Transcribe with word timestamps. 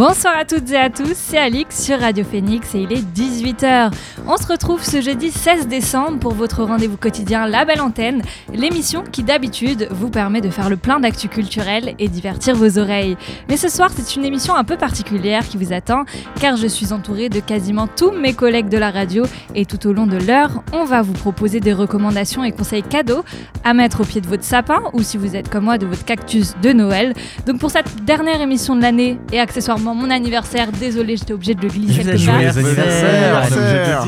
Bonsoir 0.00 0.34
à 0.34 0.46
toutes 0.46 0.70
et 0.70 0.78
à 0.78 0.88
tous, 0.88 1.12
c'est 1.14 1.36
Alix 1.36 1.78
sur 1.78 2.00
Radio 2.00 2.24
Phoenix 2.24 2.74
et 2.74 2.84
il 2.84 2.92
est 2.94 3.02
18h. 3.02 3.92
On 4.32 4.36
se 4.36 4.46
retrouve 4.46 4.84
ce 4.84 5.00
jeudi 5.00 5.32
16 5.32 5.66
décembre 5.66 6.20
pour 6.20 6.34
votre 6.34 6.62
rendez-vous 6.62 6.96
quotidien 6.96 7.48
La 7.48 7.64
Belle 7.64 7.80
Antenne, 7.80 8.22
l'émission 8.54 9.02
qui 9.02 9.24
d'habitude 9.24 9.88
vous 9.90 10.08
permet 10.08 10.40
de 10.40 10.50
faire 10.50 10.70
le 10.70 10.76
plein 10.76 11.00
d'actu 11.00 11.26
culturel 11.26 11.96
et 11.98 12.06
divertir 12.06 12.54
vos 12.54 12.78
oreilles. 12.78 13.16
Mais 13.48 13.56
ce 13.56 13.68
soir, 13.68 13.90
c'est 13.92 14.14
une 14.14 14.24
émission 14.24 14.54
un 14.54 14.62
peu 14.62 14.76
particulière 14.76 15.48
qui 15.48 15.56
vous 15.56 15.72
attend 15.72 16.04
car 16.40 16.56
je 16.56 16.68
suis 16.68 16.92
entourée 16.92 17.28
de 17.28 17.40
quasiment 17.40 17.88
tous 17.88 18.12
mes 18.12 18.32
collègues 18.32 18.68
de 18.68 18.78
la 18.78 18.92
radio 18.92 19.24
et 19.56 19.66
tout 19.66 19.84
au 19.88 19.92
long 19.92 20.06
de 20.06 20.16
l'heure, 20.16 20.62
on 20.72 20.84
va 20.84 21.02
vous 21.02 21.12
proposer 21.12 21.58
des 21.58 21.72
recommandations 21.72 22.44
et 22.44 22.52
conseils 22.52 22.84
cadeaux 22.84 23.24
à 23.64 23.74
mettre 23.74 24.02
au 24.02 24.04
pied 24.04 24.20
de 24.20 24.28
votre 24.28 24.44
sapin 24.44 24.80
ou 24.92 25.02
si 25.02 25.16
vous 25.16 25.34
êtes 25.34 25.48
comme 25.48 25.64
moi 25.64 25.76
de 25.76 25.86
votre 25.86 26.04
cactus 26.04 26.54
de 26.62 26.72
Noël. 26.72 27.14
Donc 27.46 27.58
pour 27.58 27.72
cette 27.72 28.04
dernière 28.04 28.40
émission 28.40 28.76
de 28.76 28.82
l'année 28.82 29.18
et 29.32 29.40
accessoirement 29.40 29.96
mon 29.96 30.08
anniversaire. 30.08 30.70
Désolé, 30.70 31.16
j'étais 31.16 31.32
obligée 31.32 31.54
de 31.54 31.62
le 31.62 31.68
glisser 31.68 32.04
quelque 32.04 32.26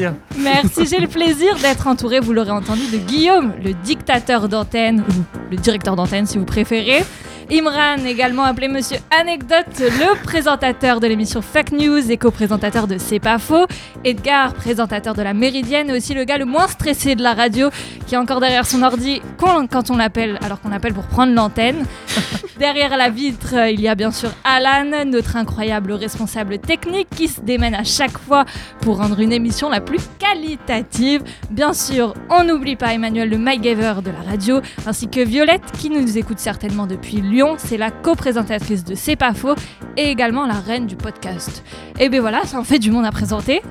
part. 0.02 0.11
Merci, 0.38 0.86
j'ai 0.86 0.98
le 0.98 1.08
plaisir 1.08 1.56
d'être 1.56 1.86
entourée, 1.86 2.20
vous 2.20 2.32
l'aurez 2.32 2.50
entendu, 2.50 2.82
de 2.92 2.98
Guillaume, 2.98 3.52
le 3.62 3.72
dictateur 3.74 4.48
d'antenne, 4.48 5.04
ou 5.08 5.12
le 5.50 5.56
directeur 5.56 5.96
d'antenne 5.96 6.26
si 6.26 6.38
vous 6.38 6.44
préférez. 6.44 7.04
Imran, 7.50 8.04
également 8.06 8.44
appelé 8.44 8.68
Monsieur 8.68 8.98
Anecdote, 9.10 9.78
le 9.78 10.22
présentateur 10.22 11.00
de 11.00 11.06
l'émission 11.06 11.42
Fake 11.42 11.72
News 11.72 12.10
et 12.10 12.16
co-présentateur 12.16 12.86
de 12.86 12.98
C'est 12.98 13.18
pas 13.18 13.38
faux. 13.38 13.66
Edgar, 14.04 14.54
présentateur 14.54 15.14
de 15.14 15.22
la 15.22 15.34
Méridienne, 15.34 15.90
et 15.90 15.96
aussi 15.96 16.14
le 16.14 16.24
gars 16.24 16.38
le 16.38 16.44
moins 16.44 16.68
stressé 16.68 17.14
de 17.14 17.22
la 17.22 17.34
radio, 17.34 17.70
qui 18.06 18.14
est 18.14 18.18
encore 18.18 18.40
derrière 18.40 18.66
son 18.66 18.82
ordi 18.82 19.20
quand 19.38 19.90
on 19.90 19.96
l'appelle, 19.96 20.38
alors 20.42 20.60
qu'on 20.60 20.68
l'appelle 20.68 20.94
pour 20.94 21.06
prendre 21.06 21.34
l'antenne. 21.34 21.84
derrière 22.58 22.96
la 22.96 23.08
vitre, 23.08 23.54
il 23.70 23.80
y 23.80 23.88
a 23.88 23.94
bien 23.94 24.12
sûr 24.12 24.30
Alan, 24.44 25.04
notre 25.04 25.36
incroyable 25.36 25.92
responsable 25.92 26.58
technique 26.58 27.08
qui 27.10 27.28
se 27.28 27.40
démène 27.40 27.74
à 27.74 27.84
chaque 27.84 28.16
fois 28.18 28.44
pour 28.80 28.98
rendre 28.98 29.18
une 29.20 29.32
émission 29.32 29.68
la 29.68 29.80
plus 29.80 30.00
qualitative. 30.18 31.22
Bien 31.50 31.72
sûr, 31.72 32.14
on 32.30 32.44
n'oublie 32.44 32.76
pas 32.76 32.94
Emmanuel 32.94 33.28
le 33.28 33.38
MyGaver 33.38 33.94
de 34.04 34.10
la 34.10 34.30
radio, 34.30 34.60
ainsi 34.86 35.08
que 35.08 35.20
Violette 35.20 35.72
qui 35.78 35.90
nous 35.90 36.18
écoute 36.18 36.38
certainement 36.38 36.86
depuis 36.86 37.20
Lyon. 37.32 37.56
C'est 37.58 37.76
la 37.78 37.90
co-présentatrice 37.90 38.84
de 38.84 38.94
C'est 38.94 39.16
pas 39.16 39.34
faux 39.34 39.54
et 39.96 40.10
également 40.10 40.46
la 40.46 40.54
reine 40.60 40.86
du 40.86 40.96
podcast. 40.96 41.64
Et 41.98 42.08
bien 42.08 42.20
voilà, 42.20 42.44
ça 42.44 42.58
en 42.58 42.64
fait 42.64 42.78
du 42.78 42.90
monde 42.92 43.04
à 43.04 43.10
présenter. 43.10 43.62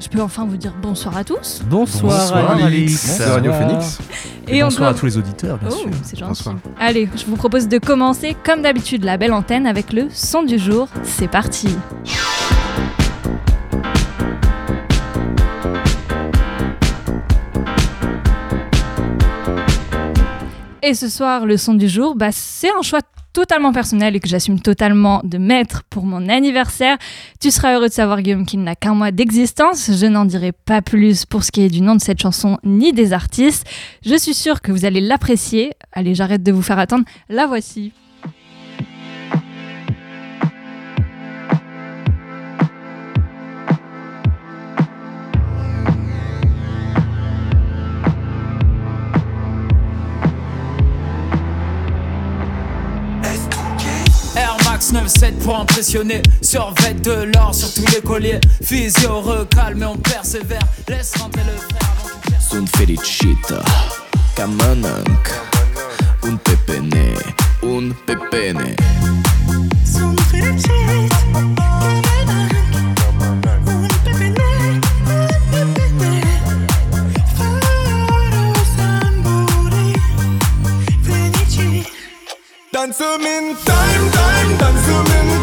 Je 0.00 0.08
peux 0.08 0.20
enfin 0.20 0.44
vous 0.44 0.56
dire 0.56 0.74
bonsoir 0.82 1.16
à 1.16 1.22
tous. 1.22 1.62
Bonsoir, 1.66 2.18
Bonsoir, 2.18 2.50
Alix. 2.50 2.64
Alix. 2.66 3.06
Bonsoir. 3.18 3.34
Radio 3.36 3.52
Phoenix. 3.52 3.98
Et, 4.48 4.62
on 4.62 4.66
bonsoir 4.66 4.90
doit- 4.90 4.96
à 4.96 5.00
tous 5.00 5.06
les 5.06 5.16
auditeurs, 5.16 5.56
bien 5.58 5.68
Oh, 5.70 5.74
sûr. 5.76 5.88
c'est 6.02 6.18
gentil. 6.18 6.28
Bonsoir. 6.30 6.56
Allez, 6.80 7.08
je 7.16 7.24
vous 7.26 7.36
propose 7.36 7.68
de 7.68 7.78
commencer 7.78 8.36
comme 8.44 8.60
d'habitude 8.62 9.04
la 9.04 9.16
belle 9.16 9.32
antenne 9.32 9.66
avec 9.68 9.92
le 9.92 10.08
son 10.10 10.42
du 10.42 10.58
jour. 10.58 10.88
C'est 11.04 11.28
parti. 11.28 11.68
Et 20.86 20.92
ce 20.92 21.08
soir, 21.08 21.46
le 21.46 21.56
son 21.56 21.72
du 21.72 21.88
jour, 21.88 22.14
bah, 22.14 22.28
c'est 22.30 22.68
un 22.68 22.82
choix 22.82 23.00
totalement 23.32 23.72
personnel 23.72 24.14
et 24.16 24.20
que 24.20 24.28
j'assume 24.28 24.60
totalement 24.60 25.22
de 25.24 25.38
mettre 25.38 25.82
pour 25.84 26.04
mon 26.04 26.28
anniversaire. 26.28 26.98
Tu 27.40 27.50
seras 27.50 27.74
heureux 27.74 27.88
de 27.88 27.92
savoir, 27.92 28.20
Guillaume, 28.20 28.44
qu'il 28.44 28.62
n'a 28.62 28.76
qu'un 28.76 28.94
mois 28.94 29.10
d'existence. 29.10 29.90
Je 29.90 30.04
n'en 30.04 30.26
dirai 30.26 30.52
pas 30.52 30.82
plus 30.82 31.24
pour 31.24 31.42
ce 31.42 31.50
qui 31.50 31.62
est 31.62 31.70
du 31.70 31.80
nom 31.80 31.96
de 31.96 32.02
cette 32.02 32.20
chanson 32.20 32.58
ni 32.64 32.92
des 32.92 33.14
artistes. 33.14 33.66
Je 34.04 34.14
suis 34.14 34.34
sûre 34.34 34.60
que 34.60 34.72
vous 34.72 34.84
allez 34.84 35.00
l'apprécier. 35.00 35.72
Allez, 35.92 36.14
j'arrête 36.14 36.42
de 36.42 36.52
vous 36.52 36.60
faire 36.60 36.78
attendre. 36.78 37.04
La 37.30 37.46
voici. 37.46 37.94
Air 54.94 55.02
Max 55.02 55.14
97 55.14 55.38
pour 55.40 55.58
impressionner. 55.58 56.22
Survêt 56.40 56.94
de 56.94 57.30
l'or 57.34 57.54
sur 57.54 57.72
tous 57.72 57.94
les 57.94 58.00
colliers. 58.00 58.40
Physio 58.62 59.20
recalme 59.20 59.82
et 59.82 59.86
on 59.86 59.96
persévère. 59.96 60.62
Laisse 60.88 61.14
rentrer 61.16 61.42
le 61.46 61.56
frère 61.56 61.90
avant 62.00 62.20
qu'il 62.22 62.36
Sunt 62.40 62.68
fericită 62.68 63.62
Ca 64.34 64.44
mănânc 64.44 65.28
Un 66.22 66.36
pepene. 66.36 67.14
Un 67.62 67.92
pepene. 68.04 68.74
Sunt 69.92 70.20
fericit. 70.30 71.12
Fericit. 81.02 81.86
Dansăm 82.72 83.20
în 83.38 83.54
time, 83.64 84.13
and 84.62 84.78
zoom 84.78 85.06
in 85.06 85.33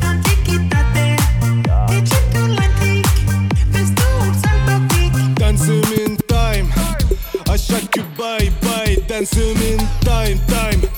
Antichitate 0.00 1.14
Egiptul 1.88 2.56
antic, 2.58 3.06
vestul 3.70 4.24
în 6.06 6.16
time. 6.26 6.68
Așa 7.52 7.78
că 7.90 8.00
bye, 8.16 8.52
bye 8.60 9.04
Dansăm 9.06 9.58
în 9.70 9.86
time, 10.04 10.40
time 10.46 10.91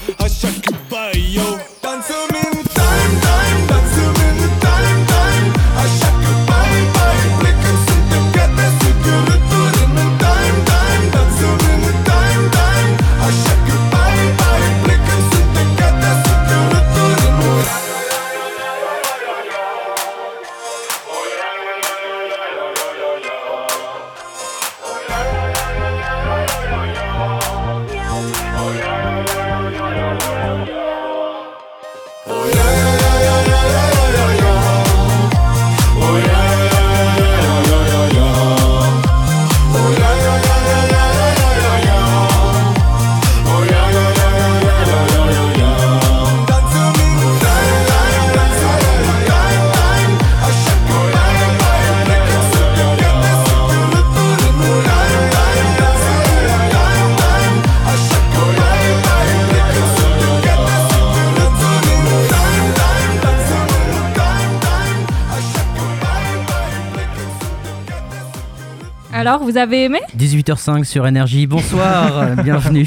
Alors, 69.27 69.43
vous 69.43 69.57
avez 69.57 69.85
aimé 69.85 70.01
18h05 70.19 70.85
sur 70.85 71.07
Énergie, 71.07 71.47
bonsoir, 71.47 72.37
bienvenue. 72.45 72.87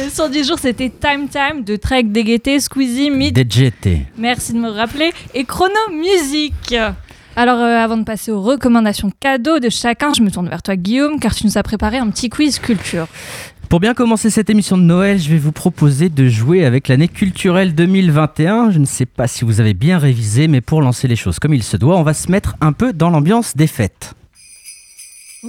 Le 0.00 0.08
son 0.10 0.28
du 0.28 0.44
jour, 0.44 0.56
c'était 0.56 0.88
Time 0.90 1.26
Time 1.28 1.64
de 1.64 1.74
Trek 1.74 2.04
DGT, 2.04 2.60
Squeezie, 2.60 3.10
Mid, 3.10 3.36
DJT. 3.36 4.06
merci 4.16 4.52
de 4.52 4.58
me 4.58 4.70
rappeler, 4.70 5.10
et 5.34 5.42
Chrono 5.42 5.74
Music. 5.90 6.76
Alors, 7.34 7.58
euh, 7.58 7.78
avant 7.78 7.96
de 7.96 8.04
passer 8.04 8.30
aux 8.30 8.40
recommandations 8.40 9.10
cadeaux 9.18 9.58
de 9.58 9.70
chacun, 9.70 10.12
je 10.12 10.22
me 10.22 10.30
tourne 10.30 10.48
vers 10.48 10.62
toi, 10.62 10.76
Guillaume, 10.76 11.18
car 11.18 11.34
tu 11.34 11.46
nous 11.46 11.58
as 11.58 11.64
préparé 11.64 11.98
un 11.98 12.10
petit 12.10 12.30
quiz 12.30 12.60
culture. 12.60 13.08
Pour 13.68 13.80
bien 13.80 13.94
commencer 13.94 14.30
cette 14.30 14.50
émission 14.50 14.78
de 14.78 14.84
Noël, 14.84 15.18
je 15.18 15.30
vais 15.30 15.38
vous 15.38 15.50
proposer 15.50 16.10
de 16.10 16.28
jouer 16.28 16.64
avec 16.64 16.86
l'année 16.86 17.08
culturelle 17.08 17.74
2021. 17.74 18.70
Je 18.70 18.78
ne 18.78 18.86
sais 18.86 19.06
pas 19.06 19.26
si 19.26 19.44
vous 19.44 19.60
avez 19.60 19.74
bien 19.74 19.98
révisé, 19.98 20.46
mais 20.46 20.60
pour 20.60 20.80
lancer 20.80 21.08
les 21.08 21.16
choses 21.16 21.40
comme 21.40 21.54
il 21.54 21.64
se 21.64 21.76
doit, 21.76 21.96
on 21.96 22.04
va 22.04 22.14
se 22.14 22.30
mettre 22.30 22.54
un 22.60 22.72
peu 22.72 22.92
dans 22.92 23.10
l'ambiance 23.10 23.56
des 23.56 23.66
fêtes. 23.66 24.14
Et 25.44 25.48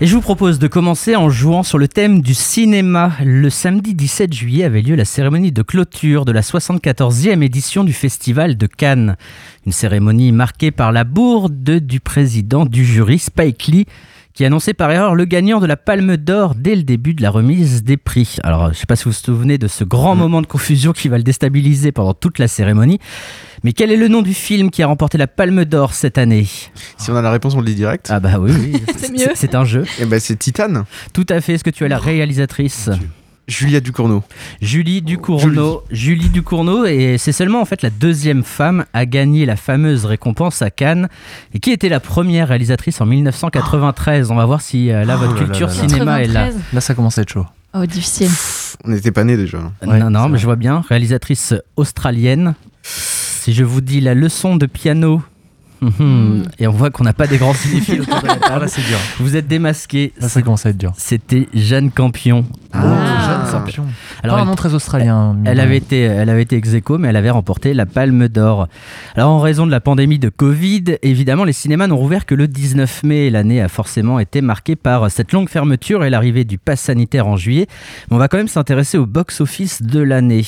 je 0.00 0.14
vous 0.14 0.20
propose 0.20 0.60
de 0.60 0.68
commencer 0.68 1.16
en 1.16 1.28
jouant 1.28 1.64
sur 1.64 1.78
le 1.78 1.88
thème 1.88 2.22
du 2.22 2.34
cinéma. 2.34 3.14
Le 3.24 3.50
samedi 3.50 3.94
17 3.94 4.32
juillet 4.32 4.62
avait 4.62 4.82
lieu 4.82 4.94
la 4.94 5.04
cérémonie 5.04 5.50
de 5.50 5.62
clôture 5.62 6.24
de 6.24 6.30
la 6.30 6.42
74e 6.42 7.42
édition 7.42 7.82
du 7.82 7.92
Festival 7.92 8.56
de 8.56 8.68
Cannes. 8.68 9.16
Une 9.66 9.72
cérémonie 9.72 10.30
marquée 10.30 10.70
par 10.70 10.92
la 10.92 11.02
bourde 11.02 11.80
du 11.80 11.98
président 11.98 12.64
du 12.64 12.84
jury, 12.84 13.18
Spike 13.18 13.66
Lee, 13.66 13.86
qui 14.34 14.44
annonçait 14.44 14.74
par 14.74 14.90
erreur 14.90 15.14
le 15.14 15.24
gagnant 15.24 15.60
de 15.60 15.66
la 15.66 15.76
Palme 15.76 16.16
d'Or 16.16 16.54
dès 16.54 16.74
le 16.74 16.82
début 16.82 17.14
de 17.14 17.22
la 17.22 17.30
remise 17.30 17.82
des 17.84 17.96
prix. 17.96 18.36
Alors, 18.42 18.64
je 18.66 18.68
ne 18.70 18.74
sais 18.74 18.86
pas 18.86 18.96
si 18.96 19.04
vous 19.04 19.10
vous 19.10 19.16
souvenez 19.16 19.58
de 19.58 19.68
ce 19.68 19.84
grand 19.84 20.14
moment 20.14 20.40
de 20.40 20.46
confusion 20.46 20.92
qui 20.92 21.08
va 21.08 21.18
le 21.18 21.22
déstabiliser 21.22 21.92
pendant 21.92 22.14
toute 22.14 22.38
la 22.38 22.48
cérémonie. 22.48 22.98
Mais 23.64 23.72
quel 23.72 23.92
est 23.92 23.96
le 23.96 24.08
nom 24.08 24.22
du 24.22 24.34
film 24.34 24.70
qui 24.70 24.82
a 24.82 24.86
remporté 24.86 25.18
la 25.18 25.26
Palme 25.26 25.64
d'Or 25.64 25.92
cette 25.92 26.18
année? 26.18 26.46
Si 26.98 27.10
on 27.10 27.16
a 27.16 27.22
la 27.22 27.30
réponse, 27.30 27.54
on 27.54 27.60
le 27.60 27.66
dit 27.66 27.74
direct. 27.74 28.08
Ah 28.10 28.20
bah 28.20 28.38
oui, 28.38 28.52
oui. 28.52 28.82
C'est 28.96 29.12
mieux. 29.12 29.32
C'est 29.34 29.54
un 29.54 29.64
jeu. 29.64 29.84
Et 30.00 30.06
ben 30.06 30.18
c'est 30.18 30.36
Titane. 30.36 30.84
Tout 31.12 31.26
à 31.28 31.40
fait. 31.40 31.54
Est-ce 31.54 31.64
que 31.64 31.70
tu 31.70 31.84
as 31.84 31.88
la 31.88 31.98
réalisatrice? 31.98 32.90
Julia 33.52 33.80
Ducournau. 33.80 34.22
Julie 34.60 35.02
Ducournau. 35.02 35.82
Julie 35.90 36.28
Ducournau, 36.30 36.84
et 36.86 37.16
c'est 37.18 37.32
seulement 37.32 37.60
en 37.60 37.64
fait 37.64 37.82
la 37.82 37.90
deuxième 37.90 38.42
femme 38.44 38.84
à 38.94 39.04
gagner 39.06 39.44
la 39.46 39.56
fameuse 39.56 40.04
récompense 40.06 40.62
à 40.62 40.70
Cannes. 40.70 41.08
Et 41.54 41.60
qui 41.60 41.70
était 41.70 41.88
la 41.90 42.00
première 42.00 42.48
réalisatrice 42.48 43.00
en 43.00 43.06
1993 43.06 44.30
On 44.30 44.36
va 44.36 44.46
voir 44.46 44.60
si 44.62 44.90
euh, 44.90 45.04
là 45.04 45.16
Oh 45.20 45.26
votre 45.26 45.40
là 45.40 45.44
culture 45.46 45.66
là 45.68 45.74
là. 45.74 45.88
cinéma 45.88 46.22
est 46.22 46.26
là. 46.28 46.46
93. 46.46 46.62
Là, 46.72 46.80
ça 46.80 46.94
commence 46.94 47.18
à 47.18 47.22
être 47.22 47.28
chaud. 47.32 47.46
Oh, 47.74 47.86
difficile. 47.86 48.30
On 48.84 48.90
n'était 48.90 49.12
pas 49.12 49.24
nés 49.24 49.36
déjà. 49.36 49.58
Ouais, 49.86 49.98
non, 49.98 50.10
non, 50.10 50.24
mais 50.24 50.30
vrai. 50.30 50.38
je 50.38 50.44
vois 50.44 50.56
bien. 50.56 50.82
Réalisatrice 50.88 51.54
australienne. 51.76 52.54
Si 52.82 53.52
je 53.52 53.64
vous 53.64 53.80
dis 53.80 54.00
la 54.00 54.14
leçon 54.14 54.56
de 54.56 54.66
piano. 54.66 55.22
hum, 55.80 56.44
Et 56.58 56.66
on 56.66 56.72
voit 56.72 56.90
qu'on 56.90 57.04
n'a 57.04 57.12
pas 57.12 57.26
des 57.26 57.38
grands 57.38 57.54
cinéphiles 57.54 58.02
autour 58.02 58.20
de 58.20 58.26
la 58.26 58.34
Ah, 58.42 58.48
table. 58.48 58.60
là, 58.62 58.68
c'est 58.68 58.82
dur. 58.86 58.98
Vous 59.20 59.36
êtes 59.36 59.46
démasqué. 59.48 60.12
Là, 60.20 60.28
ça 60.28 60.42
commence 60.42 60.66
à 60.66 60.70
être 60.70 60.78
dur. 60.78 60.92
C'était 60.96 61.48
Jeanne 61.54 61.90
Campion. 61.90 62.44
Oh, 62.74 62.78
Ah. 62.78 63.42
jeune 63.44 63.50
champion. 63.52 63.84
Alors, 64.22 64.36
Pas 64.36 64.40
un 64.40 64.44
elle- 64.44 64.48
nom 64.50 64.54
très 64.56 64.72
australien. 64.74 65.36
Elle 65.44 65.60
avait 65.60 65.76
été, 65.76 66.00
elle 66.00 66.28
avait 66.30 66.42
été 66.42 66.56
ex 66.56 66.70
mais 66.98 67.08
elle 67.08 67.16
avait 67.16 67.30
remporté 67.30 67.74
la 67.74 67.86
Palme 67.86 68.28
d'Or. 68.28 68.66
Alors, 69.14 69.30
en 69.30 69.40
raison 69.40 69.66
de 69.66 69.70
la 69.70 69.80
pandémie 69.80 70.18
de 70.18 70.28
Covid, 70.30 70.84
évidemment, 71.02 71.44
les 71.44 71.52
cinémas 71.52 71.86
n'ont 71.86 71.96
rouvert 71.98 72.24
que 72.24 72.34
le 72.34 72.48
19 72.48 73.02
mai. 73.02 73.28
L'année 73.30 73.60
a 73.60 73.68
forcément 73.68 74.18
été 74.18 74.40
marquée 74.40 74.76
par 74.76 75.10
cette 75.10 75.32
longue 75.32 75.48
fermeture 75.48 76.04
et 76.04 76.10
l'arrivée 76.10 76.44
du 76.44 76.58
pass 76.58 76.80
sanitaire 76.80 77.26
en 77.26 77.36
juillet. 77.36 77.66
Mais 78.10 78.16
on 78.16 78.18
va 78.18 78.28
quand 78.28 78.38
même 78.38 78.48
s'intéresser 78.48 78.96
au 78.98 79.06
box-office 79.06 79.82
de 79.82 80.00
l'année. 80.00 80.44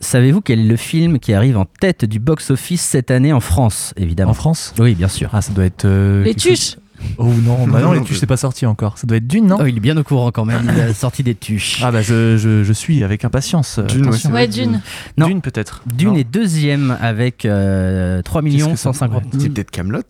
Savez-vous 0.00 0.40
quel 0.40 0.60
est 0.60 0.64
le 0.64 0.76
film 0.76 1.18
qui 1.18 1.32
arrive 1.32 1.56
en 1.58 1.64
tête 1.64 2.04
du 2.04 2.18
box-office 2.20 2.82
cette 2.82 3.10
année 3.10 3.32
en 3.32 3.40
France, 3.40 3.94
évidemment? 3.96 4.30
En 4.30 4.34
France? 4.34 4.74
Oui, 4.78 4.94
bien 4.94 5.08
sûr. 5.08 5.30
Ah, 5.32 5.42
ça 5.42 5.52
doit 5.52 5.64
être. 5.64 5.84
euh, 5.86 6.22
Les 6.22 6.32
chose- 6.32 6.42
tuches. 6.42 6.76
Oh 7.18 7.24
non, 7.26 7.66
bah 7.66 7.80
non, 7.80 7.92
les 7.92 8.02
tuches, 8.02 8.18
c'est 8.18 8.26
pas 8.26 8.36
sorti 8.36 8.66
encore. 8.66 8.98
Ça 8.98 9.06
doit 9.06 9.16
être 9.18 9.26
Dune, 9.26 9.46
non 9.46 9.58
Oh, 9.60 9.66
il 9.66 9.76
est 9.76 9.80
bien 9.80 9.96
au 9.96 10.02
courant 10.02 10.30
quand 10.30 10.44
même. 10.44 10.70
Il 10.74 10.80
a 10.80 10.92
sorti 10.94 11.22
des 11.22 11.34
tuches. 11.34 11.80
Ah 11.82 11.90
bah 11.92 12.02
je, 12.02 12.36
je, 12.36 12.64
je 12.64 12.72
suis 12.72 13.02
avec 13.04 13.24
impatience. 13.24 13.78
euh, 13.78 13.82
Dune, 13.82 14.10
ouais, 14.32 14.48
Dune. 14.48 14.80
Non. 15.16 15.26
Dune 15.28 15.40
peut-être. 15.40 15.82
Dune 15.86 16.10
Non. 16.10 16.16
est 16.16 16.24
deuxième 16.24 16.96
avec 17.00 17.44
euh, 17.44 18.22
3 18.22 18.42
Qu'est-ce 18.42 18.52
millions 18.54 18.70
que 18.72 18.76
ça 18.76 18.92
150 18.92 19.10
pourrait 19.22 19.30
000. 19.32 19.42
C'est 19.42 19.48
peut-être 19.50 19.70
Camelot. 19.70 20.00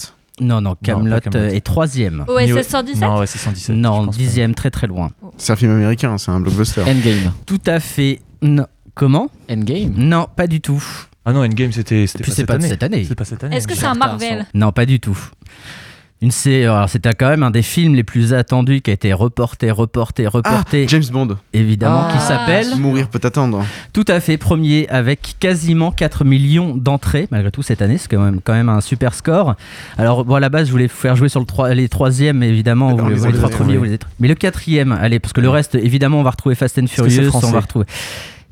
Non, 0.41 0.61
non, 0.61 0.75
Camelot 0.83 1.21
Kaamelott. 1.21 1.55
est 1.55 1.61
troisième. 1.61 2.25
OSS 2.27 2.67
117 2.69 3.01
Non, 3.01 3.19
ouais, 3.19 3.27
c'est 3.27 3.39
117. 3.39 3.77
je 3.77 3.81
Non, 3.81 4.07
pense 4.07 4.17
pas. 4.17 4.23
dixième, 4.23 4.55
très 4.55 4.71
très 4.71 4.87
loin. 4.89 5.11
C'est 5.37 5.53
un 5.53 5.57
film 5.57 5.71
américain, 5.73 6.19
c'est 6.19 6.31
un 6.33 6.41
blockbuster. 6.41 6.81
Endgame. 6.83 7.33
Tout 7.47 7.61
à 7.67 7.79
fait. 7.81 8.21
Non. 8.43 8.67
Comment 8.95 9.29
Endgame 9.51 9.93
Non, 9.97 10.27
pas 10.35 10.47
du 10.47 10.61
tout. 10.61 10.83
Ah 11.25 11.33
non, 11.33 11.41
Endgame, 11.45 11.73
c'était 11.73 12.07
c'était 12.07 12.23
Puis 12.25 12.31
pas 12.33 12.35
c'est 12.35 12.43
cette 12.43 12.47
pas 12.47 12.53
de 12.59 12.59
année. 12.65 12.69
cette 12.69 12.83
année. 12.83 13.05
C'est 13.09 13.15
pas 13.15 13.25
cette 13.25 13.43
année. 13.45 13.57
Est-ce 13.57 13.67
que 13.69 13.75
c'est 13.75 13.87
un 13.87 13.95
Marvel 13.95 14.45
Non, 14.55 14.73
pas 14.73 14.87
du 14.87 15.01
tout. 15.01 15.19
Une 16.25 16.31
sé- 16.31 16.65
alors 16.65 16.89
c'était 16.89 17.11
quand 17.13 17.29
même 17.29 17.43
un 17.43 17.51
des 17.51 17.61
films 17.61 17.95
les 17.95 18.03
plus 18.03 18.33
attendus 18.33 18.81
qui 18.81 18.89
a 18.91 18.95
été 18.95 19.13
reporté, 19.13 19.71
reporté, 19.71 20.25
Ah, 20.25 20.31
reporté, 20.31 20.87
James 20.89 21.05
Bond. 21.13 21.37
évidemment, 21.53 22.09
qui 22.09 22.17
Ah. 22.17 22.21
s'appelle 22.21 22.67
Mourir 22.79 23.09
peut 23.09 23.21
attendre. 23.23 23.63
tout 23.93 24.07
à 24.09 24.21
fait 24.21 24.39
premier 24.39 24.89
avec 24.89 25.37
quasiment 25.39 25.91
4 25.93 26.25
millions 26.25 26.75
d'entrées 26.79 27.29
malgré 27.31 27.51
tout 27.51 27.61
cette 27.63 27.83
année, 27.83 27.99
c'est 27.99 28.09
quand 28.09 28.23
même, 28.25 28.41
quand 28.43 28.55
même 28.55 28.71
un 28.71 28.81
super 28.81 29.13
score. 29.13 29.55
Alors 29.99 30.25
bon 30.25 30.37
à 30.37 30.41
la 30.41 30.49
base 30.49 30.69
je 30.69 30.73
voulais 30.73 30.87
vous 30.87 30.95
faire 30.97 31.15
jouer 31.15 31.29
sur 31.29 31.41
le 31.41 31.47
troi- 31.47 31.75
les 31.75 31.91
troisièmes 31.91 32.43
évidemment, 32.43 32.95
vous 32.95 33.07
les, 33.11 33.15
vous 33.17 33.27
les 33.27 33.33
trois 33.33 33.43
donnés, 33.51 33.55
premiers, 33.57 33.73
oui. 33.73 33.77
vous 33.79 33.85
les 33.85 33.93
êtes- 33.93 34.07
mais 34.19 34.29
le 34.29 34.35
quatrième, 34.35 34.93
allez 34.93 35.19
parce 35.21 35.35
que 35.35 35.43
le 35.43 35.51
reste 35.51 35.75
évidemment 35.75 36.21
on 36.21 36.23
va 36.23 36.31
retrouver 36.31 36.55
Fast 36.55 36.79
and 36.79 36.87
Furious, 36.87 37.31
on 37.35 37.51
va 37.51 37.61
retrouver. 37.61 37.85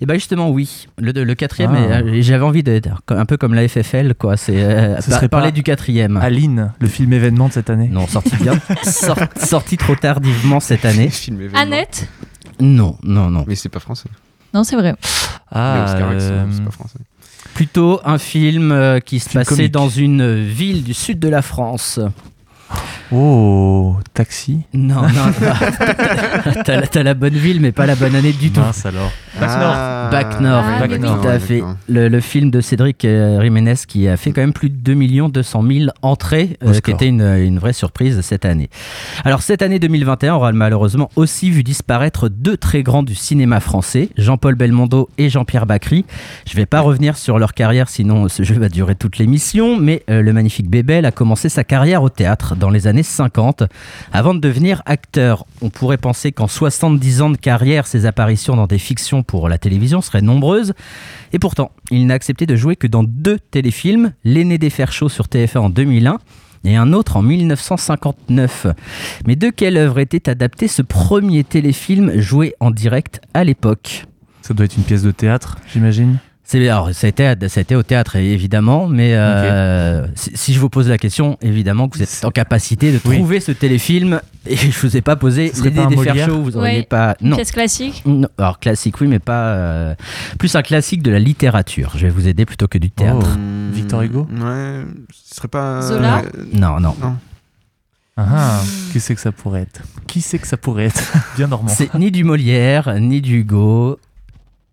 Et 0.02 0.06
bah 0.06 0.14
justement 0.14 0.50
oui, 0.50 0.88
le, 0.98 1.12
le 1.12 1.34
quatrième, 1.36 1.70
Ah. 1.76 1.98
euh, 2.00 2.18
j'avais 2.22 2.42
envie 2.44 2.64
d'être 2.64 2.88
un 3.08 3.24
peu 3.24 3.36
comme 3.36 3.54
la 3.54 3.68
FFL 3.68 4.14
quoi, 4.14 4.36
c'est 4.36 4.60
euh, 4.60 5.00
Ce 5.00 5.08
par- 5.08 5.18
serait 5.18 5.28
parler 5.28 5.52
du 5.52 5.62
quatrième. 5.62 6.16
Aline, 6.16 6.72
le 6.80 6.88
film 6.88 7.12
événement 7.12 7.46
de 7.46 7.52
cette 7.52 7.70
année. 7.70 7.86
Non, 7.88 8.08
sorti 8.08 8.34
bien, 8.36 8.54
sor- 8.82 9.16
sorti 9.40 9.76
trop 9.76 9.94
tardivement 9.94 10.58
cette 10.58 10.84
année. 10.84 11.08
Film. 11.08 11.38
Annette 11.54 12.08
Non, 12.58 12.98
non, 13.04 13.30
non. 13.30 13.44
Mais 13.46 13.54
c'est 13.54 13.68
pas 13.68 13.78
français. 13.78 14.08
Non, 14.52 14.64
c'est 14.64 14.74
vrai. 14.74 14.94
Ah, 15.52 15.86
euh, 15.96 16.46
c'est 16.50 16.64
pas 16.64 16.70
français. 16.72 16.98
Plutôt 17.54 18.00
un 18.04 18.18
film 18.18 18.72
euh, 18.72 18.98
qui 18.98 19.20
se 19.20 19.28
Film 19.28 19.44
passait 19.44 19.54
comique. 19.56 19.72
dans 19.72 19.88
une 19.88 20.42
ville 20.42 20.82
du 20.82 20.94
sud 20.94 21.20
de 21.20 21.28
la 21.28 21.42
France. 21.42 22.00
Oh, 23.12 23.96
taxi. 24.14 24.60
Non, 24.74 25.02
non, 25.02 25.08
t'as- 25.40 26.62
t'as 26.64 26.76
la- 26.80 26.86
t'as 26.86 27.02
la 27.02 27.14
bonne 27.14 27.34
ville, 27.34 27.60
mais 27.60 27.72
pas 27.72 27.86
la 27.86 27.94
bonne 27.94 28.14
année 28.14 28.32
du 28.32 28.50
tout. 28.50 28.60
Mince 28.60 28.86
alors. 28.86 29.10
Ah. 29.40 30.08
Back 30.10 30.40
North, 30.40 30.64
Ah, 30.68 30.80
Back 30.80 30.90
mais 30.90 30.96
oui. 30.96 31.02
North. 31.02 31.22
tout 31.22 31.28
à 31.28 31.38
fait. 31.38 31.62
Le, 31.88 32.08
le 32.08 32.20
film 32.20 32.50
de 32.50 32.60
Cédric 32.60 33.04
euh, 33.04 33.40
Jiménez 33.42 33.74
qui 33.88 34.06
a 34.08 34.16
fait 34.16 34.30
quand 34.32 34.40
même 34.42 34.52
plus 34.52 34.68
de 34.70 34.76
2 34.76 35.28
200 35.28 35.62
000 35.66 35.90
entrées, 36.02 36.56
euh, 36.64 36.78
qui 36.80 36.90
était 36.90 37.08
une, 37.08 37.22
une 37.22 37.58
vraie 37.58 37.72
surprise 37.72 38.20
cette 38.20 38.44
année. 38.44 38.68
Alors 39.24 39.42
cette 39.42 39.62
année 39.62 39.78
2021 39.78 40.34
aura 40.34 40.52
malheureusement 40.52 41.10
aussi 41.16 41.50
vu 41.50 41.62
disparaître 41.62 42.28
deux 42.28 42.56
très 42.56 42.82
grands 42.82 43.02
du 43.02 43.14
cinéma 43.14 43.60
français, 43.60 44.10
Jean-Paul 44.18 44.54
Belmondo 44.54 45.08
et 45.18 45.28
Jean-Pierre 45.30 45.66
Bacry. 45.66 46.04
Je 46.46 46.56
vais 46.56 46.66
pas 46.66 46.80
revenir 46.80 47.16
sur 47.16 47.38
leur 47.38 47.54
carrière, 47.54 47.88
sinon 47.88 48.28
ce 48.28 48.42
jeu 48.42 48.58
va 48.58 48.68
durer 48.68 48.94
toute 48.94 49.18
l'émission, 49.18 49.76
mais 49.78 50.02
euh, 50.10 50.20
le 50.22 50.32
magnifique 50.32 50.68
Bébel 50.70 51.06
a 51.06 51.10
commencé 51.10 51.48
sa 51.48 51.64
carrière 51.64 52.02
au 52.02 52.08
théâtre 52.10 52.54
dans 52.62 52.70
les 52.70 52.86
années 52.86 53.02
50 53.02 53.64
avant 54.12 54.34
de 54.34 54.38
devenir 54.38 54.82
acteur. 54.86 55.46
On 55.62 55.68
pourrait 55.68 55.98
penser 55.98 56.30
qu'en 56.30 56.46
70 56.46 57.20
ans 57.20 57.30
de 57.30 57.36
carrière, 57.36 57.88
ses 57.88 58.06
apparitions 58.06 58.54
dans 58.54 58.68
des 58.68 58.78
fictions 58.78 59.24
pour 59.24 59.48
la 59.48 59.58
télévision 59.58 60.00
seraient 60.00 60.22
nombreuses. 60.22 60.72
Et 61.32 61.40
pourtant, 61.40 61.72
il 61.90 62.06
n'a 62.06 62.14
accepté 62.14 62.46
de 62.46 62.54
jouer 62.54 62.76
que 62.76 62.86
dans 62.86 63.02
deux 63.02 63.38
téléfilms, 63.50 64.12
L'aîné 64.22 64.58
des 64.58 64.70
fers 64.70 64.92
chauds 64.92 65.08
sur 65.08 65.26
TF1 65.26 65.58
en 65.58 65.70
2001 65.70 66.18
et 66.64 66.76
un 66.76 66.92
autre 66.92 67.16
en 67.16 67.22
1959. 67.22 68.68
Mais 69.26 69.34
de 69.34 69.50
quelle 69.50 69.76
œuvre 69.76 69.98
était 69.98 70.28
adapté 70.28 70.68
ce 70.68 70.82
premier 70.82 71.42
téléfilm 71.42 72.20
joué 72.20 72.54
en 72.60 72.70
direct 72.70 73.20
à 73.34 73.42
l'époque? 73.42 74.04
Ça 74.42 74.54
doit 74.54 74.66
être 74.66 74.76
une 74.76 74.84
pièce 74.84 75.02
de 75.02 75.10
théâtre, 75.10 75.58
j'imagine? 75.72 76.18
C'est, 76.44 76.68
alors, 76.68 76.92
ça, 76.92 77.06
a 77.06 77.10
été, 77.10 77.48
ça 77.48 77.60
a 77.60 77.62
été 77.62 77.76
au 77.76 77.82
théâtre, 77.82 78.16
évidemment, 78.16 78.86
mais 78.88 79.14
euh, 79.14 80.06
si, 80.14 80.32
si 80.34 80.52
je 80.54 80.58
vous 80.60 80.68
pose 80.68 80.88
la 80.88 80.98
question, 80.98 81.38
évidemment 81.40 81.88
que 81.88 81.96
vous 81.96 82.02
êtes 82.02 82.24
en 82.24 82.30
capacité 82.30 82.92
de 82.92 83.00
Oui. 83.04 83.16
trouver 83.16 83.40
ce 83.40 83.52
téléfilm, 83.52 84.20
et 84.46 84.56
je 84.56 84.78
vous 84.80 84.96
ai 84.96 85.00
pas 85.00 85.16
posé 85.16 85.52
un 85.64 85.86
des 85.86 86.24
chauds, 86.24 86.42
vous 86.42 86.56
auriez 86.56 86.78
Ouais. 86.78 86.82
pas... 86.82 87.16
Une 87.22 87.30
Non. 87.30 87.36
pièce 87.36 87.52
classique 87.52 88.02
Non, 88.04 88.28
alors 88.38 88.58
classique 88.58 89.00
oui, 89.00 89.06
mais 89.06 89.18
pas 89.20 89.54
euh, 89.54 89.94
plus 90.38 90.54
un 90.56 90.62
classique 90.62 91.02
de 91.02 91.10
la 91.10 91.18
littérature. 91.20 91.92
Je 91.96 92.06
vais 92.06 92.12
vous 92.12 92.28
aider 92.28 92.44
plutôt 92.44 92.66
que 92.68 92.78
du 92.78 92.90
théâtre. 92.90 93.38
Hmm, 93.38 93.70
Victor 93.72 94.02
Hugo 94.02 94.26
Ouais. 94.30 94.82
Ce 95.12 95.36
serait 95.36 95.48
pas. 95.48 95.80
Zola 95.80 96.18
euh, 96.18 96.44
Non, 96.52 96.80
non. 96.80 96.94
Non. 97.00 97.16
Ah, 98.16 98.26
ah, 98.30 98.60
qui 98.92 99.00
c'est 99.00 99.14
que 99.14 99.20
ça 99.22 99.32
pourrait 99.32 99.62
être? 99.62 99.80
Qui 100.06 100.20
c'est 100.20 100.38
que 100.38 100.46
ça 100.46 100.58
pourrait 100.58 100.86
être? 100.86 101.12
Bien 101.36 101.46
normand. 101.46 101.68
C'est 101.68 101.94
ni 101.94 102.10
du 102.10 102.24
Molière, 102.24 102.94
ni 103.00 103.22
du 103.22 103.38
Hugo. 103.38 103.98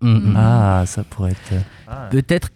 Mm, 0.02 0.14
mm. 0.32 0.34
Ah, 0.38 0.84
ça 0.86 1.04
pourrait 1.04 1.32
être. 1.32 1.64
Peut-être 2.12 2.50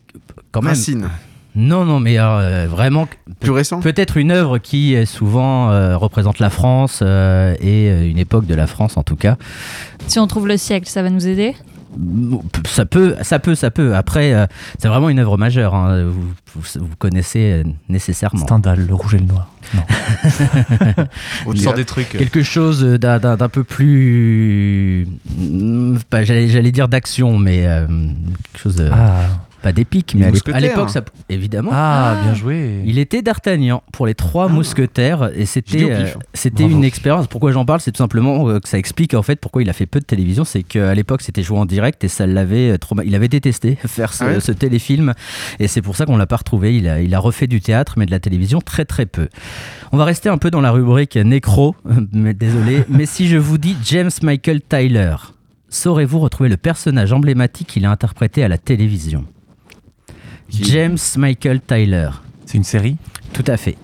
quand 0.51 0.61
même. 0.61 0.69
Racine. 0.69 1.09
Non, 1.55 1.85
non, 1.85 1.99
mais 1.99 2.19
euh, 2.19 2.65
vraiment, 2.67 3.07
Plus 3.39 3.51
récent 3.51 3.79
peut-être 3.79 4.17
une 4.17 4.31
œuvre 4.31 4.57
qui 4.57 4.95
euh, 4.95 5.05
souvent 5.05 5.69
euh, 5.69 5.95
représente 5.97 6.39
la 6.39 6.49
France 6.49 7.01
euh, 7.03 7.53
et 7.59 7.89
euh, 7.89 8.09
une 8.09 8.17
époque 8.17 8.47
de 8.47 8.55
la 8.55 8.65
France 8.65 8.97
en 8.97 9.03
tout 9.03 9.15
cas. 9.15 9.37
Si 10.07 10.17
on 10.17 10.25
trouve 10.25 10.47
le 10.47 10.57
siècle, 10.57 10.89
ça 10.89 11.03
va 11.03 11.11
nous 11.11 11.27
aider? 11.27 11.55
Ça 12.65 12.85
peut, 12.85 13.15
ça 13.21 13.39
peut, 13.39 13.55
ça 13.55 13.71
peut. 13.71 13.95
Après, 13.95 14.33
euh, 14.33 14.45
c'est 14.79 14.87
vraiment 14.87 15.09
une 15.09 15.19
œuvre 15.19 15.37
majeure. 15.37 15.75
hein. 15.75 16.03
Vous, 16.05 16.33
vous, 16.55 16.61
vous 16.79 16.95
connaissez 16.99 17.51
euh, 17.51 17.63
nécessairement. 17.89 18.41
Stendhal, 18.45 18.85
le 18.87 18.93
rouge 18.93 19.15
et 19.15 19.19
le 19.19 19.25
noir. 19.25 19.49
Non. 19.73 19.81
On 21.45 21.55
sort 21.55 21.73
des 21.73 21.85
trucs. 21.85 22.09
Quelque 22.09 22.43
chose 22.43 22.83
d'un- 22.83 23.19
peu 23.49 23.63
plus, 23.63 25.07
pas- 26.09 26.23
j'allais 26.23 26.47
j'allais 26.47 26.71
dire 26.71 26.87
d'action, 26.87 27.37
mais 27.37 27.65
euh, 27.67 27.85
quelque 27.87 28.61
chose 28.61 28.75
de- 28.75 28.89
Ah, 28.91 29.21
pas 29.63 29.71
d'épique, 29.73 30.13
mais 30.15 30.25
à 30.53 30.59
l'époque, 30.59 30.89
ça, 30.91 31.01
évidemment. 31.29 31.71
ah, 31.73 32.17
Ah. 32.19 32.23
bien 32.23 32.33
joué. 32.35 32.81
Il 32.85 32.99
était 32.99 33.21
d'Artagnan 33.23 33.81
pour 33.91 34.05
les 34.05 34.13
trois 34.13 34.47
mousquetaires 34.49 35.31
et 35.35 35.45
c'était 35.47 35.85
au 35.85 35.89
euh, 35.89 36.05
c'était 36.33 36.65
une 36.65 36.83
expérience. 36.83 37.27
Pourquoi 37.27 37.51
j'en 37.51 37.65
parle, 37.65 37.79
c'est 37.79 37.91
tout 37.91 37.97
simplement 38.03 38.47
euh, 38.49 38.59
que 38.59 38.67
ça 38.69 38.77
explique 38.77 39.13
en 39.13 39.23
fait 39.23 39.39
pourquoi 39.39 39.61
il 39.63 39.69
a 39.69 39.73
fait 39.73 39.85
peu 39.87 39.99
de 39.99 40.05
télévision. 40.05 40.43
C'est 40.43 40.63
qu'à 40.63 40.93
l'époque 40.93 41.21
c'était 41.21 41.41
joué 41.43 41.57
en 41.57 41.65
direct 41.65 42.03
et 42.03 42.07
ça 42.09 42.27
l'avait 42.27 42.71
euh, 42.71 42.77
trauma- 42.77 43.03
Il 43.05 43.15
avait 43.15 43.29
détesté 43.29 43.77
faire 43.87 44.13
ce, 44.13 44.23
Ah 44.23 44.27
ouais 44.27 44.39
ce 44.39 44.51
téléfilm 44.51 45.13
et 45.59 45.67
c'est 45.67 45.81
pour 45.81 45.95
ça 45.95 46.05
qu'on 46.05 46.17
l'a 46.17 46.27
pas 46.27 46.35
retrouvé. 46.37 46.75
Il 46.77 46.87
a, 46.87 47.01
il 47.01 47.15
a 47.15 47.19
refait 47.19 47.47
du 47.47 47.61
théâtre 47.61 47.93
mais 47.97 48.05
de 48.05 48.11
la 48.11 48.19
télévision 48.19 48.59
très 48.61 48.85
très 48.85 49.05
peu. 49.05 49.29
On 49.93 49.97
va 49.97 50.03
rester 50.05 50.27
un 50.29 50.37
peu 50.37 50.51
dans 50.51 50.61
la 50.61 50.71
rubrique 50.71 51.15
nécro, 51.15 51.75
mais 52.13 52.33
désolé. 52.33 52.83
mais 52.89 53.05
si 53.05 53.27
je 53.29 53.37
vous 53.37 53.57
dis 53.57 53.77
James 53.85 54.11
Michael 54.21 54.59
Tyler, 54.61 55.15
saurez-vous 55.69 56.19
retrouver 56.19 56.49
le 56.49 56.57
personnage 56.57 57.13
emblématique 57.13 57.67
qu'il 57.67 57.85
a 57.85 57.91
interprété 57.91 58.43
à 58.43 58.47
la 58.47 58.57
télévision? 58.57 59.25
Qui 60.53 60.63
James 60.65 60.97
Michael 61.17 61.61
Tyler. 61.61 62.09
C'est 62.45 62.57
une 62.57 62.63
série? 62.63 62.97
Tout 63.33 63.43
à 63.47 63.57
fait. 63.57 63.75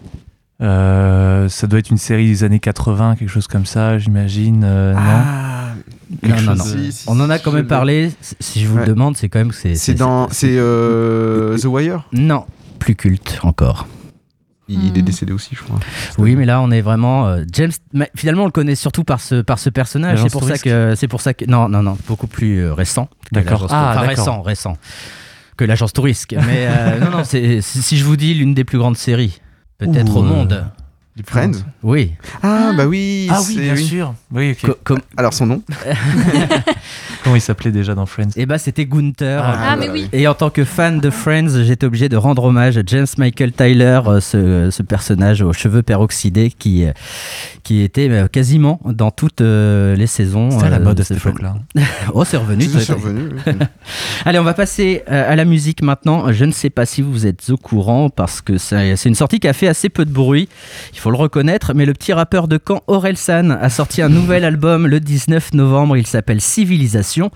Euh, 0.62 1.50
Ça 1.50 1.68
doit 1.68 1.80
être 1.80 1.90
une 1.90 1.98
série 1.98 2.28
des 2.28 2.44
années 2.44 2.60
80, 2.60 3.16
quelque 3.16 3.30
chose 3.30 3.48
comme 3.48 3.66
ça, 3.66 3.98
j'imagine. 3.98 4.64
euh, 4.64 4.94
Ah, 4.96 5.72
Non, 6.12 6.18
quelque 6.22 6.46
non, 6.46 6.56
non. 6.56 6.64
chose- 6.64 6.78
si, 6.86 6.92
si, 6.92 7.06
On 7.10 7.20
en 7.20 7.30
a 7.30 7.40
quand 7.40 7.52
même 7.52 7.66
parlé. 7.68 8.12
Si- 8.40 8.60
je 8.62 8.68
vous 8.68 8.78
le 8.78 8.86
demande, 8.86 9.18
c'est 9.18 9.30
quand 9.30 9.40
même 9.40 9.50
que 9.50 9.56
c'est. 9.56 9.76
C'est 9.76 9.94
dans. 9.96 10.30
C'est 10.30 10.56
euh, 10.58 11.58
The 11.58 11.66
Wire? 11.66 12.08
Non, 12.14 12.46
plus 12.78 12.96
culte 12.96 13.40
encore. 13.44 13.88
Il 14.72 14.78
Hmm. 14.78 14.96
est 14.98 15.02
décédé 15.02 15.34
aussi, 15.34 15.56
je 15.56 15.64
crois. 15.64 15.80
Oui, 16.20 16.36
mais 16.36 16.46
là, 16.46 16.62
on 16.62 16.70
est 16.70 16.82
vraiment 16.82 17.26
euh, 17.28 17.44
James. 17.54 17.72
mais 17.94 18.12
finalement, 18.16 18.44
on 18.44 18.46
le 18.46 18.52
connaît 18.52 18.76
surtout 18.76 19.04
par 19.04 19.20
ce 19.20 19.42
par 19.42 19.58
ce 19.58 19.72
personnage. 19.72 20.22
C'est 20.22 20.32
pour 20.32 20.44
ça 20.44 20.60
que 20.60 20.94
c'est 20.96 21.08
pour 21.08 21.22
ça 21.22 21.34
que 21.34 21.46
non, 21.46 21.68
non, 21.70 21.82
non, 21.82 21.98
beaucoup 22.08 22.28
plus 22.28 22.60
euh, 22.60 22.74
récent. 22.76 23.10
D'accord. 23.32 23.66
Ah, 23.72 23.96
enfin, 23.98 24.08
récent, 24.08 24.42
récent 24.44 24.78
que 25.60 25.66
l'agence 25.66 25.92
touriste. 25.92 26.34
Mais 26.48 26.68
euh, 26.68 27.00
non, 27.00 27.12
non, 27.12 27.24
c'est 27.26 27.60
si 27.62 27.98
je 27.98 28.06
vous 28.06 28.16
dis 28.16 28.34
l'une 28.34 28.54
des 28.54 28.64
plus 28.64 28.78
grandes 28.78 28.96
séries, 28.96 29.42
peut-être 29.78 30.16
au 30.16 30.24
monde. 30.24 30.66
Friends 31.28 31.64
Oui. 31.84 32.12
Ah, 32.44 32.72
bah 32.76 32.86
oui. 32.88 33.28
Ah 33.32 33.40
oui, 33.48 33.58
bien 33.60 33.76
sûr. 33.76 34.14
Oui, 34.32 34.56
com- 34.84 35.00
Alors 35.18 35.34
son 35.34 35.46
nom 35.48 35.62
Comment 37.24 37.36
il 37.36 37.42
s'appelait 37.42 37.72
déjà 37.72 37.96
dans 37.96 38.06
Friends 38.06 38.30
Eh 38.38 38.46
ben, 38.46 38.58
c'était 38.58 38.86
Gunther. 38.86 39.42
Ah, 39.44 39.76
mais 39.78 39.88
bah 39.88 39.94
oui. 39.94 40.10
Et 40.14 40.28
en 40.28 40.34
tant 40.34 40.50
que 40.50 40.64
fan 40.64 41.00
de 41.00 41.10
Friends, 41.10 41.64
j'étais 41.64 41.86
obligé 41.86 42.08
de 42.10 42.16
rendre 42.18 42.46
hommage 42.46 42.78
à 42.78 42.82
James 42.86 43.08
Michael 43.18 43.52
Tyler, 43.52 44.00
euh, 44.08 44.20
ce, 44.22 44.70
ce 44.72 44.84
personnage 44.84 45.42
aux 45.42 45.52
cheveux 45.54 45.82
peroxydés 45.82 46.50
qui, 46.52 46.86
euh, 46.86 46.92
qui 47.64 47.82
était 47.82 48.10
euh, 48.10 48.28
quasiment 48.28 48.80
dans 48.86 49.12
toutes 49.12 49.42
les 49.42 50.08
saisons. 50.08 50.52
C'était 50.52 50.66
à 50.66 50.70
la 50.70 50.80
mode 50.80 50.98
de 50.98 51.02
à 51.02 51.06
cette 51.06 51.18
époque-là. 51.18 51.56
Oh, 52.14 52.24
c'est 52.26 52.38
revenu. 52.38 52.64
C'est 52.66 52.92
oui. 52.94 53.30
Allez, 54.26 54.40
on 54.40 54.44
va 54.44 54.54
passer 54.54 55.04
à 55.08 55.36
la 55.36 55.46
musique 55.46 55.82
maintenant. 55.82 56.32
Je 56.32 56.46
ne 56.46 56.52
sais 56.52 56.70
pas 56.70 56.86
si 56.86 57.02
vous 57.02 57.28
êtes 57.28 57.50
au 57.50 57.58
courant 57.58 58.10
parce 58.10 58.42
que 58.42 58.58
c'est 58.58 58.96
une 59.06 59.16
sortie 59.16 59.40
qui 59.40 59.48
a 59.48 59.54
fait 59.54 59.68
assez 59.68 59.90
peu 59.90 60.06
de 60.06 60.12
bruit, 60.12 60.48
il 60.94 61.00
faut 61.00 61.09
le 61.10 61.18
reconnaître, 61.18 61.74
mais 61.74 61.86
le 61.86 61.94
petit 61.94 62.14
rappeur 62.14 62.48
de 62.48 62.60
Caen, 62.66 62.82
Orelsan, 62.88 63.50
a 63.50 63.70
sorti 63.70 64.02
un 64.02 64.10
nouvel 64.10 64.44
album 64.46 64.88
le 64.88 65.00
19 65.00 65.54
novembre, 65.54 65.98
il 65.98 66.08
s'appelle 66.08 66.42
Civilisation. 66.42 67.32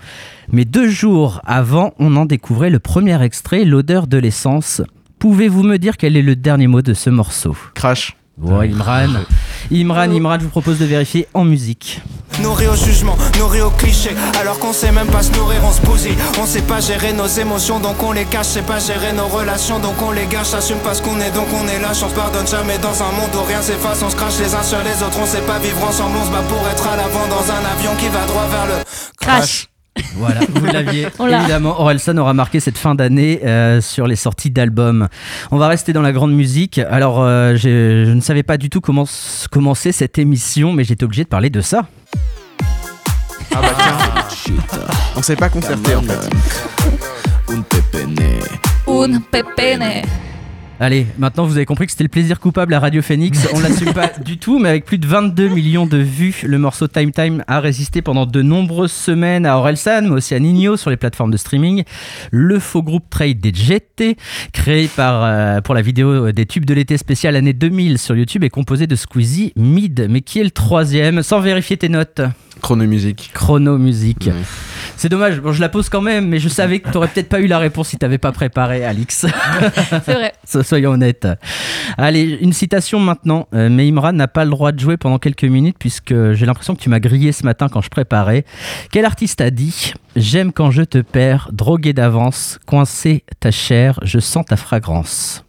Mais 0.52 0.64
deux 0.64 0.88
jours 0.88 1.40
avant, 1.44 1.94
on 1.98 2.16
en 2.16 2.26
découvrait 2.26 2.70
le 2.70 2.78
premier 2.78 3.22
extrait, 3.22 3.64
L'odeur 3.64 4.06
de 4.06 4.18
l'essence. 4.18 4.82
Pouvez-vous 5.18 5.62
me 5.62 5.78
dire 5.78 5.96
quel 5.96 6.16
est 6.16 6.22
le 6.22 6.36
dernier 6.36 6.66
mot 6.66 6.82
de 6.82 6.94
ce 6.94 7.10
morceau? 7.10 7.56
Crash. 7.74 8.16
Bon, 8.36 8.60
Imran, 8.62 9.24
Imran, 9.70 10.10
Imran, 10.10 10.38
je 10.38 10.44
vous 10.44 10.50
propose 10.50 10.78
de 10.78 10.84
vérifier 10.84 11.28
en 11.34 11.44
musique. 11.44 12.02
Nourri 12.42 12.66
au 12.66 12.74
jugement, 12.74 13.16
nourri 13.38 13.60
au 13.60 13.70
cliché. 13.70 14.10
Alors 14.40 14.58
qu'on 14.58 14.72
sait 14.72 14.90
même 14.90 15.06
pas 15.06 15.22
se 15.22 15.30
nourrir, 15.32 15.60
on 15.64 15.70
se 15.70 15.80
bousille 15.82 16.16
On 16.40 16.46
sait 16.46 16.62
pas 16.62 16.80
gérer 16.80 17.12
nos 17.12 17.28
émotions 17.28 17.78
donc 17.78 18.02
on 18.02 18.10
les 18.10 18.24
cache. 18.24 18.46
Sait 18.46 18.62
pas 18.62 18.80
gérer 18.80 19.12
nos 19.12 19.28
relations 19.28 19.78
donc 19.78 19.94
on 20.02 20.10
les 20.10 20.26
gâche. 20.26 20.52
Assume 20.52 20.78
parce 20.82 21.00
qu'on 21.00 21.20
est 21.20 21.30
donc 21.30 21.46
on 21.54 21.68
est 21.68 21.78
lâche. 21.80 22.02
On 22.02 22.08
se 22.08 22.14
pardonne 22.14 22.46
jamais 22.48 22.78
dans 22.78 23.00
un 23.02 23.12
monde 23.12 23.30
où 23.34 23.44
rien 23.46 23.62
s'efface. 23.62 24.02
On 24.02 24.10
se 24.10 24.16
crache 24.16 24.38
les 24.40 24.52
uns 24.52 24.64
sur 24.64 24.82
les 24.82 25.02
autres, 25.04 25.18
on 25.22 25.26
sait 25.26 25.42
pas 25.42 25.60
vivre 25.60 25.84
ensemble. 25.84 26.16
On 26.20 26.26
se 26.26 26.32
bat 26.32 26.42
pour 26.48 26.68
être 26.68 26.88
à 26.88 26.96
l'avant 26.96 27.26
dans 27.28 27.52
un 27.52 27.64
avion 27.78 27.94
qui 28.00 28.08
va 28.08 28.26
droit 28.26 28.48
vers 28.50 28.66
le 28.66 28.84
Crash. 29.20 29.68
Voilà, 30.16 30.40
vous 30.48 30.66
l'aviez. 30.66 31.06
Évidemment, 31.20 31.80
Orelsan 31.80 32.16
aura 32.18 32.34
marqué 32.34 32.60
cette 32.60 32.78
fin 32.78 32.94
d'année 32.94 33.40
euh, 33.44 33.80
sur 33.80 34.06
les 34.06 34.16
sorties 34.16 34.50
d'albums. 34.50 35.08
On 35.50 35.58
va 35.58 35.68
rester 35.68 35.92
dans 35.92 36.02
la 36.02 36.12
grande 36.12 36.32
musique. 36.32 36.78
Alors, 36.78 37.20
euh, 37.20 37.56
je 37.56 38.12
ne 38.12 38.20
savais 38.20 38.42
pas 38.42 38.56
du 38.56 38.70
tout 38.70 38.80
comment 38.80 39.04
commencer 39.50 39.92
cette 39.92 40.18
émission, 40.18 40.72
mais 40.72 40.84
j'étais 40.84 41.04
obligé 41.04 41.24
de 41.24 41.28
parler 41.28 41.50
de 41.50 41.60
ça. 41.60 41.86
Ah 43.54 43.60
bah 43.60 43.74
tiens. 43.76 44.54
On 45.16 45.22
s'est 45.22 45.36
pas 45.36 45.48
concerté 45.48 45.94
en 45.94 46.02
fait. 46.02 46.30
Un 47.52 47.60
pepene. 47.62 48.18
Un 48.88 49.20
pepene. 49.20 50.02
Allez, 50.80 51.06
maintenant 51.18 51.46
vous 51.46 51.56
avez 51.56 51.66
compris 51.66 51.86
que 51.86 51.92
c'était 51.92 52.02
le 52.04 52.08
plaisir 52.08 52.40
coupable 52.40 52.74
à 52.74 52.80
Radio 52.80 53.00
Phoenix. 53.00 53.46
On 53.54 53.60
l'assume 53.60 53.92
pas 53.92 54.10
du 54.24 54.38
tout, 54.38 54.58
mais 54.58 54.68
avec 54.70 54.84
plus 54.84 54.98
de 54.98 55.06
22 55.06 55.48
millions 55.48 55.86
de 55.86 55.98
vues, 55.98 56.42
le 56.44 56.58
morceau 56.58 56.88
Time 56.88 57.12
Time 57.12 57.44
a 57.46 57.60
résisté 57.60 58.02
pendant 58.02 58.26
de 58.26 58.42
nombreuses 58.42 58.92
semaines 58.92 59.46
à 59.46 59.56
Orelsan, 59.56 60.02
mais 60.02 60.10
aussi 60.10 60.34
à 60.34 60.40
Nino 60.40 60.76
sur 60.76 60.90
les 60.90 60.96
plateformes 60.96 61.30
de 61.30 61.36
streaming. 61.36 61.84
Le 62.32 62.58
faux 62.58 62.82
groupe 62.82 63.08
Trade 63.08 63.38
des 63.38 63.54
GT, 63.54 64.16
créé 64.52 64.88
par, 64.88 65.22
euh, 65.22 65.60
pour 65.60 65.74
la 65.74 65.82
vidéo 65.82 66.32
des 66.32 66.44
tubes 66.44 66.64
de 66.64 66.74
l'été 66.74 66.98
spécial 66.98 67.36
année 67.36 67.52
2000 67.52 67.98
sur 67.98 68.16
YouTube, 68.16 68.42
est 68.42 68.50
composé 68.50 68.88
de 68.88 68.96
Squeezie, 68.96 69.52
Mid, 69.54 70.08
mais 70.10 70.22
qui 70.22 70.40
est 70.40 70.44
le 70.44 70.50
troisième? 70.50 71.22
Sans 71.22 71.38
vérifier 71.38 71.76
tes 71.76 71.88
notes. 71.88 72.20
Chronomusique. 72.60 73.30
Chrono 73.32 73.78
Music. 73.78 74.26
Ouais. 74.26 74.32
C'est 74.96 75.08
dommage, 75.08 75.40
bon, 75.40 75.52
je 75.52 75.60
la 75.60 75.68
pose 75.68 75.88
quand 75.88 76.00
même, 76.00 76.28
mais 76.28 76.38
je 76.38 76.48
savais 76.48 76.78
que 76.80 76.88
t'aurais 76.90 77.08
peut-être 77.08 77.28
pas 77.28 77.40
eu 77.40 77.46
la 77.46 77.58
réponse 77.58 77.88
si 77.88 77.98
t'avais 77.98 78.18
pas 78.18 78.32
préparé, 78.32 78.84
Alix. 78.84 79.26
C'est 80.04 80.14
vrai. 80.14 80.32
So- 80.46 80.62
Soyons 80.62 80.92
honnêtes. 80.92 81.26
Allez, 81.98 82.38
une 82.40 82.52
citation 82.52 83.00
maintenant. 83.00 83.48
Euh, 83.54 83.68
mais 83.70 83.86
Imran 83.88 84.12
n'a 84.12 84.28
pas 84.28 84.44
le 84.44 84.50
droit 84.50 84.72
de 84.72 84.78
jouer 84.80 84.96
pendant 84.96 85.18
quelques 85.18 85.44
minutes 85.44 85.76
puisque 85.78 86.32
j'ai 86.32 86.46
l'impression 86.46 86.74
que 86.74 86.80
tu 86.80 86.88
m'as 86.88 87.00
grillé 87.00 87.32
ce 87.32 87.44
matin 87.44 87.68
quand 87.68 87.80
je 87.80 87.88
préparais. 87.90 88.44
Quel 88.90 89.04
artiste 89.04 89.40
a 89.40 89.50
dit 89.50 89.92
J'aime 90.16 90.52
quand 90.52 90.70
je 90.70 90.82
te 90.82 90.98
perds, 90.98 91.48
drogué 91.52 91.92
d'avance, 91.92 92.58
coincé 92.66 93.24
ta 93.40 93.50
chair, 93.50 93.98
je 94.02 94.20
sens 94.20 94.44
ta 94.46 94.56
fragrance. 94.56 95.43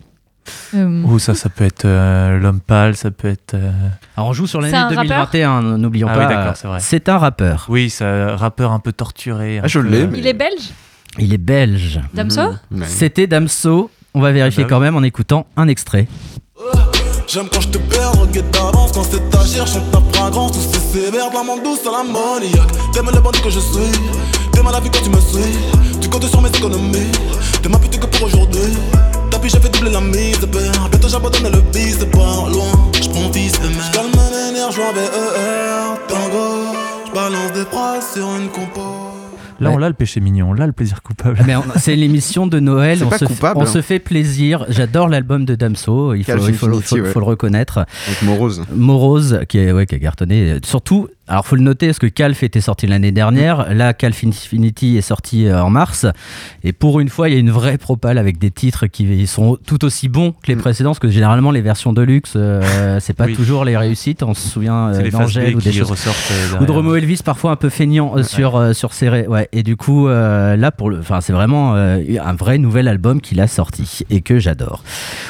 Euh, 0.74 1.04
Ou 1.04 1.20
ça, 1.20 1.34
ça 1.36 1.50
peut 1.50 1.64
être 1.64 1.86
euh, 1.86 2.40
l'homme 2.40 2.60
pâle, 2.60 2.96
ça 2.96 3.12
peut 3.12 3.28
être. 3.30 3.54
euh, 3.56 3.72
Alors 4.18 4.30
on 4.30 4.34
joue 4.34 4.48
sur 4.48 4.62
C'est 4.62 4.72
l'année 4.72 4.96
un 4.98 5.04
2021, 5.04 5.62
n'oublions 5.78 6.08
Ah 6.10 6.14
pas. 6.16 6.28
oui, 6.28 6.34
d'accord, 6.36 6.56
c'est 6.58 6.68
vrai. 6.68 6.80
C'est 6.82 7.10
un 7.10 7.18
rappeur. 7.18 7.66
Oui, 7.70 7.90
ça, 7.90 8.36
rappeur 8.36 8.72
un 8.72 8.80
peu 8.80 8.92
torturé. 8.92 9.60
un 9.60 9.62
Ah, 9.64 9.68
je 9.68 9.80
peu, 9.80 9.88
l'ai, 9.88 10.02
euh, 10.04 10.08
mais- 10.12 10.20
Il 10.20 10.28
est 10.28 10.34
belge? 10.34 10.72
Il 11.18 11.34
est 11.34 11.38
belge. 11.38 12.00
Damso? 12.14 12.42
Ouais. 12.72 12.86
C'était 12.88 13.28
Damso. 13.28 13.90
On 14.14 14.22
va 14.22 14.32
vérifier 14.32 14.64
Ah 14.64 14.68
bah 14.68 14.76
quand 14.76 14.80
même 14.82 14.96
en 14.96 15.04
écoutant 15.04 15.46
un 15.58 15.68
extrait. 15.68 16.08
J'aime 17.28 17.48
quand 17.52 17.62
je 17.62 17.70
te 17.70 17.78
perds, 17.80 18.14
regarde 18.14 18.50
d'avance 18.52 18.92
Quand 18.94 19.04
c'est 19.04 19.30
ta 19.32 19.44
chair, 19.44 19.66
chante 19.66 19.90
ta 19.92 20.00
fragrance 20.14 20.52
Tout 20.54 20.60
c'est 20.72 21.00
sévère, 21.06 21.30
de 21.32 21.36
la 21.36 21.44
menthe 21.44 21.64
douce 21.64 21.80
à 21.88 21.92
l'ammoniaque 21.92 22.72
T'aimes 22.94 23.10
le 23.14 23.20
bandit 23.20 23.42
que 23.42 23.50
je 23.50 23.60
suis 23.60 23.92
T'aimes 24.54 24.70
la 24.72 24.80
vie 24.80 24.90
quand 24.92 25.02
tu 25.04 25.10
me 25.10 25.20
suis 25.20 26.00
Tu 26.00 26.08
comptes 26.08 26.24
sur 26.28 26.40
mes 26.42 26.50
économies 26.50 27.12
T'es 27.64 27.68
ma 27.68 27.80
pute 27.80 28.00
que 28.00 28.06
pour 28.06 28.28
aujourd'hui 28.28 28.62
Tapis 29.46 29.54
j'ai 29.54 29.60
fait 29.62 29.70
doubler 29.74 29.92
la 29.92 30.02
mise 30.02 30.40
de 30.40 30.46
père 30.48 30.90
Bientôt 30.90 31.08
j'abandonne 31.08 31.52
le 31.52 31.62
vice 31.78 32.00
de 32.00 32.06
pas 32.06 32.50
loin 32.52 32.92
J'prends 33.00 33.32
fils 33.32 33.54
de 33.54 33.68
mère 33.68 33.84
J'calme 33.92 34.12
mes 34.12 34.54
nerfs, 34.54 34.72
j'joue 34.72 34.82
en 34.82 34.94
VER 34.94 36.00
Tango 36.08 36.76
J'balance 37.08 37.52
des 37.54 37.66
phrases 37.66 38.14
sur 38.14 38.28
une 38.36 38.50
compo 38.50 38.82
Là, 39.62 39.70
on 39.70 39.76
Ouais. 39.76 39.82
l'a 39.82 39.88
le 39.88 39.94
péché 39.94 40.20
mignon, 40.20 40.52
là, 40.52 40.68
le 40.68 40.74
plaisir 40.74 41.02
coupable. 41.02 41.40
Mais 41.48 41.56
on- 41.56 41.64
c'est 41.78 41.96
l'émission 41.96 42.46
de 42.46 42.60
Noël. 42.60 43.02
On, 43.06 43.08
pas 43.08 43.18
se, 43.20 43.24
coupable, 43.24 43.58
on 43.58 43.62
hein. 43.64 43.66
se 43.66 43.82
fait 43.82 44.00
plaisir. 44.00 44.66
J'adore 44.68 45.08
l'album 45.08 45.46
de 45.46 45.56
Damso. 45.56 46.14
Il 46.14 46.26
faut, 46.26 46.34
il 46.50 46.54
faut, 46.56 46.82
faut- 46.82 46.96
ouais. 46.98 47.06
faut 47.06 47.20
le 47.22 47.26
reconnaître. 47.26 47.86
Avec 48.06 48.22
Morose. 48.24 48.64
Morose, 48.76 49.40
qui, 49.48 49.60
est, 49.60 49.72
ouais, 49.72 49.86
qui 49.86 49.96
a 49.96 50.00
cartonné. 50.00 50.58
Surtout, 50.66 51.08
Alors 51.28 51.46
faut 51.48 51.56
le 51.56 51.64
noter 51.64 51.88
parce 51.88 51.98
que 52.00 52.06
Calf 52.06 52.44
était 52.44 52.62
sorti 52.62 52.86
l'année 52.86 53.12
dernière, 53.12 53.74
là 53.74 53.94
Calf 53.94 54.24
Infinity 54.24 54.96
est 54.98 55.02
sorti 55.02 55.48
euh, 55.48 55.64
en 55.64 55.72
mars, 55.72 56.06
et 56.64 56.72
pour 56.72 57.00
une 57.00 57.10
fois 57.10 57.30
il 57.30 57.34
y 57.34 57.38
a 57.38 57.40
une 57.40 57.50
vraie 57.50 57.80
propale 57.80 58.20
avec 58.20 58.38
des 58.38 58.52
titres 58.52 58.86
qui 58.86 59.26
sont 59.26 59.58
tout 59.66 59.84
aussi 59.86 60.08
bons 60.08 60.32
que 60.34 60.48
les 60.48 60.56
Mm. 60.56 60.60
précédents, 60.60 60.90
parce 60.92 61.00
que 61.00 61.10
généralement 61.10 61.50
les 61.50 61.62
versions 61.62 61.94
de 61.94 62.02
luxe, 62.04 62.34
euh, 62.36 63.00
c'est 63.02 63.14
pas 63.14 63.26
Oui. 63.26 63.34
toujours 63.36 63.66
les 63.66 63.76
réussites, 63.76 64.22
on 64.22 64.36
se 64.36 64.48
souvient 64.48 64.90
euh, 64.94 65.10
d'Angèle 65.10 65.56
ou 65.56 65.62
des 65.62 65.72
choses 65.72 65.92
euh, 65.92 66.60
ou 66.62 66.66
de. 66.66 66.72
Romo 66.72 66.96
Elvis 66.96 67.22
parfois 67.26 67.52
un 67.52 67.56
peu 67.56 67.70
feignant 67.70 68.22
sur 68.24 68.76
sur 68.76 68.94
ses 68.94 69.10
ouais 69.28 69.50
et 69.52 69.64
du 69.64 69.76
coup 69.78 70.08
là 70.08 70.72
pour 70.72 70.90
le 70.90 71.00
enfin 71.00 71.22
c'est 71.22 71.34
vraiment 71.34 71.74
un 71.76 72.34
vrai 72.34 72.58
nouvel 72.58 72.88
album 72.88 73.20
qu'il 73.22 73.40
a 73.42 73.48
sorti 73.48 74.02
et 74.10 74.22
que 74.22 74.38
j'adore. 74.40 74.84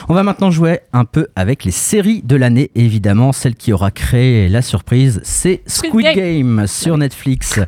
On 0.10 0.14
va 0.14 0.24
maintenant 0.24 0.52
jouer 0.52 0.80
un 0.92 1.06
peu 1.06 1.28
avec 1.36 1.64
les 1.64 1.72
séries 1.72 2.22
de 2.24 2.36
l'année 2.36 2.72
évidemment 2.76 3.32
celle 3.32 3.56
qui 3.56 3.72
aura 3.74 3.92
créé 3.92 4.50
la 4.50 4.62
surprise 4.62 5.22
c'est 5.24 5.62
Squid 5.88 6.06
Squid 6.06 6.16
Game. 6.16 6.58
Game 6.58 6.68
sur 6.68 6.98
Netflix. 6.98 7.60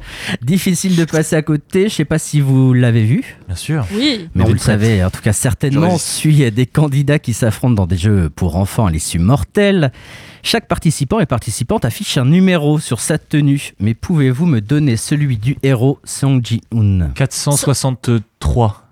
Difficile 0.41 0.95
de 0.95 1.05
passer 1.05 1.35
à 1.35 1.41
côté, 1.41 1.89
je 1.89 1.95
sais 1.95 2.05
pas 2.05 2.19
si 2.19 2.41
vous 2.41 2.73
l'avez 2.73 3.03
vu. 3.03 3.37
Bien 3.47 3.55
sûr. 3.55 3.85
Oui. 3.93 4.29
Mais 4.33 4.41
Non, 4.43 4.47
vous 4.47 4.53
le 4.53 4.59
savez, 4.59 5.03
en 5.03 5.09
tout 5.09 5.21
cas 5.21 5.33
certainement, 5.33 5.97
suit 5.97 6.49
des 6.51 6.65
candidats 6.65 7.19
qui 7.19 7.33
s'affrontent 7.33 7.73
dans 7.73 7.87
des 7.87 7.97
jeux 7.97 8.29
pour 8.29 8.55
enfants 8.55 8.85
à 8.85 8.91
l'issue 8.91 9.19
mortelle. 9.19 9.91
Chaque 10.43 10.67
participant 10.67 11.19
et 11.19 11.25
participante 11.25 11.83
affiche 11.83 12.17
un 12.17 12.25
numéro 12.25 12.79
sur 12.79 12.99
sa 12.99 13.17
tenue. 13.17 13.73
Mais 13.79 13.93
pouvez-vous 13.93 14.45
me 14.45 14.61
donner 14.61 14.95
celui 14.95 15.37
du 15.37 15.57
héros 15.63 15.99
Song 16.03 16.41
Ji-hoon? 16.43 17.11
463. 17.15 18.83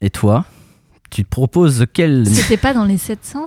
Et 0.00 0.10
toi? 0.10 0.44
Tu 1.10 1.24
te 1.24 1.28
proposes 1.28 1.84
quel 1.92 2.26
C'était 2.26 2.56
pas 2.56 2.72
dans 2.72 2.86
les 2.86 2.96
700 2.96 3.46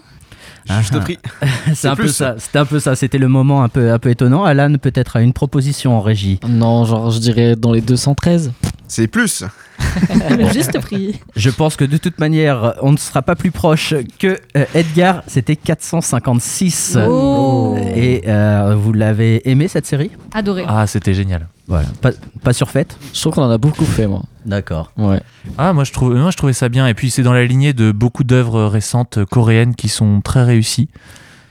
Juste 0.77 0.93
Ah, 0.95 0.99
prix. 0.99 1.19
C'est 1.75 1.87
un 1.87 1.95
peu 1.95 2.03
plus. 2.03 2.11
ça. 2.15 2.35
C'était 2.37 2.59
un 2.59 2.65
peu 2.65 2.79
ça. 2.79 2.95
C'était 2.95 3.17
le 3.17 3.27
moment 3.27 3.63
un 3.63 3.69
peu 3.69 3.91
un 3.91 3.99
peu 3.99 4.09
étonnant. 4.09 4.43
Alan 4.43 4.73
peut-être 4.77 5.15
a 5.17 5.21
une 5.21 5.33
proposition 5.33 5.97
en 5.97 6.01
régie. 6.01 6.39
Non, 6.47 6.85
genre, 6.85 7.11
je 7.11 7.19
dirais 7.19 7.55
dans 7.55 7.71
les 7.71 7.81
213. 7.81 8.51
C'est 8.87 9.07
plus. 9.07 9.43
Le 10.29 10.51
juste 10.53 10.79
prix. 10.79 11.19
Je 11.35 11.49
pense 11.49 11.75
que 11.75 11.85
de 11.85 11.97
toute 11.97 12.19
manière, 12.19 12.75
on 12.81 12.91
ne 12.91 12.97
sera 12.97 13.21
pas 13.21 13.35
plus 13.35 13.51
proche 13.51 13.93
que 14.19 14.39
euh, 14.55 14.65
Edgar. 14.73 15.23
C'était 15.27 15.55
456. 15.55 16.97
Oh. 17.07 17.75
Et 17.95 18.23
euh, 18.27 18.75
vous 18.77 18.93
l'avez 18.93 19.49
aimé 19.49 19.67
cette 19.67 19.85
série? 19.85 20.11
Adoré. 20.33 20.63
Ah, 20.67 20.87
c'était 20.87 21.13
génial. 21.13 21.47
Voilà. 21.67 21.87
Pas, 22.01 22.11
pas 22.43 22.53
surfaite? 22.53 22.97
Je 23.13 23.19
trouve 23.21 23.33
qu'on 23.33 23.43
en 23.43 23.49
a 23.49 23.57
beaucoup 23.57 23.85
fait, 23.85 24.07
moi. 24.07 24.23
D'accord. 24.45 24.91
Ouais. 24.97 25.21
Ah, 25.57 25.73
moi 25.73 25.83
je, 25.83 25.91
trouve, 25.91 26.13
moi 26.15 26.31
je 26.31 26.37
trouvais 26.37 26.53
ça 26.53 26.69
bien. 26.69 26.87
Et 26.87 26.93
puis 26.93 27.09
c'est 27.09 27.23
dans 27.23 27.33
la 27.33 27.45
lignée 27.45 27.73
de 27.73 27.91
beaucoup 27.91 28.23
d'œuvres 28.23 28.65
récentes 28.65 29.25
coréennes 29.25 29.75
qui 29.75 29.89
sont 29.89 30.21
très 30.21 30.43
réussies. 30.43 30.89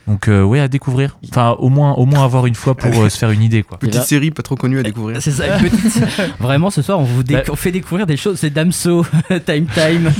Donc, 0.07 0.27
euh, 0.27 0.43
ouais, 0.43 0.59
à 0.59 0.67
découvrir. 0.67 1.17
Enfin, 1.31 1.55
au 1.57 1.69
moins, 1.69 1.93
au 1.93 2.05
moins 2.05 2.23
avoir 2.23 2.45
une 2.45 2.53
fois 2.53 2.75
pour 2.75 2.91
euh, 3.01 3.09
se 3.09 3.17
faire 3.17 3.31
une 3.31 3.41
idée, 3.41 3.63
quoi. 3.63 3.79
Petite 3.79 4.03
série 4.03 4.29
pas 4.29 4.43
trop 4.43 4.55
connue 4.55 4.77
à 4.79 4.83
découvrir. 4.83 5.19
C'est 5.19 5.31
ça, 5.31 5.57
une 5.57 5.69
petite- 5.69 6.03
Vraiment, 6.39 6.69
ce 6.69 6.83
soir, 6.83 6.99
on 6.99 7.03
vous 7.03 7.23
dé- 7.23 7.33
Bah- 7.33 7.41
on 7.49 7.55
fait 7.55 7.71
découvrir 7.71 8.05
des 8.05 8.15
choses. 8.15 8.37
C'est 8.39 8.51
Damso, 8.51 9.03
Time 9.45 9.65
Time. 9.65 10.11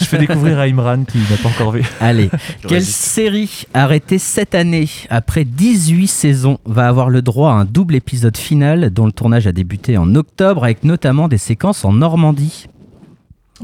Je 0.00 0.04
fais 0.06 0.16
découvrir 0.18 0.58
à 0.58 0.62
Imran 0.62 1.04
qui 1.04 1.18
n'a 1.18 1.36
pas 1.42 1.50
encore 1.50 1.72
vu. 1.72 1.82
Allez, 2.00 2.30
quelle 2.62 2.78
résiste. 2.78 2.96
série 3.02 3.62
arrêtée 3.74 4.18
cette 4.18 4.54
année 4.54 4.88
après 5.10 5.44
18 5.44 6.06
saisons 6.08 6.58
va 6.64 6.88
avoir 6.88 7.10
le 7.10 7.20
droit 7.20 7.50
à 7.50 7.54
un 7.54 7.64
double 7.66 7.96
épisode 7.96 8.36
final 8.38 8.88
dont 8.90 9.04
le 9.04 9.12
tournage 9.12 9.46
a 9.46 9.52
débuté 9.52 9.98
en 9.98 10.14
octobre 10.14 10.64
avec 10.64 10.84
notamment 10.84 11.28
des 11.28 11.36
séquences 11.38 11.84
en 11.84 11.92
Normandie? 11.92 12.66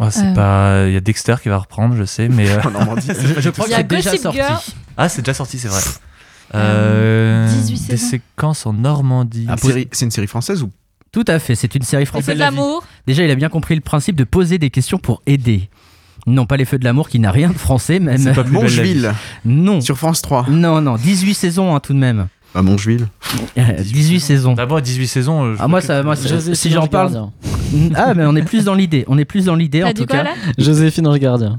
Ah, 0.01 0.11
c'est 0.11 0.27
Euh. 0.27 0.35
pas. 0.35 0.87
Il 0.89 0.93
y 0.95 0.97
a 0.97 1.01
Dexter 1.01 1.37
qui 1.43 1.49
va 1.49 1.59
reprendre, 1.59 1.95
je 1.97 2.05
sais, 2.05 2.29
mais. 2.29 2.51
euh, 2.51 2.61
En 2.65 2.71
Normandie. 2.71 3.07
c'est- 3.07 3.41
Je 3.41 3.51
crois 3.51 3.67
Il 3.67 3.69
que 3.69 3.73
y 3.73 3.75
a 3.75 3.79
c'est 3.79 3.85
déjà 4.11 4.17
sorti. 4.17 4.39
Girl. 4.39 4.59
Ah, 4.97 5.09
c'est 5.09 5.23
déjà 5.23 5.35
sorti, 5.35 5.59
c'est 5.59 5.69
vrai. 5.69 5.81
Euh, 6.55 7.47
Euh, 7.49 7.49
18 7.53 7.89
des 7.91 7.97
séquences 7.97 8.67
en 8.67 8.73
Normandie. 8.73 9.47
C'est 9.93 10.05
une 10.05 10.11
série 10.11 10.27
française 10.27 10.63
ou? 10.63 10.71
Tout 11.13 11.25
à 11.29 11.39
fait, 11.39 11.55
c'est 11.55 11.75
une 11.75 11.83
série 11.83 12.03
Les 12.03 12.07
feux 12.07 12.11
française. 12.13 12.35
de 12.35 12.41
l'amour. 12.41 12.85
Déjà, 13.07 13.23
il 13.25 13.31
a 13.31 13.35
bien 13.37 13.49
compris 13.49 13.75
le 13.77 13.81
principe 13.81 14.17
de 14.17 14.25
poser 14.25 14.59
des 14.59 14.71
questions 14.71 14.99
pour 14.99 15.23
aider. 15.27 15.69
Non, 16.27 16.47
pas 16.47 16.57
les 16.57 16.65
feux 16.65 16.79
de 16.79 16.85
l'amour 16.85 17.09
qui 17.09 17.19
n'a 17.21 17.31
rien 17.31 17.51
de 17.51 17.55
français, 17.59 18.01
même. 18.01 18.19
C'est 18.19 18.33
pas. 18.33 18.45
Mongeville 18.45 19.13
Non. 19.45 19.81
sur 19.81 19.97
France 19.99 20.23
3 20.23 20.47
Non, 20.49 20.81
non, 20.81 20.97
18 20.97 21.35
saisons 21.35 21.75
hein, 21.77 21.81
tout 21.81 21.93
de 21.93 21.99
même. 21.99 22.27
À 22.55 22.63
Mongeville. 22.63 23.09
Euh, 23.59 23.63
18 23.83 24.21
saisons. 24.21 24.55
D'abord, 24.55 24.81
18 24.81 25.07
saisons. 25.09 25.45
euh, 25.45 25.55
je 25.57 25.59
Ah, 25.63 25.69
moi, 25.69 25.81
ça, 25.81 26.03
moi 26.03 26.15
si- 26.17 26.71
j'en 26.71 26.87
parle. 26.87 27.29
Ah, 27.97 28.15
mais 28.15 28.25
on 28.27 28.37
est 28.37 28.43
plus 28.43 28.65
dans 28.65 28.75
l'idée. 28.75 29.05
On 29.09 29.19
est 29.19 29.25
plus 29.25 29.47
dans 29.47 29.57
l'idée 29.57 29.83
en 29.83 29.93
tout 29.93 30.07
quoi 30.07 30.19
cas. 30.19 30.23
là 30.25 30.31
Joséphine 30.59 31.09
Ange 31.09 31.19
Gardien. 31.19 31.59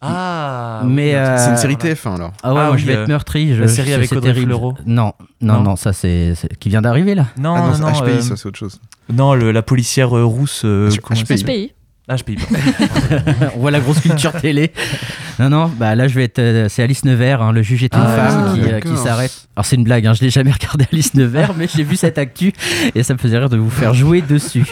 Ah, 0.00 0.82
Mais, 0.84 1.10
oui, 1.10 1.14
euh, 1.14 1.38
C'est 1.38 1.50
une 1.50 1.56
série 1.56 1.76
TF1 1.76 2.14
alors. 2.16 2.32
Ah 2.42 2.52
ouais, 2.52 2.60
Ah 2.60 2.64
moi, 2.66 2.72
oui, 2.74 2.78
je 2.78 2.86
vais 2.86 2.96
euh, 2.96 3.02
être 3.02 3.08
meurtri. 3.08 3.54
Je, 3.54 3.62
la 3.62 3.68
série 3.68 3.88
c'est- 3.88 3.94
avec 3.94 4.08
c'est 4.10 4.16
Audrey 4.16 4.32
terrible. 4.32 4.50
Fleurot. 4.52 4.74
Non, 4.86 5.12
non, 5.40 5.54
Non. 5.54 5.60
non, 5.62 5.76
ça 5.76 5.92
c'est 5.94 6.34
c'est- 6.34 6.56
qui 6.58 6.68
vient 6.68 6.82
d'arriver 6.82 7.14
là. 7.14 7.26
Non, 7.38 7.54
ah 7.56 7.72
non, 7.78 7.86
non. 7.86 7.92
HPI, 7.92 8.10
euh, 8.10 8.20
ça 8.20 8.36
c'est 8.36 8.46
autre 8.46 8.58
chose. 8.58 8.80
non, 9.12 9.34
le- 9.34 9.50
la 9.52 9.62
policière 9.62 10.14
euh, 10.16 10.24
rousse. 10.24 10.62
euh, 10.64 10.90
H- 10.90 11.00
comment 11.00 11.18
HPI. 11.20 11.26
ça 11.26 11.36
s'appelle 11.38 11.56
HPI. 11.56 11.72
Ah, 12.06 12.16
HPI, 12.16 12.36
pardon. 12.36 13.22
On 13.56 13.60
voit 13.60 13.70
la 13.70 13.80
grosse 13.80 14.00
culture 14.00 14.32
télé. 14.40 14.72
Non, 15.38 15.48
non, 15.48 15.68
bah 15.74 15.94
là 15.94 16.06
je 16.06 16.14
vais 16.14 16.24
être. 16.24 16.38
euh, 16.38 16.68
c'est 16.68 16.82
Alice 16.82 17.04
Nevers, 17.06 17.40
hein, 17.40 17.50
le 17.50 17.62
juge 17.62 17.82
est 17.82 17.94
une 17.94 18.02
Ah, 18.04 18.16
femme 18.28 18.54
qui, 18.54 18.60
euh, 18.60 18.70
d'accord. 18.72 18.92
qui 18.92 18.98
s'arrête. 18.98 19.48
Alors 19.56 19.64
c'est 19.64 19.76
une 19.76 19.84
blague, 19.84 20.06
hein, 20.06 20.12
je 20.12 20.20
l'ai 20.22 20.28
jamais 20.30 20.52
regardé 20.52 20.84
Alice 20.92 21.14
Nevers, 21.14 21.54
mais 21.56 21.66
j'ai 21.74 21.82
vu 21.82 21.96
cette 21.96 22.18
actu 22.18 22.52
et 22.94 23.02
ça 23.02 23.14
me 23.14 23.18
faisait 23.18 23.38
rire 23.38 23.48
de 23.48 23.56
vous 23.56 23.70
faire 23.70 23.94
jouer 23.94 24.20
dessus. 24.20 24.66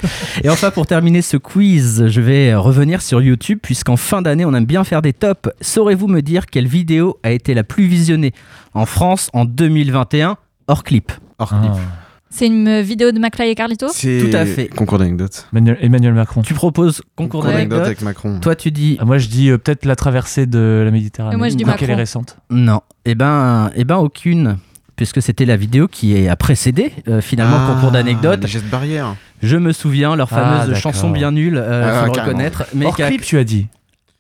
Et 0.45 0.51
enfin 0.51 0.71
pour 0.71 0.87
terminer 0.87 1.23
ce 1.23 1.39
quiz, 1.39 2.07
je 2.07 2.21
vais 2.21 2.55
revenir 2.55 3.01
sur 3.01 3.23
YouTube 3.23 3.59
puisqu'en 3.63 3.97
fin 3.97 4.21
d'année 4.21 4.45
on 4.45 4.53
aime 4.55 4.67
bien 4.67 4.85
faire 4.85 5.01
des 5.01 5.15
tops. 5.15 5.49
Saurez-vous 5.63 6.09
me 6.09 6.21
dire 6.21 6.45
quelle 6.47 6.67
vidéo 6.69 7.19
a 7.23 7.31
été 7.31 7.55
la 7.55 7.65
plus 7.65 7.87
visionnée 7.87 8.33
en 8.75 8.85
France 8.87 9.31
en 9.33 9.47
2021 9.47 10.37
hors 10.69 10.85
clip 10.85 11.11
Hors 11.39 11.53
Ah. 11.55 11.77
C'est 12.35 12.47
une 12.47 12.81
vidéo 12.81 13.13
de 13.13 13.19
McFly 13.19 13.51
et 13.51 13.55
Carlito? 13.55 13.89
C'est 13.93 14.19
Tout 14.31 14.35
à 14.37 14.47
fait. 14.47 14.69
Concours 14.69 14.99
d'anecdotes. 14.99 15.47
Emmanuel, 15.53 15.77
Emmanuel 15.83 16.15
Macron. 16.15 16.41
Tu 16.41 16.55
proposes 16.55 17.03
concours 17.15 17.41
Concours 17.43 17.45
d'anecdotes 17.53 17.85
avec 17.85 18.01
Macron. 18.01 18.41
Toi 18.41 18.57
tu 18.57 18.71
dis 18.71 18.97
Ah, 19.01 19.05
moi, 19.05 19.19
je 19.19 19.29
dis 19.29 19.51
euh, 19.51 19.59
peut-être 19.59 19.85
la 19.85 19.97
traversée 19.97 20.47
de 20.47 20.81
la 20.85 20.91
Méditerranée. 20.91 21.35
Et 21.35 21.39
moi, 21.39 21.51
je 21.51 21.55
dis 21.57 21.65
Vu 21.65 21.71
qu'elle 21.73 21.91
est 21.91 21.93
Macron. 21.93 21.97
récente. 21.99 22.39
Non, 22.51 22.81
eh 23.05 23.15
ben, 23.15 23.71
eh 23.77 23.85
ben 23.85 23.97
aucune. 23.97 24.57
Puisque 24.97 25.21
c'était 25.23 25.45
la 25.47 25.57
vidéo 25.57 25.89
qui 25.89 26.29
a 26.29 26.37
précédé 26.37 26.93
euh, 27.09 27.21
finalement 27.21 27.57
le 27.59 27.65
Ah, 27.69 27.75
concours 27.75 27.91
d'anecdotes. 27.93 28.43
Les 28.43 28.49
gestes 28.49 28.69
barrières. 28.71 29.15
Je 29.43 29.57
me 29.57 29.73
souviens, 29.73 30.17
leur 30.17 30.29
Ah, 30.33 30.37
fameuse 30.37 30.67
d'accord. 30.69 30.77
chanson 30.93 31.11
bien 31.11 31.33
nulle, 31.33 31.57
euh, 31.57 31.83
Ah, 31.85 32.01
faut 32.01 32.07
le 32.07 32.13
carrément. 32.13 32.33
reconnaître. 32.37 32.65
Mais 32.75 32.87
Hors 32.87 32.97
qui 32.97 33.03
a- 33.03 33.09
clip, 33.09 33.23
tu 33.23 33.37
as 33.39 33.45
dit. 33.45 33.67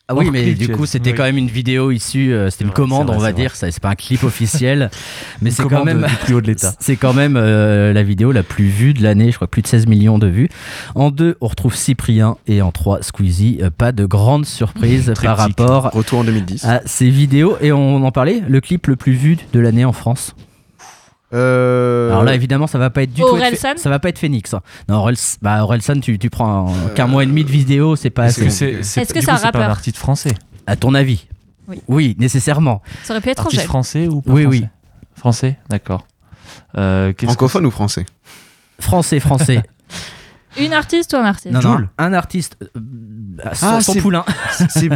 Ah 0.08 0.14
oui, 0.16 0.28
mais 0.32 0.52
du 0.54 0.68
coup, 0.68 0.84
c'était 0.84 1.10
Oui. 1.10 1.16
quand 1.16 1.22
même 1.22 1.38
une 1.38 1.48
vidéo 1.48 1.90
issue, 1.90 2.32
euh, 2.32 2.50
c'était 2.50 2.64
une 2.64 2.70
commande, 2.72 3.08
on 3.08 3.18
va 3.18 3.32
dire. 3.32 3.54
c'est 3.54 3.78
pas 3.80 3.90
un 3.90 3.94
clip 3.94 4.24
officiel, 4.24 4.90
mais 5.40 5.50
c'est 5.50 5.62
quand 5.62 5.84
même. 5.84 6.04
du 6.06 6.16
plus 6.24 6.34
haut 6.34 6.40
de 6.40 6.48
l'État. 6.48 6.74
C'est 6.80 6.96
quand 6.96 7.14
même 7.14 7.36
euh, 7.36 7.92
la 7.92 8.02
vidéo 8.02 8.32
la 8.32 8.42
plus 8.42 8.66
vue 8.66 8.92
de 8.94 9.02
l'année, 9.02 9.30
je 9.30 9.36
crois 9.36 9.46
plus 9.48 9.62
de 9.62 9.68
16 9.68 9.86
millions 9.86 10.18
de 10.18 10.26
vues. 10.26 10.48
En 10.96 11.10
deux, 11.10 11.36
on 11.40 11.46
retrouve 11.46 11.74
Cyprien 11.76 12.36
et 12.46 12.60
en 12.62 12.72
trois, 12.72 13.00
Squeezie. 13.02 13.58
Euh, 13.62 13.70
Pas 13.70 13.92
de 13.92 14.04
grande 14.04 14.44
surprise 14.44 15.14
par 15.22 15.38
rapport 15.38 15.90
Retour 15.92 16.18
en 16.20 16.24
2010. 16.24 16.64
à 16.64 16.82
ces 16.84 17.08
vidéos. 17.08 17.56
Et 17.60 17.72
on 17.72 18.04
en 18.04 18.10
parlait, 18.12 18.42
le 18.46 18.60
clip 18.60 18.88
le 18.88 18.96
plus 18.96 19.12
vu 19.12 19.38
de 19.52 19.60
l'année 19.60 19.84
en 19.84 19.92
France? 19.92 20.34
Euh, 21.34 22.10
Alors 22.10 22.24
là, 22.24 22.34
évidemment, 22.34 22.66
ça 22.66 22.78
va 22.78 22.90
pas 22.90 23.02
être 23.02 23.12
du 23.12 23.22
tout. 23.22 23.36
être 23.36 23.78
ça 23.78 23.90
va 23.90 23.98
pas 23.98 24.08
être 24.10 24.18
Phoenix. 24.18 24.52
hein. 24.54 24.60
Non, 24.88 24.96
Orelsan, 24.96 25.38
bah, 25.42 25.62
Orelsan, 25.62 26.00
tu, 26.00 26.18
tu 26.18 26.30
prends 26.30 26.68
un- 26.68 26.72
Euh, 26.72 26.88
qu'un 26.94 27.06
mois 27.06 27.22
et 27.22 27.26
demi 27.26 27.44
de 27.44 27.50
vidéo, 27.50 27.96
c'est 27.96 28.10
pas 28.10 28.24
assez. 28.24 28.44
Est-ce 28.46 28.64
que 28.64 28.82
c'est 28.82 29.04
coup, 29.06 29.18
un 29.18 29.24
pas 29.24 29.32
un 29.32 29.36
rappeur 29.36 29.70
artiste 29.70 29.96
français. 29.96 30.34
À 30.66 30.76
ton 30.76 30.94
avis 30.94 31.26
Oui. 31.88 32.16
nécessairement. 32.18 32.82
Ça 33.02 33.14
aurait 33.14 33.20
pu 33.20 33.30
être 33.30 33.40
Artiste 33.40 33.64
français 33.64 34.08
ou 34.08 34.20
pas 34.20 34.32
Oui, 34.32 34.42
français 34.42 34.58
oui. 34.60 34.66
Français, 35.14 35.58
d'accord. 35.70 36.06
Euh, 36.76 37.12
Francophone 37.22 37.66
ou 37.66 37.70
français 37.70 38.04
Français, 38.78 39.20
français. 39.20 39.62
Une 40.60 40.72
artiste 40.74 41.14
ou 41.14 41.16
un 41.16 41.24
artiste 41.24 41.54
non, 41.54 41.60
non, 41.62 41.88
un 41.96 42.12
artiste. 42.12 42.58
Euh, 43.40 43.48
euh, 43.48 43.54
son, 43.54 43.66
Ah, 43.66 43.80
son 43.80 43.94
poulain. 43.94 44.24
C'est 44.68 44.88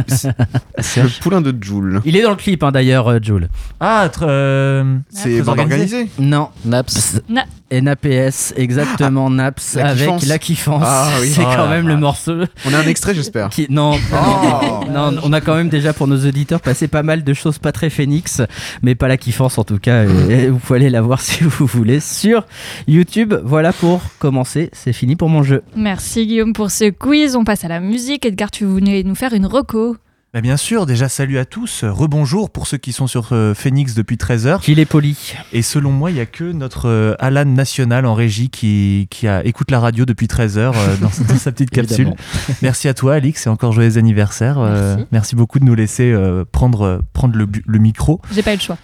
le 1.03 1.19
poulain 1.21 1.41
de 1.41 1.55
Joule. 1.61 2.01
Il 2.05 2.15
est 2.15 2.21
dans 2.21 2.29
le 2.31 2.35
clip 2.35 2.63
hein, 2.63 2.71
d'ailleurs, 2.71 3.07
euh, 3.07 3.19
Jules. 3.21 3.49
Ah, 3.79 4.09
euh, 4.21 4.97
C'est 5.09 5.41
bande 5.41 5.59
organisé. 5.59 5.95
organisée. 5.97 6.09
Non. 6.19 6.49
Naps. 6.65 7.21
Na- 7.29 7.45
NAPS, 7.69 8.53
exactement, 8.55 9.29
Naps, 9.29 9.75
La 9.75 9.87
avec 9.87 9.99
Kiffance. 10.05 10.25
la 10.27 10.39
kiffance. 10.39 10.83
Ah 10.85 11.09
oui. 11.19 11.27
C'est 11.35 11.41
Oh 11.41 11.49
quand 11.53 11.63
la 11.65 11.69
même 11.69 11.87
le 11.87 11.97
morceau 11.97 12.35
On 12.65 12.73
a 12.73 12.77
un 12.77 12.87
extrait, 12.87 13.13
j'espère. 13.13 13.49
qui. 13.49 13.67
Non, 13.69 13.91
Oh. 14.13 14.85
non, 14.89 15.15
on 15.23 15.33
a 15.33 15.41
quand 15.41 15.55
même 15.55 15.67
déjà 15.69 15.91
pour 15.93 16.07
nos 16.07 16.17
auditeurs 16.25 16.61
passé 16.61 16.87
pas 16.87 17.03
mal 17.03 17.23
de 17.23 17.33
choses 17.33 17.57
pas 17.59 17.71
très 17.73 17.89
phénix, 17.89 18.41
mais 18.83 18.95
pas 18.95 19.07
la 19.09 19.17
kiffance 19.17 19.57
en 19.57 19.63
tout 19.65 19.79
cas. 19.79 20.05
et- 20.05 20.33
et 20.43 20.47
vous 20.49 20.59
pouvez 20.59 20.79
aller 20.79 20.89
la 20.89 21.01
voir 21.01 21.19
si 21.21 21.43
vous 21.43 21.65
voulez 21.65 21.99
sur 21.99 22.45
YouTube. 22.87 23.33
Voilà 23.43 23.73
pour 23.73 24.01
commencer, 24.19 24.69
c'est 24.73 24.93
fini 24.93 25.15
pour 25.17 25.27
mon 25.29 25.43
jeu. 25.43 25.61
Merci 25.75 26.25
Guillaume 26.25 26.53
pour 26.53 26.71
ce 26.71 26.89
quiz. 26.89 27.35
On 27.35 27.43
passe 27.43 27.65
à 27.65 27.67
la 27.67 27.79
musique. 27.81 28.26
Edgar, 28.27 28.51
tu 28.51 28.65
voulais 28.65 29.03
nous 29.03 29.15
faire 29.15 29.33
une 29.33 29.45
reco. 29.45 29.95
Bah, 30.33 30.41
bien 30.41 30.57
sûr, 30.57 30.85
déjà 30.85 31.07
salut 31.07 31.37
à 31.37 31.45
tous, 31.45 31.85
rebonjour 31.85 32.49
pour 32.49 32.67
ceux 32.67 32.77
qui 32.77 32.91
sont 32.91 33.07
sur 33.07 33.29
euh, 33.31 33.53
Phoenix 33.53 33.95
depuis 33.95 34.17
13h. 34.17 34.59
Qu'il 34.59 34.79
est 34.79 34.85
poli. 34.85 35.17
Et 35.53 35.61
selon 35.61 35.91
moi, 35.91 36.11
il 36.11 36.15
n'y 36.15 36.19
a 36.19 36.25
que 36.25 36.43
notre 36.43 36.89
euh, 36.89 37.15
Alan 37.19 37.45
National 37.45 38.05
en 38.05 38.13
régie 38.13 38.49
qui, 38.49 39.07
qui 39.09 39.29
a, 39.29 39.43
écoute 39.45 39.71
la 39.71 39.79
radio 39.79 40.05
depuis 40.05 40.27
13h 40.27 40.73
dans, 40.99 41.09
dans 41.27 41.39
sa 41.39 41.51
petite 41.53 41.69
capsule. 41.71 42.13
Merci 42.61 42.89
à 42.89 42.93
toi, 42.93 43.15
Alix, 43.15 43.47
et 43.47 43.49
encore 43.49 43.71
joyeux 43.71 43.97
anniversaire. 43.97 44.59
Euh, 44.59 44.95
Merci. 44.95 45.07
merci 45.13 45.35
beaucoup 45.37 45.59
de 45.59 45.65
nous 45.65 45.75
laisser 45.75 46.11
euh, 46.11 46.43
prendre, 46.51 46.81
euh, 46.81 46.99
prendre 47.13 47.37
le, 47.37 47.47
le 47.65 47.79
micro. 47.79 48.21
J'ai 48.33 48.43
pas 48.43 48.51
eu 48.51 48.57
le 48.57 48.61
choix. 48.61 48.77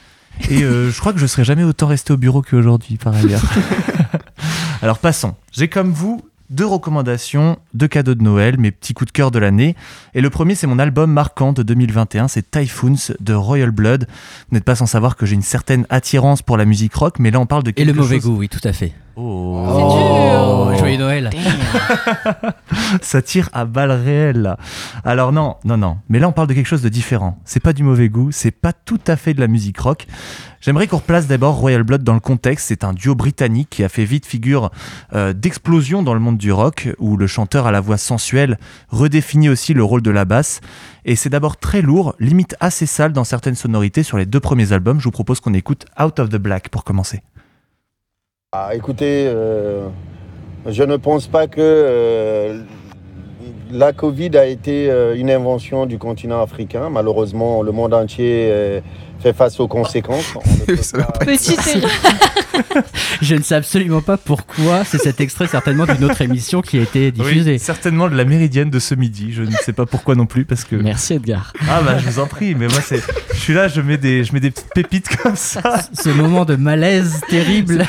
Et 0.50 0.64
euh, 0.64 0.90
je 0.90 1.00
crois 1.00 1.14
que 1.14 1.20
je 1.20 1.28
serai 1.28 1.44
jamais 1.44 1.64
autant 1.64 1.88
resté 1.88 2.14
au 2.14 2.18
bureau 2.18 2.42
qu'aujourd'hui, 2.42 2.98
par 2.98 3.16
ailleurs. 3.16 3.42
Alors 4.82 4.98
passons. 4.98 5.36
J'ai 5.52 5.68
comme 5.68 5.92
vous 5.92 6.22
deux 6.54 6.66
recommandations, 6.66 7.58
deux 7.74 7.88
cadeaux 7.88 8.16
de 8.16 8.24
Noël, 8.24 8.58
mes 8.60 8.72
petits 8.72 8.94
coups 8.94 9.08
de 9.08 9.12
cœur 9.12 9.32
de 9.32 9.40
l'année. 9.40 9.76
Et 10.14 10.22
le 10.22 10.30
premier, 10.30 10.56
c'est 10.56 10.68
mon 10.68 10.80
album 10.80 11.12
marquant 11.12 11.52
de 11.54 11.64
2021, 11.64 12.28
c'est 12.28 12.50
Typhoons 12.52 13.14
de 13.20 13.34
Royal 13.34 13.72
Blood. 13.72 14.08
Vous 14.50 14.56
n'êtes 14.56 14.64
pas 14.64 14.76
sans 14.76 14.86
savoir 14.86 15.16
que 15.16 15.26
j'ai 15.26 15.36
une 15.36 15.42
certaine 15.42 15.86
attirance 15.90 16.42
pour 16.42 16.58
la 16.58 16.66
musique 16.66 16.94
rock, 16.94 17.20
mais 17.20 17.32
là 17.32 17.40
on 17.40 17.46
parle 17.46 17.64
de 17.64 17.72
Et 17.72 17.74
quelque 17.74 17.88
le 17.88 17.94
mauvais 17.94 18.16
chose- 18.18 18.26
goût, 18.26 18.38
oui, 18.38 18.50
tout 18.50 18.62
à 18.64 18.74
fait. 18.74 18.94
Oh. 19.16 19.64
Oh, 19.68 20.72
joyeux 20.78 20.98
Noël. 20.98 21.30
Ça 23.02 23.22
tire 23.22 23.50
à 23.54 23.66
balles 23.66 23.92
réelles 23.92 24.42
là. 24.42 24.58
Alors 25.04 25.32
non, 25.32 25.58
non, 25.66 25.78
non. 25.78 25.98
Mais 26.10 26.20
là 26.20 26.28
on 26.28 26.32
parle 26.32 26.48
de 26.48 26.54
quelque 26.54 26.66
chose 26.68 26.82
de 26.82 26.90
différent. 26.90 27.38
C'est 27.46 27.60
pas 27.60 27.74
du 27.74 27.84
mauvais 27.84 28.10
goût, 28.10 28.32
c'est 28.32 28.52
pas 28.52 28.74
tout 28.74 29.00
à 29.08 29.16
fait 29.16 29.34
de 29.34 29.40
la 29.40 29.48
musique 29.48 29.80
rock. 29.80 30.08
J'aimerais 30.64 30.88
qu'on 30.88 30.96
replace 30.96 31.28
d'abord 31.28 31.58
Royal 31.58 31.84
Blood 31.84 32.04
dans 32.04 32.14
le 32.14 32.22
contexte. 32.22 32.70
C'est 32.70 32.86
un 32.86 32.94
duo 32.94 33.16
britannique 33.16 33.68
qui 33.70 33.84
a 33.84 33.90
fait 33.90 34.06
vite 34.06 34.26
figure 34.26 34.72
euh, 35.14 35.34
d'explosion 35.34 36.04
dans 36.04 36.14
le 36.14 36.22
monde 36.22 36.38
du 36.38 36.54
rock, 36.54 36.88
où 37.00 37.18
le 37.18 37.28
chanteur 37.28 37.68
à 37.68 37.74
la 37.74 37.82
voix 37.82 37.98
sensuelle 37.98 38.58
redéfinit 38.88 39.50
aussi 39.50 39.74
le 39.74 39.84
rôle 39.84 40.02
de 40.02 40.10
la 40.10 40.24
basse. 40.24 40.62
Et 41.04 41.18
c'est 41.18 41.28
d'abord 41.28 41.58
très 41.58 41.82
lourd, 41.82 42.16
limite 42.18 42.56
assez 42.62 42.86
sale 42.86 43.12
dans 43.12 43.26
certaines 43.26 43.56
sonorités 43.56 44.04
sur 44.04 44.18
les 44.18 44.26
deux 44.26 44.40
premiers 44.40 44.72
albums. 44.72 45.00
Je 45.00 45.04
vous 45.04 45.12
propose 45.12 45.42
qu'on 45.42 45.54
écoute 45.54 45.86
Out 46.02 46.18
of 46.20 46.30
the 46.30 46.38
Black 46.38 46.70
pour 46.70 46.86
commencer. 46.86 47.20
Ah, 48.54 48.70
écoutez, 48.74 49.26
euh, 49.28 49.90
je 50.66 50.84
ne 50.84 50.96
pense 50.96 51.28
pas 51.28 51.48
que 51.48 51.60
euh, 51.60 52.64
la 53.70 53.92
Covid 53.92 54.38
a 54.38 54.46
été 54.46 54.90
une 55.18 55.30
invention 55.30 55.86
du 55.88 55.98
continent 55.98 56.42
africain. 56.42 56.90
Malheureusement, 56.90 57.64
le 57.64 57.74
monde 57.74 57.94
entier 57.94 58.82
fait 59.24 59.34
face 59.34 59.60
aux 59.60 59.68
conséquences. 59.68 60.26
On 60.36 60.40
ne 60.72 60.76
peut 60.76 60.76
pas- 60.98 61.26
Petite 61.26 61.66
erreur. 61.68 61.90
Je 63.22 63.36
ne 63.36 63.42
sais 63.42 63.56
absolument 63.56 64.02
pas 64.02 64.18
pourquoi 64.18 64.84
c'est 64.84 64.98
cet 65.00 65.22
extrait 65.22 65.48
certainement 65.48 65.86
d'une 65.86 66.04
autre 66.04 66.22
émission 66.22 66.62
qui 66.62 66.78
a 66.78 66.82
été 66.82 67.12
diffusée. 67.12 67.54
Oui, 67.54 67.60
certainement 67.60 68.10
de 68.10 68.16
la 68.16 68.26
méridienne 68.26 68.70
de 68.70 68.80
ce 68.80 68.94
midi. 68.96 69.32
Je 69.34 69.44
ne 69.44 69.52
sais 69.52 69.74
pas 69.74 69.86
pourquoi 69.86 70.16
non 70.16 70.26
plus 70.26 70.46
parce 70.46 70.64
que. 70.66 70.76
Merci 70.76 71.14
Edgar. 71.14 71.54
Ah 71.70 71.82
bah 71.82 71.98
je 71.98 72.08
vous 72.10 72.20
en 72.20 72.28
prie, 72.28 72.54
mais 72.54 72.68
moi 72.68 72.80
c'est, 72.86 73.02
je 73.34 73.40
suis 73.40 73.54
là, 73.54 73.68
je 73.68 73.82
mets 73.82 73.98
des, 73.98 74.24
je 74.24 74.34
mets 74.34 74.40
des 74.40 74.52
petites 74.52 74.74
pépites 74.74 75.16
comme 75.18 75.36
ça. 75.36 75.62
Ce 75.94 76.10
moment 76.10 76.46
de 76.46 76.56
malaise 76.56 77.22
terrible. 77.30 77.86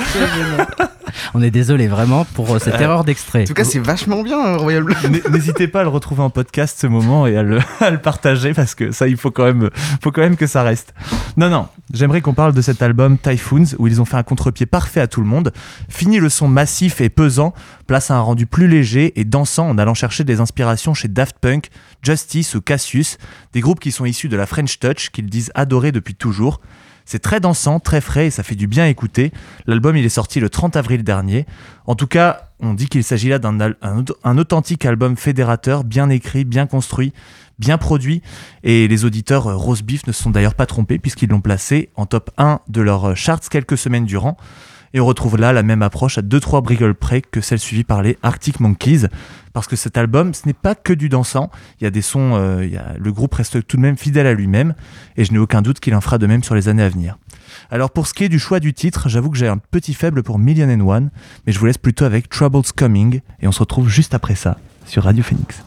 On 1.35 1.42
est 1.42 1.50
désolé 1.50 1.88
vraiment 1.88 2.24
pour 2.24 2.55
euh, 2.55 2.59
cette 2.59 2.74
Euh, 2.74 2.79
erreur 2.81 3.05
d'extrait. 3.05 3.42
En 3.42 3.46
tout 3.46 3.55
cas, 3.55 3.64
c'est 3.64 3.79
vachement 3.79 4.22
bien, 4.22 4.38
euh, 4.44 4.57
Royal 4.57 4.83
Blood. 4.83 4.96
N- 5.05 5.20
N'hésitez 5.31 5.68
pas 5.68 5.81
à 5.81 5.83
le 5.85 5.88
retrouver 5.88 6.22
en 6.22 6.31
podcast 6.31 6.79
ce 6.81 6.87
moment 6.87 7.27
et 7.27 7.37
à 7.37 7.42
le, 7.42 7.59
à 7.81 7.90
le 7.90 7.98
partager 7.98 8.53
parce 8.55 8.74
que 8.74 8.92
ça 8.92 9.09
il 9.09 9.16
faut 9.16 9.31
quand 9.31 9.44
même, 9.44 9.70
faut 10.03 10.11
quand 10.12 10.22
même 10.22 10.37
que 10.37 10.46
ça 10.46 10.62
reste. 10.62 10.94
Non 11.37 11.48
non, 11.50 11.68
j'aimerais 11.92 12.20
qu'on 12.20 12.35
parle 12.35 12.53
de 12.55 12.62
cet 12.62 12.83
album 12.83 13.18
Typhoons 13.18 13.64
où 13.79 13.87
ils 13.87 14.00
ont 14.00 14.05
fait 14.05 14.16
un 14.16 14.22
contre-pied 14.22 14.66
parfait 14.66 15.00
à 15.00 15.07
tout 15.07 15.20
le 15.20 15.27
monde. 15.27 15.53
Fini 15.88 16.18
le 16.18 16.29
son 16.29 16.48
massif 16.48 17.00
et 17.00 17.09
pesant, 17.11 17.55
place 17.87 18.11
à 18.11 18.14
un 18.16 18.20
rendu 18.20 18.46
plus 18.46 18.68
léger 18.68 19.18
et 19.20 19.24
dansant 19.24 19.68
en 19.68 19.79
allant 19.79 19.94
chercher 19.94 20.24
des 20.24 20.40
inspirations 20.40 20.94
chez 20.94 21.09
Daft 21.09 21.37
Punk, 21.40 21.70
Justice 22.03 22.55
ou 22.55 22.61
Cassius, 22.61 23.18
des 23.53 23.61
groupes 23.61 23.81
qui 23.81 23.92
sont 23.92 24.05
issus 24.05 24.29
de 24.29 24.37
la 24.37 24.46
French 24.46 24.79
Touch 24.79 25.11
qu'ils 25.11 25.27
disent 25.31 25.50
adorer 25.55 25.92
depuis 25.92 26.14
toujours. 26.14 26.61
C'est 27.04 27.18
très 27.18 27.40
dansant, 27.40 27.80
très 27.80 28.00
frais 28.00 28.26
et 28.26 28.30
ça 28.30 28.42
fait 28.42 28.54
du 28.54 28.66
bien 28.66 28.86
écouter. 28.86 29.32
L'album 29.66 29.96
il 29.96 30.04
est 30.04 30.10
sorti 30.10 30.40
le 30.40 30.48
30 30.48 30.76
avril 30.76 31.04
dernier. 31.04 31.46
En 31.86 31.94
tout 31.94 32.06
cas, 32.06 32.48
on 32.60 32.74
dit 32.74 32.88
qu'il 32.88 33.04
s'agit 33.04 33.28
là 33.28 33.38
d'un 33.38 34.38
authentique 34.38 34.86
album 34.86 35.16
fédérateur, 35.16 35.84
bien 35.84 36.08
écrit, 36.08 36.44
bien 36.44 36.66
construit, 36.66 37.12
bien 37.58 37.78
produit. 37.78 38.22
Et 38.62 38.88
les 38.88 39.04
auditeurs 39.04 39.48
euh, 39.48 39.56
Rose 39.56 39.82
Beef 39.82 40.06
ne 40.06 40.12
se 40.12 40.22
sont 40.22 40.30
d'ailleurs 40.30 40.54
pas 40.54 40.66
trompés 40.66 40.98
puisqu'ils 40.98 41.28
l'ont 41.28 41.40
placé 41.40 41.90
en 41.96 42.06
top 42.06 42.30
1 42.38 42.60
de 42.68 42.80
leurs 42.80 43.10
euh, 43.10 43.14
charts 43.14 43.48
quelques 43.50 43.78
semaines 43.78 44.06
durant. 44.06 44.36
Et 44.94 45.00
on 45.00 45.07
retrouve 45.07 45.37
là 45.37 45.52
la 45.52 45.62
même 45.62 45.83
approche 45.83 46.18
à 46.18 46.22
2-3 46.22 46.62
brigoles 46.62 46.94
près 46.94 47.20
que 47.20 47.40
celle 47.40 47.59
suivie 47.59 47.85
par 47.85 48.00
les 48.00 48.16
Arctic 48.22 48.61
Monkeys. 48.61 49.09
Parce 49.52 49.66
que 49.66 49.76
cet 49.76 49.98
album, 49.98 50.33
ce 50.33 50.46
n'est 50.46 50.54
pas 50.54 50.74
que 50.74 50.92
du 50.92 51.09
dansant. 51.09 51.50
Il 51.80 51.85
y 51.85 51.87
a 51.87 51.90
des 51.90 52.00
sons, 52.00 52.33
euh, 52.35 52.66
le 52.96 53.12
groupe 53.12 53.35
reste 53.35 53.66
tout 53.66 53.76
de 53.76 53.83
même 53.83 53.96
fidèle 53.96 54.26
à 54.26 54.35
lui-même. 54.35 54.74
Et 55.16 55.24
je 55.24 55.33
n'ai 55.33 55.38
aucun 55.38 55.62
doute 55.62 55.80
qu'il 55.80 55.94
en 55.94 56.00
fera 56.00 56.18
de 56.18 56.26
même 56.26 56.44
sur 56.44 56.54
les 56.54 56.68
années 56.68 56.83
à 56.83 56.88
venir. 56.88 57.18
Alors 57.70 57.90
pour 57.90 58.07
ce 58.07 58.14
qui 58.14 58.24
est 58.24 58.28
du 58.28 58.38
choix 58.38 58.61
du 58.61 58.72
titre, 58.72 59.09
j'avoue 59.09 59.30
que 59.30 59.37
j'ai 59.37 59.48
un 59.48 59.59
petit 59.59 59.94
faible 59.94 60.22
pour 60.22 60.38
Million 60.38 60.68
and 60.68 60.87
One, 60.87 61.11
mais 61.46 61.52
je 61.52 61.59
vous 61.59 61.66
laisse 61.66 61.78
plutôt 61.78 62.04
avec 62.04 62.28
Trouble's 62.28 62.72
Coming, 62.72 63.20
et 63.40 63.48
on 63.48 63.52
se 63.52 63.61
retrouve 63.61 63.88
juste 63.88 64.14
après 64.14 64.35
ça 64.35 64.59
sur 64.87 65.04
Radio 65.04 65.22
Phoenix. 65.22 65.62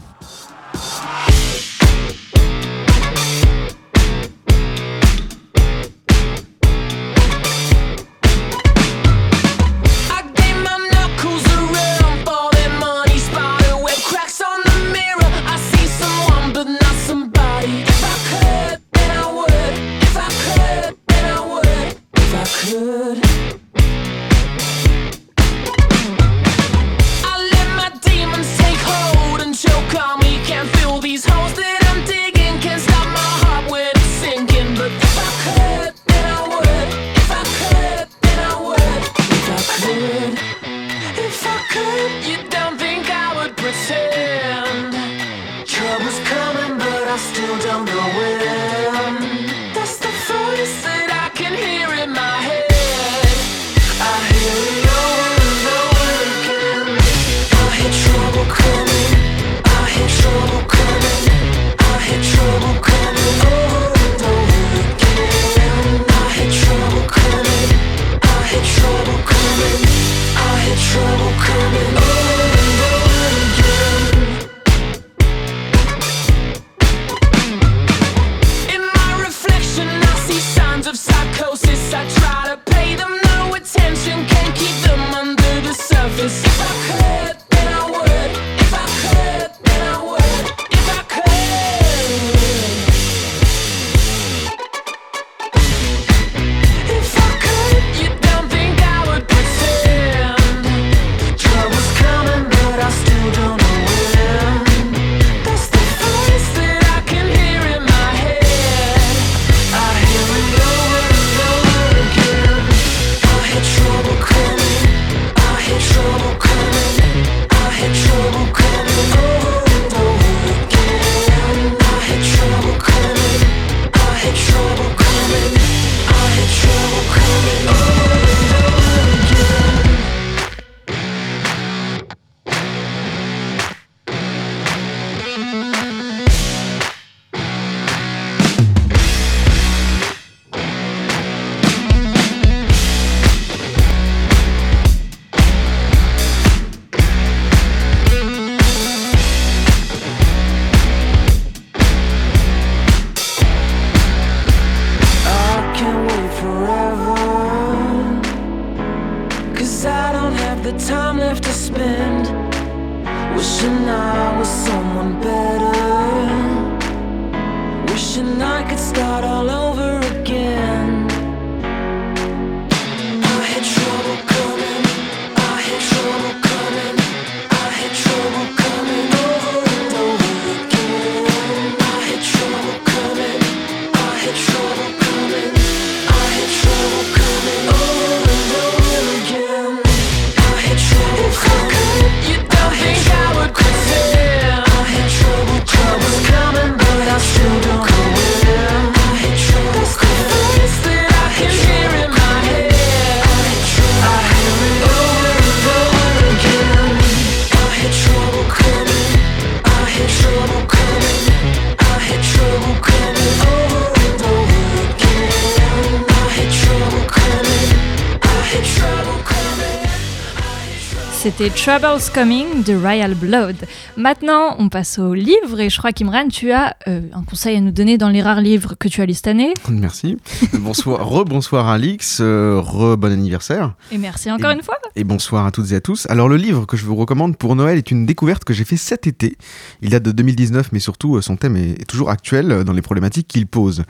C'était 221.38 221.50
Troubles 221.52 222.02
Coming 222.15 222.63
de 222.63 222.73
Royal 222.73 223.13
Blood. 223.13 223.56
Maintenant, 223.95 224.56
on 224.58 224.69
passe 224.69 224.97
au 224.97 225.13
livre 225.13 225.60
et 225.60 225.69
je 225.69 225.78
crois 225.78 225.91
qu'Imran, 225.91 226.28
tu 226.30 226.52
as 226.52 226.76
euh, 226.88 227.02
un 227.13 227.21
conseil 227.21 227.58
à 227.58 227.62
nous 227.62 227.71
donner 227.71 228.00
dans 228.00 228.10
les 228.10 228.23
rares 228.23 228.41
livres 228.41 228.73
que 228.73 228.88
tu 228.88 229.02
as 229.02 229.06
lu 229.06 229.13
cette 229.13 229.28
année. 229.28 229.54
Merci. 229.69 230.17
Bonsoir, 230.54 231.08
rebonsoir 231.08 231.67
Alix, 231.67 232.19
euh, 232.21 232.60
re-bon 232.60 233.12
anniversaire. 233.12 233.76
Et 233.91 234.00
merci 234.00 234.32
encore 234.32 234.50
Et- 234.50 234.56
une 234.56 234.63
fois. 234.63 234.78
Et 234.95 235.04
bonsoir 235.04 235.45
à 235.45 235.52
toutes 235.52 235.71
et 235.73 235.76
à 235.76 235.82
tous. 235.82 236.08
Alors 236.10 236.28
le 236.28 236.38
livre 236.38 236.65
que 236.65 236.76
je 236.76 236.86
vous 236.86 236.95
recommande 236.95 237.38
pour 237.38 237.56
Noël 237.56 237.78
est 237.78 237.91
une 237.91 238.08
découverte 238.08 238.43
que 238.43 238.54
j'ai 238.54 238.65
fait 238.65 238.78
cet 238.78 239.06
été. 239.06 239.38
Il 239.84 239.91
date 239.91 240.04
de 240.04 240.12
2019 240.12 240.69
mais 240.71 240.80
surtout 240.80 241.17
euh, 241.17 241.21
son 241.21 241.36
thème 241.36 241.56
est 241.56 241.86
toujours 241.88 242.10
actuel 242.10 242.63
dans 242.63 242.73
les 242.73 242.82
problématiques 242.82 243.28
qu'il 243.28 243.45
pose. 243.45 243.84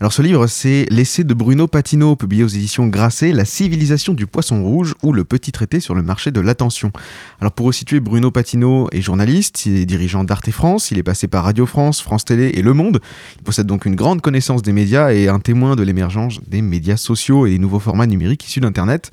Alors 0.00 0.12
ce 0.12 0.22
livre 0.22 0.48
c'est 0.48 0.86
l'essai 0.90 1.22
de 1.22 1.34
Bruno 1.34 1.68
Patino 1.68 2.16
publié 2.16 2.42
aux 2.42 2.48
éditions 2.48 2.88
Grasset, 2.88 3.32
La 3.32 3.44
civilisation 3.44 4.12
du 4.12 4.26
poisson 4.26 4.60
rouge 4.60 4.94
ou 5.04 5.12
le 5.12 5.22
petit 5.22 5.52
traité 5.52 5.78
sur 5.78 5.94
le 5.94 6.02
marché 6.02 6.32
de 6.32 6.40
l'attention. 6.40 6.90
Alors 7.40 7.52
pour 7.52 7.66
resituer 7.66 8.00
Bruno 8.00 8.32
Patino 8.32 8.88
est 8.90 9.00
journaliste, 9.00 9.66
il 9.66 9.76
est 9.76 9.86
dirigeant 9.86 10.24
d'Arte 10.24 10.50
France, 10.50 10.90
il 10.90 10.98
est 10.98 11.04
passé 11.04 11.28
par 11.28 11.44
Radio 11.44 11.64
France, 11.64 12.02
France 12.02 12.24
Télé 12.24 12.48
et 12.54 12.62
Le 12.62 12.74
Monde. 12.74 13.00
Il 13.36 13.44
possède 13.44 13.66
donc 13.66 13.86
une 13.86 13.94
grande 13.94 14.20
connaissance 14.20 14.62
des 14.62 14.72
médias 14.72 15.12
et 15.12 15.28
un 15.28 15.38
témoin 15.38 15.76
de 15.76 15.84
l'émergence 15.84 16.40
des 16.48 16.60
médias 16.60 16.96
sociaux 16.96 17.46
et 17.46 17.50
des 17.50 17.58
nouveaux 17.60 17.78
formats 17.78 18.08
numériques 18.08 18.44
issus 18.48 18.60
d'Internet. 18.60 19.12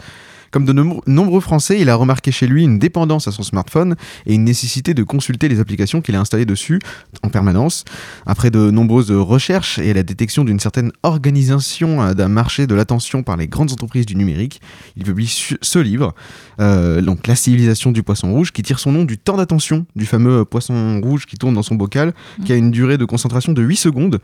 Comme 0.52 0.66
de 0.66 0.74
nom- 0.74 1.02
nombreux 1.08 1.40
Français, 1.40 1.80
il 1.80 1.90
a 1.90 1.96
remarqué 1.96 2.32
chez 2.32 2.46
lui 2.46 2.64
une 2.64 2.78
dépendance 2.78 3.28
à 3.28 3.32
son 3.32 3.42
smartphone 3.44 3.96
et 4.26 4.34
une 4.36 4.44
nécessité 4.44 4.94
de 4.94 5.04
consulter 5.04 5.48
les 5.48 5.60
applications 5.62 6.02
qu'il 6.02 6.16
a 6.16 6.20
installées 6.20 6.46
dessus 6.46 6.80
en 7.24 7.30
permanence. 7.30 7.86
Après 8.26 8.52
de 8.52 8.70
nombreuses 8.70 9.12
recherches 9.12 9.80
et 9.80 9.94
la 9.94 10.04
détection 10.04 10.44
d'une 10.44 10.60
certaine 10.60 10.92
organisation 11.04 12.02
euh, 12.02 12.14
d'un 12.14 12.28
marché 12.28 12.68
de 12.68 12.76
l'attention 12.76 13.24
par 13.24 13.38
les 13.38 13.48
grandes 13.48 13.72
entreprises 13.72 14.06
du 14.06 14.16
numérique, 14.16 14.62
il 14.98 15.04
publie 15.04 15.28
ce 15.62 15.80
livre, 15.80 16.14
euh, 16.60 17.02
donc 17.02 17.28
La 17.28 17.36
civilisation 17.36 17.92
du 17.92 18.04
poisson 18.04 18.32
rouge, 18.34 18.52
qui 18.52 18.62
tire 18.62 18.80
son 18.80 18.92
nom 18.92 19.06
du 19.06 19.18
temps 19.18 19.38
d'attention 19.38 19.86
du 19.96 20.06
fameux 20.06 20.44
poisson 20.44 21.00
rouge 21.02 21.26
qui 21.26 21.38
tourne 21.38 21.54
dans 21.54 21.64
son 21.64 21.76
bocal, 21.76 22.14
qui 22.46 22.52
a 22.52 22.56
une 22.56 22.72
durée 22.72 22.98
de 22.98 23.06
concentration 23.06 23.54
de 23.54 23.62
8 23.62 23.76
secondes. 23.78 24.20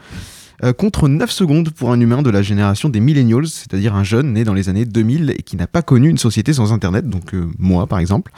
Euh, 0.63 0.73
contre 0.73 1.07
9 1.07 1.29
secondes 1.31 1.69
pour 1.69 1.91
un 1.91 1.99
humain 1.99 2.21
de 2.21 2.29
la 2.29 2.41
génération 2.41 2.89
des 2.89 2.99
millennials, 2.99 3.47
c'est-à-dire 3.47 3.95
un 3.95 4.03
jeune 4.03 4.33
né 4.33 4.43
dans 4.43 4.53
les 4.53 4.69
années 4.69 4.85
2000 4.85 5.31
et 5.37 5.43
qui 5.43 5.55
n'a 5.55 5.67
pas 5.67 5.81
connu 5.81 6.09
une 6.09 6.17
société 6.17 6.53
sans 6.53 6.73
Internet, 6.73 7.07
donc 7.09 7.33
euh, 7.33 7.47
moi 7.59 7.85
par 7.87 7.99
exemple. 7.99 8.31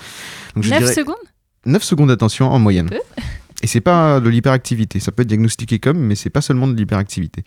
Donc, 0.55 0.63
je 0.63 0.69
9 0.69 0.79
dirais- 0.79 0.93
secondes? 0.93 1.15
9 1.65 1.83
secondes 1.83 2.07
d'attention 2.09 2.49
en 2.51 2.59
moyenne. 2.59 2.89
Peu. 2.89 2.99
Et 3.61 3.67
c'est 3.67 3.81
pas 3.81 4.21
de 4.21 4.29
l'hyperactivité, 4.29 5.01
ça 5.01 5.11
peut 5.11 5.23
être 5.23 5.27
diagnostiqué 5.27 5.79
comme, 5.79 5.99
mais 5.99 6.15
c'est 6.15 6.29
pas 6.29 6.39
seulement 6.39 6.67
de 6.67 6.77
l'hyperactivité. 6.77 7.43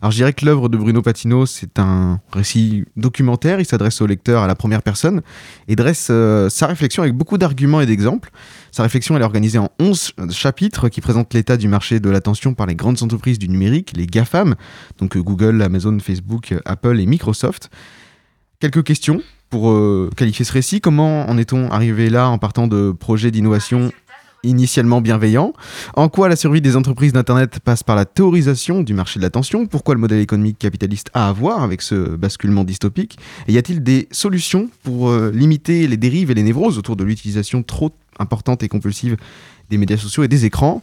Alors 0.00 0.12
je 0.12 0.16
dirais 0.18 0.32
que 0.32 0.44
l'œuvre 0.44 0.68
de 0.68 0.76
Bruno 0.76 1.02
Patino, 1.02 1.44
c'est 1.44 1.80
un 1.80 2.20
récit 2.32 2.84
documentaire, 2.96 3.58
il 3.58 3.66
s'adresse 3.66 4.00
au 4.00 4.06
lecteur 4.06 4.44
à 4.44 4.46
la 4.46 4.54
première 4.54 4.82
personne 4.82 5.22
et 5.66 5.74
dresse 5.74 6.06
euh, 6.10 6.48
sa 6.50 6.68
réflexion 6.68 7.02
avec 7.02 7.16
beaucoup 7.16 7.36
d'arguments 7.36 7.80
et 7.80 7.86
d'exemples. 7.86 8.30
Sa 8.70 8.84
réflexion 8.84 9.16
elle 9.16 9.22
est 9.22 9.24
organisée 9.24 9.58
en 9.58 9.70
11 9.80 10.12
chapitres 10.30 10.88
qui 10.88 11.00
présentent 11.00 11.34
l'état 11.34 11.56
du 11.56 11.66
marché 11.66 11.98
de 11.98 12.10
l'attention 12.10 12.54
par 12.54 12.66
les 12.66 12.76
grandes 12.76 13.02
entreprises 13.02 13.38
du 13.38 13.48
numérique, 13.48 13.92
les 13.96 14.06
GAFAM, 14.06 14.54
donc 14.98 15.16
euh, 15.16 15.22
Google, 15.22 15.62
Amazon, 15.62 15.98
Facebook, 15.98 16.52
euh, 16.52 16.60
Apple 16.64 17.00
et 17.00 17.06
Microsoft. 17.06 17.70
Quelques 18.60 18.84
questions 18.84 19.20
pour 19.50 19.70
euh, 19.70 20.10
qualifier 20.16 20.44
ce 20.44 20.52
récit. 20.52 20.80
Comment 20.80 21.28
en 21.28 21.38
est-on 21.38 21.70
arrivé 21.70 22.10
là 22.10 22.28
en 22.28 22.38
partant 22.38 22.66
de 22.66 22.92
projets 22.92 23.30
d'innovation 23.30 23.92
initialement 24.46 25.00
bienveillants 25.00 25.52
En 25.94 26.08
quoi 26.08 26.28
la 26.28 26.36
survie 26.36 26.60
des 26.60 26.76
entreprises 26.76 27.12
d'Internet 27.12 27.58
passe 27.60 27.82
par 27.82 27.96
la 27.96 28.04
théorisation 28.04 28.82
du 28.82 28.94
marché 28.94 29.18
de 29.18 29.24
l'attention 29.24 29.66
Pourquoi 29.66 29.94
le 29.94 30.00
modèle 30.00 30.20
économique 30.20 30.58
capitaliste 30.58 31.10
a 31.14 31.28
à 31.28 31.32
voir 31.32 31.62
avec 31.62 31.82
ce 31.82 32.16
basculement 32.16 32.64
dystopique? 32.64 33.18
Y 33.48 33.58
a-t-il 33.58 33.82
des 33.82 34.08
solutions 34.10 34.70
pour 34.82 35.08
euh, 35.08 35.30
limiter 35.32 35.86
les 35.86 35.96
dérives 35.96 36.30
et 36.30 36.34
les 36.34 36.42
névroses 36.42 36.78
autour 36.78 36.96
de 36.96 37.04
l'utilisation 37.04 37.62
trop 37.62 37.92
importante 38.18 38.62
et 38.62 38.68
compulsive 38.68 39.16
des 39.70 39.78
médias 39.78 39.96
sociaux 39.96 40.22
et 40.22 40.28
des 40.28 40.44
écrans? 40.44 40.82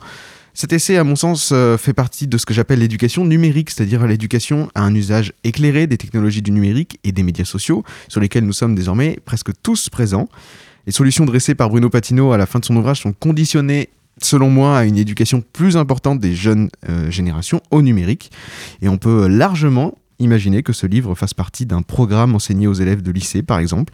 Cet 0.55 0.71
essai, 0.71 0.97
à 0.97 1.03
mon 1.03 1.15
sens, 1.15 1.49
euh, 1.51 1.77
fait 1.77 1.93
partie 1.93 2.27
de 2.27 2.37
ce 2.37 2.45
que 2.45 2.53
j'appelle 2.53 2.77
l'éducation 2.77 3.25
numérique, 3.25 3.71
c'est-à-dire 3.71 4.05
l'éducation 4.05 4.69
à 4.75 4.83
un 4.83 4.93
usage 4.93 5.33
éclairé 5.43 5.87
des 5.87 5.97
technologies 5.97 6.43
du 6.43 6.51
numérique 6.51 6.99
et 7.03 7.11
des 7.11 7.23
médias 7.23 7.45
sociaux, 7.45 7.83
sur 8.07 8.21
lesquels 8.21 8.45
nous 8.45 8.53
sommes 8.53 8.75
désormais 8.75 9.17
presque 9.25 9.49
tous 9.63 9.89
présents. 9.89 10.29
Les 10.85 10.91
solutions 10.91 11.25
dressées 11.25 11.55
par 11.55 11.69
Bruno 11.69 11.89
Patino 11.89 12.33
à 12.33 12.37
la 12.37 12.45
fin 12.45 12.59
de 12.59 12.65
son 12.65 12.75
ouvrage 12.75 13.01
sont 13.01 13.13
conditionnées, 13.13 13.89
selon 14.21 14.49
moi, 14.49 14.77
à 14.77 14.83
une 14.83 14.97
éducation 14.97 15.41
plus 15.53 15.77
importante 15.77 16.19
des 16.19 16.35
jeunes 16.35 16.69
euh, 16.89 17.09
générations 17.09 17.61
au 17.71 17.81
numérique. 17.81 18.31
Et 18.81 18.89
on 18.89 18.97
peut 18.97 19.27
largement 19.27 19.97
imaginer 20.19 20.61
que 20.61 20.73
ce 20.73 20.85
livre 20.85 21.15
fasse 21.15 21.33
partie 21.33 21.65
d'un 21.65 21.81
programme 21.81 22.35
enseigné 22.35 22.67
aux 22.67 22.73
élèves 22.73 23.01
de 23.01 23.11
lycée, 23.11 23.43
par 23.43 23.59
exemple, 23.59 23.93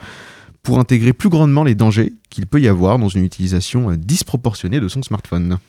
pour 0.64 0.80
intégrer 0.80 1.14
plus 1.14 1.30
grandement 1.30 1.64
les 1.64 1.76
dangers 1.76 2.14
qu'il 2.30 2.48
peut 2.48 2.60
y 2.60 2.68
avoir 2.68 3.00
dans 3.00 3.10
une 3.10 3.24
utilisation 3.24 3.92
euh, 3.92 3.96
disproportionnée 3.96 4.80
de 4.80 4.88
son 4.88 5.04
smartphone. 5.04 5.60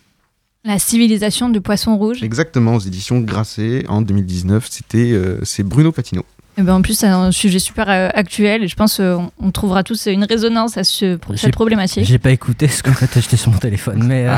La 0.65 0.79
civilisation 0.79 1.49
du 1.49 1.61
poisson 1.61 1.97
rouge. 1.97 2.23
Exactement, 2.23 2.75
aux 2.75 2.81
éditions 2.81 3.21
Grasset 3.21 3.87
en 3.89 4.03
2019, 4.03 4.67
c'était 4.69 5.13
euh, 5.13 5.39
c'est 5.43 5.63
Bruno 5.63 5.93
Patino. 5.93 6.25
Et 6.59 6.63
ben 6.63 6.75
en 6.75 6.83
plus, 6.83 6.95
c'est 6.95 7.07
un 7.07 7.31
sujet 7.33 7.59
super 7.59 7.89
euh, 7.89 8.09
actuel 8.13 8.63
et 8.65 8.69
je 8.69 8.75
pense 8.77 8.97
qu'on 8.99 9.31
on 9.41 9.51
trouvera 9.51 9.83
tous 9.83 10.07
une 10.07 10.25
résonance 10.25 10.77
à 10.77 10.85
ce, 10.85 11.17
pour 11.17 11.35
J'ai- 11.35 11.43
cette 11.43 11.55
problématique. 11.55 12.05
J'ai 12.05 12.19
pas 12.19 12.33
écouté 12.33 12.69
ce 12.69 12.83
qu'on 12.83 12.91
a 12.91 13.05
acheté 13.17 13.37
sur 13.37 13.51
mon 13.51 13.59
téléphone, 13.59 14.03
mais 14.05 14.27
euh, 14.29 14.35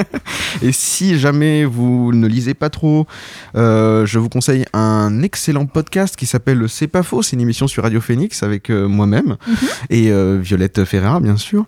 Et 0.62 0.72
si 0.72 1.18
jamais 1.18 1.64
vous 1.64 2.12
ne 2.12 2.26
lisez 2.26 2.54
pas 2.54 2.70
trop, 2.70 3.06
euh, 3.56 4.06
je 4.06 4.18
vous 4.18 4.28
conseille 4.28 4.64
un 4.72 5.22
excellent 5.22 5.66
podcast 5.66 6.16
qui 6.16 6.24
s'appelle 6.26 6.64
C'est 6.68 6.86
pas 6.88 7.02
faux. 7.02 7.20
C'est 7.22 7.34
une 7.36 7.42
émission 7.42 7.66
sur 7.68 7.82
Radio 7.82 8.00
Phoenix 8.00 8.42
avec 8.42 8.70
euh, 8.70 8.88
moi-même 8.88 9.36
et 9.90 10.10
euh, 10.10 10.38
Violette 10.40 10.84
Ferreira, 10.84 11.20
bien 11.20 11.36
sûr. 11.36 11.66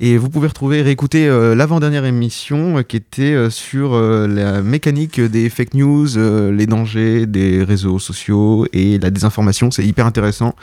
Et 0.00 0.16
vous 0.16 0.28
pouvez 0.28 0.48
retrouver, 0.48 0.82
réécouter 0.82 1.28
euh, 1.28 1.54
l'avant-dernière 1.54 2.04
émission 2.04 2.78
euh, 2.78 2.82
qui 2.82 2.96
était 2.96 3.22
euh, 3.34 3.48
sur 3.50 3.94
euh, 3.94 4.26
la 4.26 4.60
mécanique 4.60 5.20
des 5.20 5.48
fake 5.48 5.74
news, 5.74 6.18
euh, 6.18 6.50
les 6.50 6.66
dangers 6.66 7.26
des 7.26 7.62
réseaux 7.62 7.98
sociaux 8.00 8.66
et 8.72 8.98
la 8.98 9.10
désinformation. 9.10 9.23
C'est 9.70 9.84
hyper 9.84 10.06
intéressant. 10.06 10.54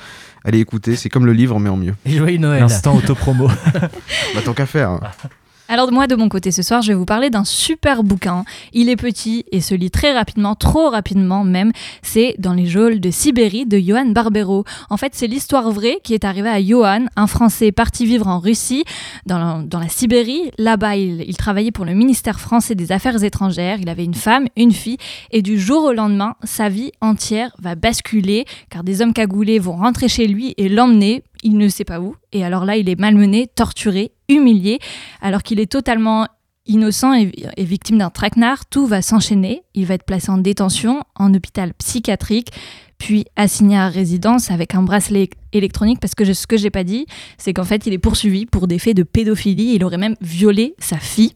Allez 0.43 0.59
écouter, 0.59 0.95
c'est 0.95 1.09
comme 1.09 1.25
le 1.25 1.33
livre 1.33 1.59
mais 1.59 1.69
en 1.69 1.77
mieux. 1.77 1.93
et 2.05 2.17
joyeux 2.17 2.37
Noël. 2.37 2.61
L'instant 2.61 2.95
autopromo. 2.95 3.49
Bah, 4.33 4.41
tant 4.43 4.53
qu'à 4.53 4.65
faire. 4.65 4.99
Alors 5.71 5.89
moi 5.89 6.05
de 6.05 6.17
mon 6.17 6.27
côté 6.27 6.51
ce 6.51 6.63
soir 6.63 6.81
je 6.81 6.89
vais 6.89 6.97
vous 6.97 7.05
parler 7.05 7.29
d'un 7.29 7.45
super 7.45 8.03
bouquin. 8.03 8.43
Il 8.73 8.89
est 8.89 8.97
petit 8.97 9.45
et 9.53 9.61
se 9.61 9.73
lit 9.73 9.89
très 9.89 10.11
rapidement, 10.11 10.53
trop 10.53 10.89
rapidement 10.89 11.45
même. 11.45 11.71
C'est 12.01 12.35
Dans 12.39 12.51
les 12.51 12.65
geôles 12.65 12.99
de 12.99 13.09
Sibérie 13.09 13.65
de 13.65 13.79
Johan 13.79 14.07
Barbero. 14.07 14.65
En 14.89 14.97
fait 14.97 15.13
c'est 15.15 15.27
l'histoire 15.27 15.71
vraie 15.71 15.99
qui 16.03 16.13
est 16.13 16.25
arrivée 16.25 16.49
à 16.49 16.61
Johan, 16.61 17.05
un 17.15 17.25
Français 17.25 17.71
parti 17.71 18.05
vivre 18.05 18.27
en 18.27 18.39
Russie, 18.39 18.83
dans 19.25 19.63
la, 19.71 19.87
Sibérie. 19.87 20.51
Là-bas 20.57 20.97
il, 20.97 21.23
il 21.25 21.37
travaillait 21.37 21.71
pour 21.71 21.85
le 21.85 21.93
ministère 21.93 22.41
français 22.41 22.75
des 22.75 22.91
Affaires 22.91 23.23
étrangères. 23.23 23.79
Il 23.79 23.87
avait 23.87 24.03
une 24.03 24.13
femme, 24.13 24.47
une 24.57 24.73
fille 24.73 24.97
et 25.31 25.41
du 25.41 25.57
jour 25.57 25.85
au 25.85 25.93
lendemain 25.93 26.35
sa 26.43 26.67
vie 26.67 26.91
entière 26.99 27.55
va 27.59 27.75
basculer 27.75 28.43
car 28.69 28.83
des 28.83 29.01
hommes 29.01 29.13
cagoulés 29.13 29.57
vont 29.57 29.77
rentrer 29.77 30.09
chez 30.09 30.27
lui 30.27 30.53
et 30.57 30.67
l'emmener. 30.67 31.23
Il 31.43 31.57
ne 31.57 31.67
sait 31.67 31.85
pas 31.85 31.99
où. 31.99 32.15
Et 32.31 32.43
alors 32.43 32.65
là, 32.65 32.77
il 32.77 32.89
est 32.89 32.99
malmené, 32.99 33.47
torturé, 33.47 34.11
humilié 34.29 34.79
alors 35.21 35.43
qu'il 35.43 35.59
est 35.59 35.71
totalement 35.71 36.27
innocent 36.65 37.13
et, 37.13 37.31
victime 37.57 37.97
d'un 37.97 38.09
traquenard, 38.09 38.65
tout 38.65 38.85
va 38.85 39.01
s'enchaîner. 39.01 39.63
Il 39.73 39.85
va 39.85 39.95
être 39.95 40.05
placé 40.05 40.29
en 40.29 40.37
détention, 40.37 41.03
en 41.15 41.33
hôpital 41.33 41.73
psychiatrique, 41.73 42.51
puis 42.97 43.25
assigné 43.35 43.77
à 43.77 43.89
résidence 43.89 44.51
avec 44.51 44.75
un 44.75 44.83
bracelet 44.83 45.29
électronique 45.53 45.99
parce 45.99 46.15
que 46.15 46.31
ce 46.33 46.47
que 46.47 46.57
j'ai 46.57 46.69
pas 46.69 46.83
dit, 46.83 47.07
c'est 47.37 47.53
qu'en 47.53 47.63
fait, 47.63 47.87
il 47.87 47.93
est 47.93 47.97
poursuivi 47.97 48.45
pour 48.45 48.67
des 48.67 48.79
faits 48.79 48.95
de 48.95 49.03
pédophilie. 49.03 49.73
Il 49.73 49.83
aurait 49.83 49.97
même 49.97 50.15
violé 50.21 50.75
sa 50.77 50.97
fille. 50.97 51.33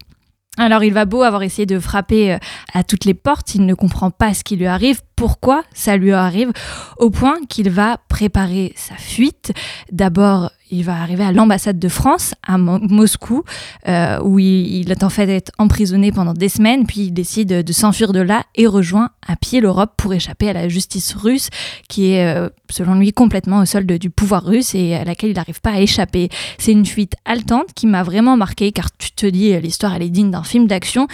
Alors 0.57 0.83
il 0.83 0.93
va 0.93 1.05
beau 1.05 1.23
avoir 1.23 1.43
essayé 1.43 1.65
de 1.65 1.79
frapper 1.79 2.33
euh, 2.33 2.37
à 2.73 2.83
toutes 2.83 3.05
les 3.05 3.13
portes, 3.13 3.55
il 3.55 3.65
ne 3.65 3.73
comprend 3.73 4.11
pas 4.11 4.33
ce 4.33 4.43
qui 4.43 4.55
lui 4.55 4.67
arrive, 4.67 5.01
pourquoi 5.15 5.63
ça 5.73 5.97
lui 5.97 6.13
arrive, 6.13 6.51
au 6.97 7.09
point 7.09 7.37
qu'il 7.49 7.69
va 7.69 7.97
préparer 8.07 8.73
sa 8.75 8.95
fuite. 8.95 9.51
D'abord, 9.91 10.51
il 10.71 10.83
va 10.83 10.99
arriver 11.01 11.23
à 11.23 11.31
l'ambassade 11.31 11.79
de 11.79 11.87
France 11.87 12.33
à 12.45 12.57
Mo- 12.57 12.79
Moscou, 12.79 13.43
euh, 13.87 14.19
où 14.23 14.39
il, 14.39 14.91
est 14.91 15.03
en 15.03 15.09
fait 15.09 15.51
emprisonné 15.57 16.11
pendant 16.11 16.33
des 16.33 16.49
semaines, 16.49 16.85
puis 16.85 17.01
il 17.01 17.11
décide 17.11 17.63
de 17.63 17.73
s'enfuir 17.73 18.13
de 18.13 18.19
là 18.19 18.43
et 18.55 18.67
rejoint 18.67 19.09
à 19.27 19.35
pied 19.35 19.61
l'Europe 19.61 19.93
pour 19.97 20.13
échapper 20.13 20.49
à 20.49 20.53
la 20.53 20.67
justice 20.67 21.13
russe, 21.13 21.49
qui 21.87 22.11
est 22.11 22.25
euh, 22.25 22.49
selon 22.69 22.95
lui 22.95 23.11
complètement 23.13 23.59
au 23.59 23.65
solde 23.65 23.91
du 23.91 24.09
pouvoir 24.09 24.43
russe 24.43 24.73
et 24.75 24.95
à 24.95 25.03
laquelle 25.03 25.29
il 25.29 25.35
n'arrive 25.35 25.61
pas 25.61 25.71
à 25.71 25.79
échapper. 25.79 26.29
C'est 26.57 26.71
une 26.71 26.85
fuite 26.85 27.15
haletante 27.25 27.73
qui 27.75 27.87
m'a 27.87 28.03
vraiment 28.03 28.37
marqué, 28.37 28.71
car 28.71 28.95
tu 28.97 29.11
te 29.11 29.25
dis 29.25 29.57
l'histoire 29.59 29.95
elle 29.95 30.03
est 30.03 30.09
digne 30.09 30.31
d'un 30.31 30.43
film 30.43 30.67
d'action. 30.67 31.07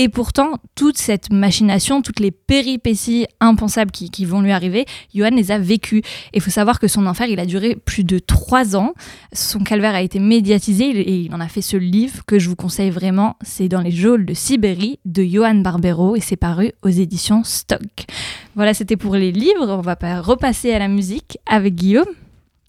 Et 0.00 0.08
pourtant, 0.08 0.58
toute 0.76 0.96
cette 0.96 1.32
machination, 1.32 2.02
toutes 2.02 2.20
les 2.20 2.30
péripéties 2.30 3.26
impensables 3.40 3.90
qui, 3.90 4.24
vont 4.24 4.40
lui 4.40 4.52
arriver, 4.52 4.86
Johan 5.12 5.30
les 5.30 5.50
a 5.50 5.58
vécues. 5.58 6.02
Et 6.32 6.36
il 6.36 6.40
faut 6.40 6.52
savoir 6.52 6.78
que 6.78 6.86
son 6.86 7.04
enfer, 7.04 7.26
il 7.26 7.40
a 7.40 7.46
duré 7.46 7.74
plus 7.74 8.04
de 8.04 8.20
trois 8.20 8.76
ans. 8.76 8.94
Son 9.32 9.58
calvaire 9.58 9.96
a 9.96 10.00
été 10.00 10.20
médiatisé 10.20 10.84
et 10.84 11.22
il 11.22 11.34
en 11.34 11.40
a 11.40 11.48
fait 11.48 11.62
ce 11.62 11.76
livre 11.76 12.24
que 12.28 12.38
je 12.38 12.48
vous 12.48 12.54
conseille 12.54 12.90
vraiment. 12.90 13.34
C'est 13.42 13.66
Dans 13.66 13.80
les 13.80 13.90
geôles 13.90 14.24
de 14.24 14.34
Sibérie 14.34 15.00
de 15.04 15.24
Johan 15.24 15.56
Barbero 15.56 16.14
et 16.14 16.20
c'est 16.20 16.36
paru 16.36 16.70
aux 16.84 16.90
éditions 16.90 17.42
Stock. 17.42 18.06
Voilà, 18.54 18.74
c'était 18.74 18.96
pour 18.96 19.16
les 19.16 19.32
livres. 19.32 19.66
On 19.66 19.80
va 19.80 19.96
pas 19.96 20.20
repasser 20.20 20.72
à 20.72 20.78
la 20.78 20.86
musique 20.86 21.38
avec 21.44 21.74
Guillaume. 21.74 22.06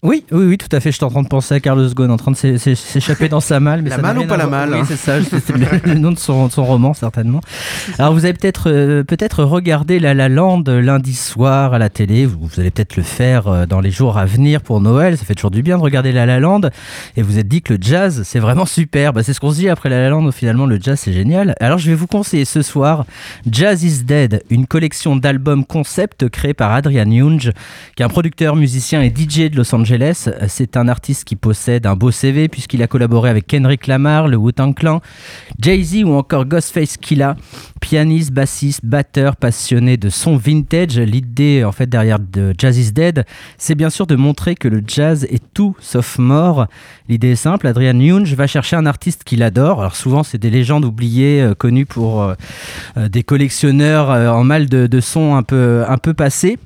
Oui, 0.02 0.24
oui, 0.32 0.44
oui, 0.46 0.56
tout 0.56 0.74
à 0.74 0.80
fait. 0.80 0.90
Je 0.90 0.96
suis 0.96 1.04
en 1.04 1.10
train 1.10 1.22
de 1.22 1.28
penser 1.28 1.54
à 1.54 1.60
Carlos 1.60 1.86
Ghosn 1.92 2.10
en 2.10 2.16
train 2.16 2.30
de 2.30 2.36
s'é- 2.36 2.56
s'é- 2.56 2.74
s'échapper 2.74 3.28
dans 3.28 3.40
sa 3.40 3.60
malle. 3.60 3.82
Mais 3.82 3.90
La 3.90 3.96
ça 3.96 4.02
malle 4.02 4.18
ou 4.20 4.26
pas 4.26 4.38
la 4.38 4.46
malle, 4.46 4.70
Oui, 4.72 4.78
hein 4.80 4.84
c'est 4.88 4.96
ça. 4.96 5.18
C'est 5.22 5.52
bien 5.58 5.68
le 5.84 5.92
nom 5.92 6.10
de 6.12 6.18
son, 6.18 6.46
de 6.46 6.52
son 6.52 6.64
roman, 6.64 6.94
certainement. 6.94 7.42
Alors, 7.98 8.14
vous 8.14 8.24
avez 8.24 8.32
peut-être 8.32 8.70
euh, 8.70 9.04
peut-être 9.04 9.44
regardé 9.44 9.98
La 9.98 10.14
La 10.14 10.30
Land 10.30 10.64
lundi 10.68 11.12
soir 11.14 11.74
à 11.74 11.78
la 11.78 11.90
télé. 11.90 12.24
Vous, 12.24 12.38
vous 12.40 12.60
allez 12.60 12.70
peut-être 12.70 12.96
le 12.96 13.02
faire 13.02 13.48
euh, 13.48 13.66
dans 13.66 13.80
les 13.80 13.90
jours 13.90 14.16
à 14.16 14.24
venir 14.24 14.62
pour 14.62 14.80
Noël. 14.80 15.18
Ça 15.18 15.26
fait 15.26 15.34
toujours 15.34 15.50
du 15.50 15.62
bien 15.62 15.76
de 15.76 15.82
regarder 15.82 16.12
La 16.12 16.24
La 16.24 16.40
Land. 16.40 16.62
Et 17.18 17.22
vous 17.22 17.38
êtes 17.38 17.48
dit 17.48 17.60
que 17.60 17.74
le 17.74 17.78
jazz, 17.82 18.22
c'est 18.24 18.38
vraiment 18.40 18.64
super. 18.64 19.12
Bah, 19.12 19.22
c'est 19.22 19.34
ce 19.34 19.40
qu'on 19.40 19.50
se 19.50 19.56
dit 19.56 19.68
après 19.68 19.90
La 19.90 20.00
La 20.00 20.08
Land. 20.08 20.32
Finalement, 20.32 20.64
le 20.64 20.78
jazz, 20.80 20.98
c'est 20.98 21.12
génial. 21.12 21.54
Alors, 21.60 21.76
je 21.76 21.90
vais 21.90 21.94
vous 21.96 22.06
conseiller 22.06 22.46
ce 22.46 22.62
soir 22.62 23.04
Jazz 23.50 23.84
is 23.84 24.04
Dead, 24.04 24.44
une 24.48 24.66
collection 24.66 25.14
d'albums 25.16 25.66
concept 25.66 26.30
créée 26.30 26.54
par 26.54 26.72
Adrian 26.72 27.10
Younge, 27.10 27.50
qui 27.96 28.02
est 28.02 28.06
un 28.06 28.08
producteur, 28.08 28.56
musicien 28.56 29.02
et 29.02 29.10
DJ 29.14 29.50
de 29.50 29.56
Los 29.58 29.74
Angeles. 29.74 29.89
C'est 30.48 30.76
un 30.76 30.86
artiste 30.86 31.24
qui 31.24 31.34
possède 31.34 31.84
un 31.86 31.96
beau 31.96 32.12
CV 32.12 32.48
puisqu'il 32.48 32.82
a 32.82 32.86
collaboré 32.86 33.28
avec 33.28 33.46
Kendrick 33.48 33.88
Lamar, 33.88 34.28
le 34.28 34.36
Wu-Tang 34.36 34.72
Clan, 34.72 35.00
Jay-Z 35.58 36.04
ou 36.04 36.12
encore 36.14 36.44
Ghostface 36.44 36.96
Killah, 36.96 37.34
pianiste, 37.80 38.32
bassiste, 38.32 38.84
batteur, 38.84 39.34
passionné 39.34 39.96
de 39.96 40.08
son 40.08 40.36
vintage. 40.36 40.98
L'idée 40.98 41.64
en 41.64 41.72
fait 41.72 41.88
derrière 41.88 42.20
de 42.20 42.54
Jazz 42.56 42.78
is 42.78 42.92
Dead, 42.92 43.24
c'est 43.58 43.74
bien 43.74 43.90
sûr 43.90 44.06
de 44.06 44.14
montrer 44.14 44.54
que 44.54 44.68
le 44.68 44.80
jazz 44.86 45.24
est 45.24 45.42
tout 45.54 45.74
sauf 45.80 46.18
mort. 46.18 46.68
L'idée 47.08 47.32
est 47.32 47.36
simple, 47.36 47.66
Adrian 47.66 47.98
Younge 47.98 48.32
va 48.34 48.46
chercher 48.46 48.76
un 48.76 48.86
artiste 48.86 49.24
qu'il 49.24 49.42
adore. 49.42 49.80
Alors 49.80 49.96
souvent 49.96 50.22
c'est 50.22 50.38
des 50.38 50.50
légendes 50.50 50.84
oubliées, 50.84 51.42
euh, 51.42 51.54
connues 51.54 51.86
pour 51.86 52.22
euh, 52.22 52.34
euh, 52.96 53.08
des 53.08 53.24
collectionneurs 53.24 54.10
en 54.10 54.44
mal 54.44 54.68
de, 54.68 54.86
de 54.86 55.00
sons 55.00 55.34
un 55.34 55.42
peu, 55.42 55.84
un 55.88 55.98
peu 55.98 56.14
passés 56.14 56.58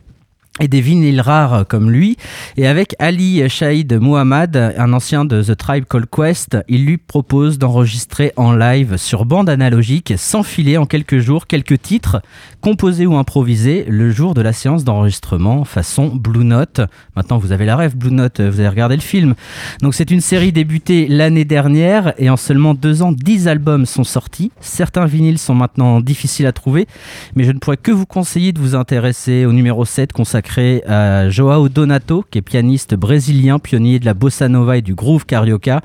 et 0.60 0.68
des 0.68 0.80
vinyles 0.80 1.20
rares 1.20 1.66
comme 1.66 1.90
lui. 1.90 2.16
Et 2.56 2.68
avec 2.68 2.94
Ali 3.00 3.48
Shahid 3.48 3.92
Muhammad, 4.00 4.56
un 4.56 4.92
ancien 4.92 5.24
de 5.24 5.42
The 5.42 5.56
Tribe 5.56 5.84
Called 5.84 6.06
Quest, 6.08 6.56
il 6.68 6.86
lui 6.86 6.96
propose 6.96 7.58
d'enregistrer 7.58 8.32
en 8.36 8.52
live 8.52 8.96
sur 8.96 9.24
bande 9.24 9.48
analogique, 9.48 10.14
sans 10.16 10.44
filer 10.44 10.76
en 10.76 10.86
quelques 10.86 11.18
jours, 11.18 11.48
quelques 11.48 11.82
titres 11.82 12.22
composés 12.60 13.04
ou 13.04 13.16
improvisés 13.16 13.84
le 13.88 14.10
jour 14.10 14.32
de 14.34 14.42
la 14.42 14.52
séance 14.52 14.84
d'enregistrement 14.84 15.64
façon 15.64 16.06
Blue 16.14 16.44
Note. 16.44 16.80
Maintenant 17.16 17.38
vous 17.38 17.50
avez 17.50 17.66
la 17.66 17.74
rêve 17.74 17.96
Blue 17.96 18.12
Note, 18.12 18.40
vous 18.40 18.60
avez 18.60 18.68
regardé 18.68 18.94
le 18.94 19.02
film. 19.02 19.34
Donc 19.82 19.94
c'est 19.94 20.12
une 20.12 20.20
série 20.20 20.52
débutée 20.52 21.08
l'année 21.08 21.44
dernière 21.44 22.14
et 22.16 22.30
en 22.30 22.36
seulement 22.36 22.74
deux 22.74 23.02
ans, 23.02 23.10
10 23.10 23.48
albums 23.48 23.86
sont 23.86 24.04
sortis. 24.04 24.52
Certains 24.60 25.06
vinyles 25.06 25.38
sont 25.38 25.56
maintenant 25.56 26.00
difficiles 26.00 26.46
à 26.46 26.52
trouver, 26.52 26.86
mais 27.34 27.42
je 27.42 27.50
ne 27.50 27.58
pourrais 27.58 27.76
que 27.76 27.90
vous 27.90 28.06
conseiller 28.06 28.52
de 28.52 28.60
vous 28.60 28.76
intéresser 28.76 29.46
au 29.46 29.52
numéro 29.52 29.84
7 29.84 30.12
consacré 30.12 30.43
à 30.86 31.30
Joao 31.30 31.68
Donato, 31.68 32.24
qui 32.30 32.38
est 32.38 32.42
pianiste 32.42 32.94
brésilien, 32.94 33.58
pionnier 33.58 33.98
de 33.98 34.04
la 34.04 34.14
bossa 34.14 34.48
nova 34.48 34.76
et 34.76 34.82
du 34.82 34.94
groove 34.94 35.26
carioca, 35.26 35.80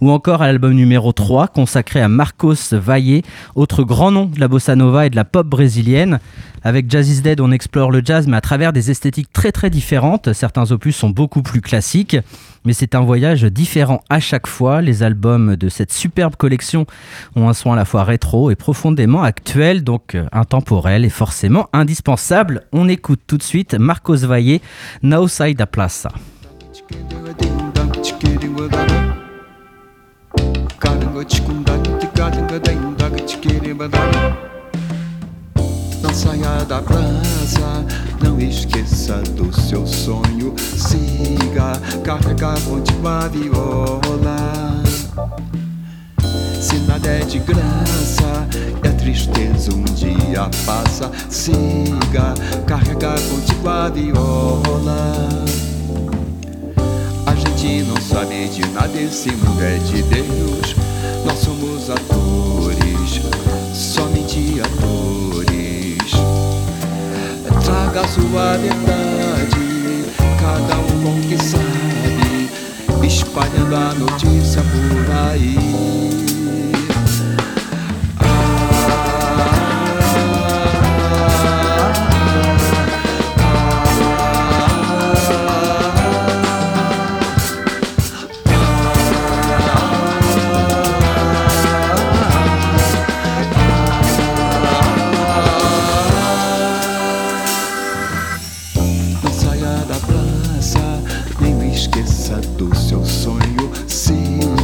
ou 0.00 0.10
encore 0.10 0.42
à 0.42 0.46
l'album 0.46 0.72
numéro 0.72 1.12
3 1.12 1.48
consacré 1.48 2.00
à 2.00 2.08
Marcos 2.08 2.54
Valle, 2.72 3.22
autre 3.54 3.82
grand 3.82 4.10
nom 4.10 4.26
de 4.26 4.40
la 4.40 4.48
bossa 4.48 4.76
nova 4.76 5.06
et 5.06 5.10
de 5.10 5.16
la 5.16 5.24
pop 5.24 5.46
brésilienne. 5.46 6.20
Avec 6.62 6.90
Jazz 6.90 7.08
is 7.08 7.22
Dead, 7.22 7.40
on 7.40 7.52
explore 7.52 7.90
le 7.90 8.02
jazz, 8.04 8.26
mais 8.26 8.36
à 8.36 8.40
travers 8.40 8.72
des 8.72 8.90
esthétiques 8.90 9.32
très 9.32 9.50
très 9.50 9.70
différentes. 9.70 10.32
Certains 10.34 10.70
opus 10.72 10.94
sont 10.94 11.08
beaucoup 11.08 11.42
plus 11.42 11.62
classiques, 11.62 12.18
mais 12.64 12.74
c'est 12.74 12.94
un 12.94 13.00
voyage 13.00 13.44
différent 13.44 14.02
à 14.10 14.20
chaque 14.20 14.46
fois. 14.46 14.82
Les 14.82 15.02
albums 15.02 15.56
de 15.56 15.68
cette 15.70 15.92
superbe 15.92 16.36
collection 16.36 16.86
ont 17.34 17.48
un 17.48 17.54
son 17.54 17.72
à 17.72 17.76
la 17.76 17.86
fois 17.86 18.04
rétro 18.04 18.50
et 18.50 18.56
profondément 18.56 19.22
actuel, 19.22 19.84
donc 19.84 20.14
euh, 20.14 20.26
intemporel 20.32 21.04
et 21.04 21.10
forcément 21.10 21.68
indispensable. 21.72 22.64
On 22.72 22.88
écoute 22.88 23.20
tout 23.26 23.38
de 23.38 23.42
suite 23.42 23.74
Marcos 23.74 24.16
Valle, 24.16 24.60
No 25.02 25.28
Sai 25.28 25.54
da 25.54 25.66
Plaza. 25.66 26.10
Saia 36.20 36.64
da 36.66 36.82
praça, 36.82 37.86
não 38.22 38.38
esqueça 38.38 39.22
do 39.22 39.50
seu 39.58 39.86
sonho. 39.86 40.54
Siga, 40.58 41.72
carrega 42.04 42.60
contigo 42.60 43.08
a 43.08 43.26
viola. 43.26 44.82
Se 46.60 46.76
nada 46.80 47.08
é 47.08 47.20
de 47.20 47.38
graça 47.38 48.46
a 48.86 48.92
tristeza 48.92 49.74
um 49.74 49.82
dia 49.94 50.50
passa, 50.66 51.10
siga, 51.30 52.34
carrega 52.66 53.14
contigo 53.30 53.66
a 53.66 53.88
viola. 53.88 55.26
A 57.24 57.34
gente 57.34 57.82
não 57.84 57.96
sabe 57.96 58.46
de 58.48 58.66
nada, 58.68 59.00
esse 59.00 59.30
mundo 59.30 59.62
é 59.62 59.78
de 59.78 60.02
Deus. 60.02 60.76
Nós 61.24 61.38
somos 61.38 61.88
atores, 61.88 62.49
Traga 67.70 68.02
sua 68.08 68.56
verdade, 68.56 70.04
cada 70.40 70.76
um 70.76 71.02
com 71.04 71.20
o 71.20 71.20
que 71.20 71.38
sabe, 71.40 73.06
espalhando 73.06 73.76
a 73.76 73.94
notícia 73.94 74.60
por 74.60 75.28
aí. 75.30 75.99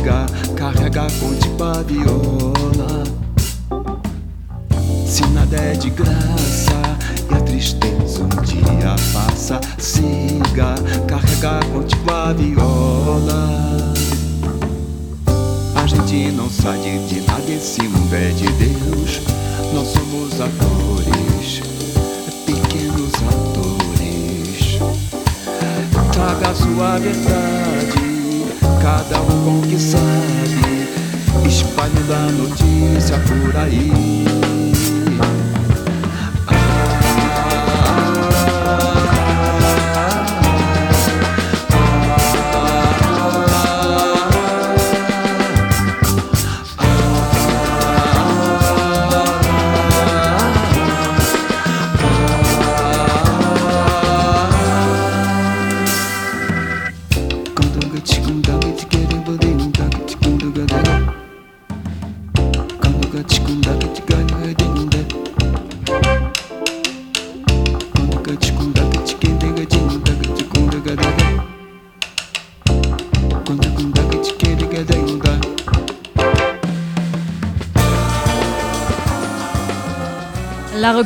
Siga, 0.06 0.24
carrega 0.54 1.02
a 1.02 1.82
viola. 1.82 3.02
Se 5.04 5.26
nada 5.30 5.56
é 5.56 5.72
de 5.72 5.90
graça 5.90 6.80
e 7.28 7.34
a 7.34 7.40
tristeza 7.40 8.22
um 8.22 8.42
dia 8.44 8.94
passa, 9.12 9.60
siga, 9.78 10.76
carrega 11.08 11.58
a 11.58 12.32
viola. 12.34 13.94
A 15.74 15.86
gente 15.88 16.30
não 16.36 16.48
sabe 16.50 17.00
de 17.09 17.22
nada, 17.22 17.50
esse 17.50 17.82
mundo 17.82 18.14
é 18.14 18.28
de 18.28 18.46
Deus. 18.46 19.22
Nós 19.74 19.88
somos 19.88 20.40
atores, 20.40 21.62
pequenos 22.46 23.12
atores. 23.28 24.78
Traga 26.12 26.54
sua 26.54 26.96
verdade, 26.98 28.05
cada 28.87 29.20
um 29.20 29.45
com 29.45 29.59
o 29.59 29.62
que 29.62 29.80
sabe, 29.80 30.89
espalhando 31.45 32.12
a 32.12 32.30
notícia 32.30 33.18
por 33.18 33.57
aí. 33.57 34.26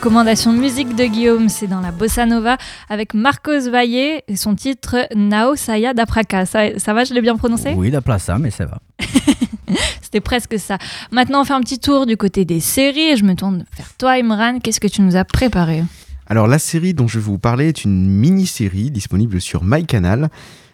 Recommandation 0.00 0.54
musique 0.54 0.96
de 0.96 1.04
Guillaume, 1.04 1.50
c'est 1.50 1.66
dans 1.66 1.82
la 1.82 1.92
bossa 1.92 2.24
nova 2.24 2.56
avec 2.88 3.12
Marcos 3.12 3.68
Valle 3.70 3.86
et 3.90 4.22
son 4.34 4.54
titre 4.54 4.96
Nao 5.14 5.56
Saya 5.56 5.92
d'Apraka. 5.92 6.46
Ça, 6.46 6.78
ça 6.78 6.94
va, 6.94 7.04
je 7.04 7.12
l'ai 7.12 7.20
bien 7.20 7.36
prononcé? 7.36 7.74
Oui, 7.76 7.90
la 7.90 8.00
place, 8.00 8.30
mais 8.40 8.50
ça 8.50 8.64
va. 8.64 8.78
C'était 10.00 10.22
presque 10.22 10.58
ça. 10.58 10.78
Maintenant, 11.12 11.42
on 11.42 11.44
fait 11.44 11.52
un 11.52 11.60
petit 11.60 11.78
tour 11.78 12.06
du 12.06 12.16
côté 12.16 12.46
des 12.46 12.60
séries 12.60 13.10
et 13.10 13.16
je 13.18 13.24
me 13.24 13.34
tourne 13.34 13.66
vers 13.76 13.94
toi, 13.98 14.12
Imran. 14.12 14.60
Qu'est-ce 14.60 14.80
que 14.80 14.88
tu 14.88 15.02
nous 15.02 15.16
as 15.16 15.26
préparé? 15.26 15.84
Alors 16.26 16.46
la 16.46 16.58
série 16.58 16.94
dont 16.94 17.06
je 17.06 17.18
vais 17.18 17.24
vous 17.24 17.38
parler 17.38 17.68
est 17.68 17.84
une 17.84 18.08
mini-série 18.08 18.90
disponible 18.90 19.38
sur 19.38 19.64
MyCanal. 19.64 20.30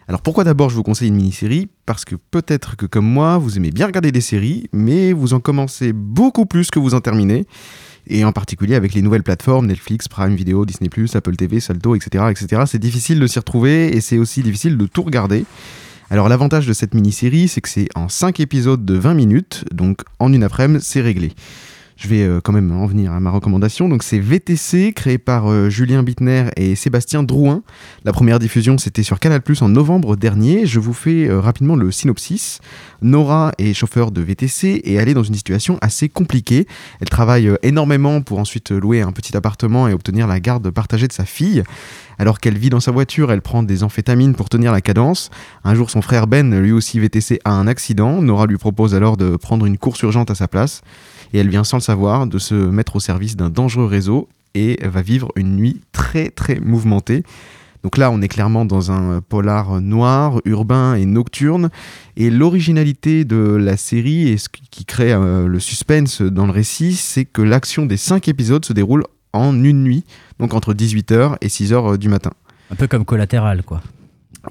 Alors 0.07 0.21
pourquoi 0.21 0.45
d'abord 0.45 0.69
je 0.69 0.75
vous 0.75 0.83
conseille 0.83 1.09
une 1.09 1.15
mini-série? 1.15 1.67
Parce 1.85 2.05
que 2.05 2.15
peut-être 2.15 2.77
que 2.77 2.85
comme 2.85 3.05
moi, 3.05 3.37
vous 3.37 3.57
aimez 3.57 3.71
bien 3.71 3.87
regarder 3.87 4.13
des 4.13 4.21
séries, 4.21 4.69
mais 4.71 5.11
vous 5.11 5.33
en 5.33 5.41
commencez 5.41 5.91
beaucoup 5.91 6.45
plus 6.45 6.71
que 6.71 6.79
vous 6.79 6.93
en 6.93 7.01
terminez. 7.01 7.45
Et 8.09 8.23
en 8.23 8.31
particulier 8.31 8.75
avec 8.75 8.93
les 8.93 9.01
nouvelles 9.01 9.23
plateformes, 9.23 9.67
Netflix, 9.67 10.07
Prime 10.07 10.35
Video, 10.35 10.65
Disney+, 10.65 10.89
Apple 11.13 11.35
TV, 11.35 11.59
Salto, 11.59 11.95
etc. 11.95 12.25
etc. 12.31 12.63
c'est 12.65 12.79
difficile 12.79 13.19
de 13.19 13.27
s'y 13.27 13.39
retrouver 13.39 13.95
et 13.95 14.01
c'est 14.01 14.17
aussi 14.17 14.43
difficile 14.43 14.77
de 14.77 14.85
tout 14.85 15.03
regarder. 15.03 15.45
Alors 16.09 16.29
l'avantage 16.29 16.65
de 16.65 16.73
cette 16.73 16.93
mini-série, 16.93 17.47
c'est 17.49 17.59
que 17.59 17.67
c'est 17.67 17.89
en 17.95 18.07
5 18.07 18.39
épisodes 18.39 18.85
de 18.85 18.93
20 18.93 19.13
minutes, 19.13 19.65
donc 19.73 20.01
en 20.19 20.31
une 20.31 20.43
après-midi, 20.43 20.83
c'est 20.85 21.01
réglé. 21.01 21.33
Je 21.97 22.07
vais 22.07 22.21
euh, 22.21 22.39
quand 22.41 22.53
même 22.53 22.71
en 22.71 22.85
venir 22.85 23.11
à 23.11 23.19
ma 23.19 23.31
recommandation. 23.31 23.89
Donc 23.89 24.03
c'est 24.03 24.19
VTC, 24.19 24.93
créé 24.93 25.17
par 25.17 25.47
euh, 25.47 25.67
Julien 25.67 26.03
Bittner 26.03 26.45
et 26.55 26.75
Sébastien 26.75 27.23
Drouin. 27.23 27.63
La 28.05 28.13
première 28.13 28.37
diffusion, 28.37 28.77
c'était 28.77 29.01
sur 29.01 29.19
Canal+, 29.19 29.41
en 29.61 29.69
novembre 29.69 30.15
dernier. 30.15 30.67
Je 30.67 30.79
vous 30.79 30.93
fais 30.93 31.27
euh, 31.27 31.39
rapidement 31.39 31.75
le 31.75 31.91
synopsis. 31.91 32.59
Nora 33.01 33.51
est 33.57 33.73
chauffeur 33.73 34.11
de 34.11 34.21
VTC 34.21 34.67
et 34.67 34.93
elle 34.93 35.09
est 35.09 35.15
dans 35.15 35.23
une 35.23 35.33
situation 35.33 35.79
assez 35.81 36.07
compliquée. 36.07 36.67
Elle 37.01 37.09
travaille 37.09 37.51
énormément 37.63 38.21
pour 38.21 38.37
ensuite 38.37 38.69
louer 38.69 39.01
un 39.01 39.11
petit 39.11 39.35
appartement 39.35 39.87
et 39.87 39.93
obtenir 39.93 40.27
la 40.27 40.39
garde 40.39 40.69
partagée 40.69 41.07
de 41.07 41.13
sa 41.13 41.25
fille. 41.25 41.63
Alors 42.19 42.39
qu'elle 42.39 42.57
vit 42.59 42.69
dans 42.69 42.79
sa 42.79 42.91
voiture, 42.91 43.31
elle 43.31 43.41
prend 43.41 43.63
des 43.63 43.83
amphétamines 43.83 44.35
pour 44.35 44.49
tenir 44.49 44.71
la 44.71 44.81
cadence. 44.81 45.31
Un 45.63 45.73
jour, 45.73 45.89
son 45.89 46.03
frère 46.03 46.27
Ben, 46.27 46.59
lui 46.59 46.71
aussi 46.71 46.99
VTC, 46.99 47.39
a 47.43 47.51
un 47.51 47.65
accident. 47.67 48.21
Nora 48.21 48.45
lui 48.45 48.57
propose 48.57 48.93
alors 48.93 49.17
de 49.17 49.35
prendre 49.35 49.65
une 49.65 49.77
course 49.79 50.01
urgente 50.01 50.29
à 50.29 50.35
sa 50.35 50.47
place. 50.47 50.81
Et 51.33 51.39
elle 51.39 51.49
vient 51.49 51.63
sans 51.63 51.77
le 51.77 51.81
savoir 51.81 52.27
de 52.27 52.39
se 52.39 52.55
mettre 52.55 52.95
au 52.95 52.99
service 52.99 53.35
d'un 53.35 53.49
dangereux 53.49 53.85
réseau 53.85 54.29
et 54.55 54.79
va 54.83 55.01
vivre 55.01 55.31
une 55.35 55.55
nuit 55.55 55.81
très 55.91 56.29
très 56.29 56.59
mouvementée. 56.59 57.23
Donc 57.83 57.97
là, 57.97 58.11
on 58.11 58.21
est 58.21 58.27
clairement 58.27 58.65
dans 58.65 58.91
un 58.91 59.21
polar 59.21 59.79
noir, 59.81 60.41
urbain 60.45 60.95
et 60.95 61.05
nocturne. 61.05 61.69
Et 62.15 62.29
l'originalité 62.29 63.23
de 63.23 63.37
la 63.37 63.77
série 63.77 64.29
et 64.29 64.37
ce 64.37 64.49
qui 64.49 64.83
crée 64.83 65.13
euh, 65.13 65.47
le 65.47 65.59
suspense 65.59 66.21
dans 66.21 66.47
le 66.47 66.51
récit, 66.51 66.95
c'est 66.95 67.25
que 67.25 67.41
l'action 67.41 67.85
des 67.85 67.97
cinq 67.97 68.27
épisodes 68.27 68.65
se 68.65 68.73
déroule 68.73 69.03
en 69.33 69.63
une 69.63 69.83
nuit, 69.83 70.03
donc 70.39 70.53
entre 70.53 70.73
18h 70.73 71.37
et 71.41 71.47
6h 71.47 71.97
du 71.97 72.09
matin. 72.09 72.31
Un 72.71 72.75
peu 72.75 72.87
comme 72.87 73.05
collatéral, 73.05 73.63
quoi. 73.63 73.81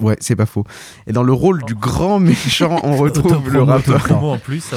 Ouais, 0.01 0.17
c'est 0.21 0.37
pas 0.37 0.47
faux. 0.47 0.65
Et 1.07 1.13
dans 1.13 1.23
le 1.23 1.33
rôle 1.33 1.63
du 1.65 1.75
grand 1.75 2.19
méchant, 2.21 2.81
on 2.83 2.97
retrouve 2.97 3.51
le 3.51 3.63
rappeur. 3.63 4.11
en 4.13 4.39
plus. 4.45 4.71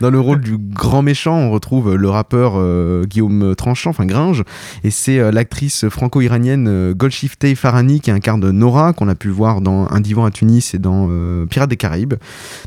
Dans 0.00 0.10
le 0.10 0.20
rôle 0.20 0.40
du 0.40 0.58
grand 0.58 1.02
méchant, 1.02 1.34
on 1.36 1.50
retrouve 1.50 1.96
le 1.96 2.08
rappeur 2.08 2.52
euh, 2.54 3.04
Guillaume 3.04 3.56
Tranchant, 3.56 3.90
enfin 3.90 4.06
Gringe, 4.06 4.44
et 4.84 4.92
c'est 4.92 5.18
euh, 5.18 5.32
l'actrice 5.32 5.88
franco-iranienne 5.88 6.68
euh, 6.68 6.94
Golshifteh 6.94 7.56
Farhani 7.56 8.00
qui 8.00 8.12
incarne 8.12 8.48
Nora, 8.50 8.92
qu'on 8.92 9.08
a 9.08 9.16
pu 9.16 9.28
voir 9.28 9.60
dans 9.60 9.88
Un 9.90 10.00
divan 10.00 10.24
à 10.24 10.30
Tunis 10.30 10.74
et 10.74 10.78
dans 10.78 11.08
euh, 11.10 11.46
Pirates 11.46 11.70
des 11.70 11.76
Caraïbes. 11.76 12.14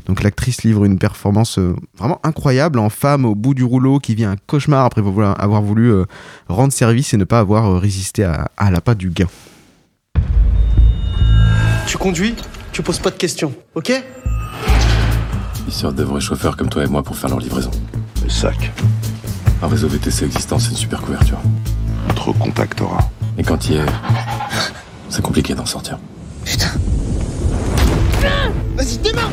Donc 0.06 0.22
l'actrice 0.22 0.62
livre 0.62 0.84
une 0.84 0.98
performance 0.98 1.58
euh, 1.58 1.74
vraiment 1.98 2.20
incroyable 2.22 2.78
en 2.78 2.90
femme 2.90 3.24
au 3.24 3.34
bout 3.34 3.54
du 3.54 3.64
rouleau 3.64 3.98
qui 3.98 4.14
vit 4.14 4.24
un 4.24 4.36
cauchemar 4.46 4.84
après 4.84 5.00
avoir 5.00 5.62
voulu 5.62 5.90
euh, 5.90 6.04
rendre 6.48 6.72
service 6.72 7.14
et 7.14 7.16
ne 7.16 7.24
pas 7.24 7.38
avoir 7.38 7.64
euh, 7.66 7.78
résisté 7.78 8.24
à, 8.24 8.50
à 8.58 8.70
la 8.70 8.82
patte 8.82 8.98
du 8.98 9.08
gain. 9.08 9.28
Tu 11.86 11.98
conduis, 11.98 12.34
tu 12.72 12.82
poses 12.82 12.98
pas 12.98 13.10
de 13.10 13.16
questions, 13.16 13.54
ok 13.76 13.92
Ils 15.66 15.72
sortent 15.72 15.94
de 15.94 16.02
vrais 16.02 16.20
chauffeurs 16.20 16.56
comme 16.56 16.68
toi 16.68 16.82
et 16.82 16.88
moi 16.88 17.02
pour 17.02 17.16
faire 17.16 17.30
leur 17.30 17.38
livraison. 17.38 17.70
Le 18.24 18.28
sac. 18.28 18.72
Un 19.62 19.68
réseau 19.68 19.86
VTC 19.86 20.24
existant, 20.24 20.58
c'est 20.58 20.70
une 20.70 20.76
super 20.76 21.00
couverture. 21.00 21.38
On 22.08 22.12
te 22.12 22.20
recontactera. 22.20 22.98
Et 23.38 23.44
quand 23.44 23.68
il 23.68 23.76
est. 23.76 23.86
C'est 25.08 25.22
compliqué 25.22 25.54
d'en 25.54 25.64
sortir. 25.64 25.98
Vas-y, 28.76 28.98
démarre 28.98 29.30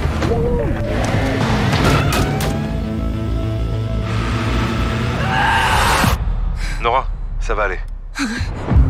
Nora, 6.82 7.08
ça 7.40 7.56
va 7.56 7.64
aller. 7.64 7.80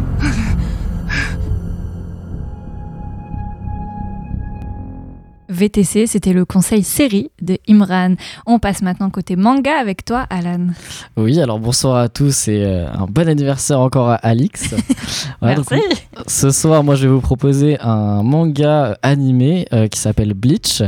VTC, 5.54 6.08
c'était 6.08 6.34
le 6.34 6.45
conseil 6.45 6.84
série 6.84 7.30
de 7.41 7.58
Imran. 7.70 8.16
On 8.45 8.60
passe 8.60 8.82
maintenant 8.82 9.10
côté 9.10 9.36
manga 9.36 9.80
avec 9.80 10.04
toi, 10.04 10.26
Alan. 10.30 10.68
Oui, 11.16 11.39
alors 11.39 11.60
bonsoir 11.60 11.97
à 11.97 12.10
tous 12.10 12.47
et 12.47 12.64
euh, 12.64 12.88
un 12.91 13.06
bon 13.06 13.28
anniversaire 13.30 13.80
encore 13.80 14.10
à 14.10 14.16
Alix. 14.16 14.72
Donc, 15.41 15.72
Merci. 15.72 15.82
ce 16.28 16.51
soir, 16.51 16.84
moi, 16.84 16.95
je 16.95 17.08
vais 17.08 17.14
vous 17.14 17.22
proposer 17.22 17.80
un 17.80 18.24
manga 18.24 18.97
animé 19.01 19.68
euh, 19.74 19.88
qui 19.88 19.99
s'appelle 19.99 20.34
Bleach. 20.34 20.82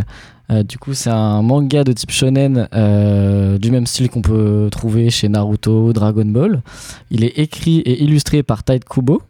Euh, 0.51 0.63
du 0.63 0.78
coup, 0.78 0.93
c'est 0.93 1.09
un 1.09 1.41
manga 1.41 1.84
de 1.84 1.91
type 1.91 2.11
shonen 2.11 2.68
euh, 2.74 3.57
du 3.57 3.72
même 3.72 3.88
style 3.88 4.09
qu'on 4.09 4.22
peut 4.22 4.70
trouver 4.72 5.09
chez 5.09 5.28
Naruto, 5.28 5.91
Dragon 5.93 6.26
Ball. 6.26 6.61
Il 7.09 7.24
est 7.24 7.39
écrit 7.39 7.80
et 7.80 8.03
illustré 8.03 8.43
par 8.43 8.63
Tide 8.63 8.84
Kubo. 8.86 9.22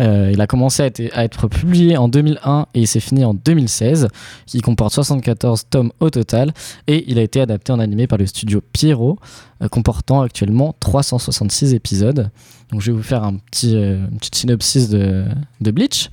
Euh, 0.00 0.30
il 0.32 0.40
a 0.40 0.46
commencé 0.46 0.82
à 0.82 1.24
être, 1.24 1.48
publié 1.48 1.96
en 1.96 2.08
2001 2.08 2.66
et 2.74 2.80
il 2.80 2.86
s'est 2.86 3.00
fini 3.00 3.24
en 3.24 3.34
2016. 3.34 4.08
Il 4.54 4.62
comporte 4.62 4.92
74 4.92 5.64
tomes 5.70 5.92
au 6.00 6.10
total 6.10 6.52
et 6.86 7.10
il 7.10 7.18
a 7.18 7.22
été 7.22 7.40
adapté 7.40 7.72
en 7.72 7.78
animé 7.78 8.06
par 8.06 8.18
le 8.18 8.26
studio 8.26 8.60
Pierrot, 8.72 9.18
euh, 9.62 9.68
comportant 9.68 10.20
actuellement 10.20 10.74
366 10.80 11.74
épisodes. 11.74 12.30
Je 12.76 12.90
vais 12.90 12.96
vous 12.96 13.02
faire 13.02 13.24
un 13.24 13.36
petit, 13.36 13.76
euh, 13.76 14.06
une 14.10 14.18
petite 14.18 14.34
synopsis 14.34 14.90
de, 14.90 15.24
Bleach. 15.60 16.08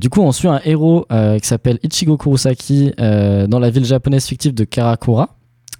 Du 0.00 0.08
coup, 0.08 0.20
on 0.20 0.32
suit 0.32 0.48
un 0.48 0.60
héros 0.64 1.06
qui 1.10 1.48
s'appelle 1.48 1.78
Ichigo 1.82 2.16
Kurosaki 2.16 2.92
dans 2.96 3.58
la 3.58 3.70
ville 3.70 3.84
japonaise 3.84 4.24
fictive 4.24 4.54
de 4.54 4.64
Karakura. 4.64 5.36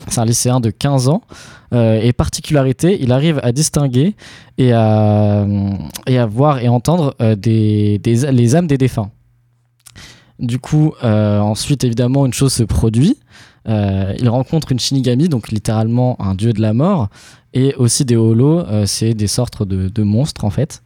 C'est 0.09 0.21
un 0.21 0.25
lycéen 0.25 0.61
de 0.61 0.71
15 0.71 1.09
ans. 1.09 1.23
Euh, 1.73 2.01
et 2.01 2.13
particularité, 2.13 2.99
il 3.01 3.11
arrive 3.13 3.41
à 3.43 3.53
distinguer 3.53 4.15
et 4.59 4.73
à, 4.73 5.47
à 6.07 6.27
voir 6.27 6.61
et 6.61 6.69
entendre 6.69 7.15
euh, 7.21 7.35
les 7.43 8.57
âmes 8.57 8.67
des 8.67 8.79
défunts. 8.79 9.11
Du 10.39 10.59
coup, 10.59 10.95
euh, 11.05 11.39
ensuite, 11.39 11.85
évidemment, 11.85 12.27
une 12.27 12.33
chose 12.33 12.53
se 12.53 12.65
produit. 12.65 13.19
Euh, 13.69 14.15
il 14.19 14.29
rencontre 14.29 14.73
une 14.73 14.81
Shinigami, 14.81 15.29
donc 15.29 15.51
littéralement 15.51 16.21
un 16.21 16.35
dieu 16.35 16.53
de 16.53 16.61
la 16.61 16.75
mort, 16.75 17.09
et 17.55 17.75
aussi 17.77 18.05
des 18.05 18.17
holos, 18.17 18.61
euh, 18.61 18.85
c'est 18.87 19.15
des 19.15 19.27
sortes 19.27 19.63
de, 19.63 19.89
de 19.89 20.03
monstres 20.03 20.45
en 20.45 20.51
fait. 20.51 20.83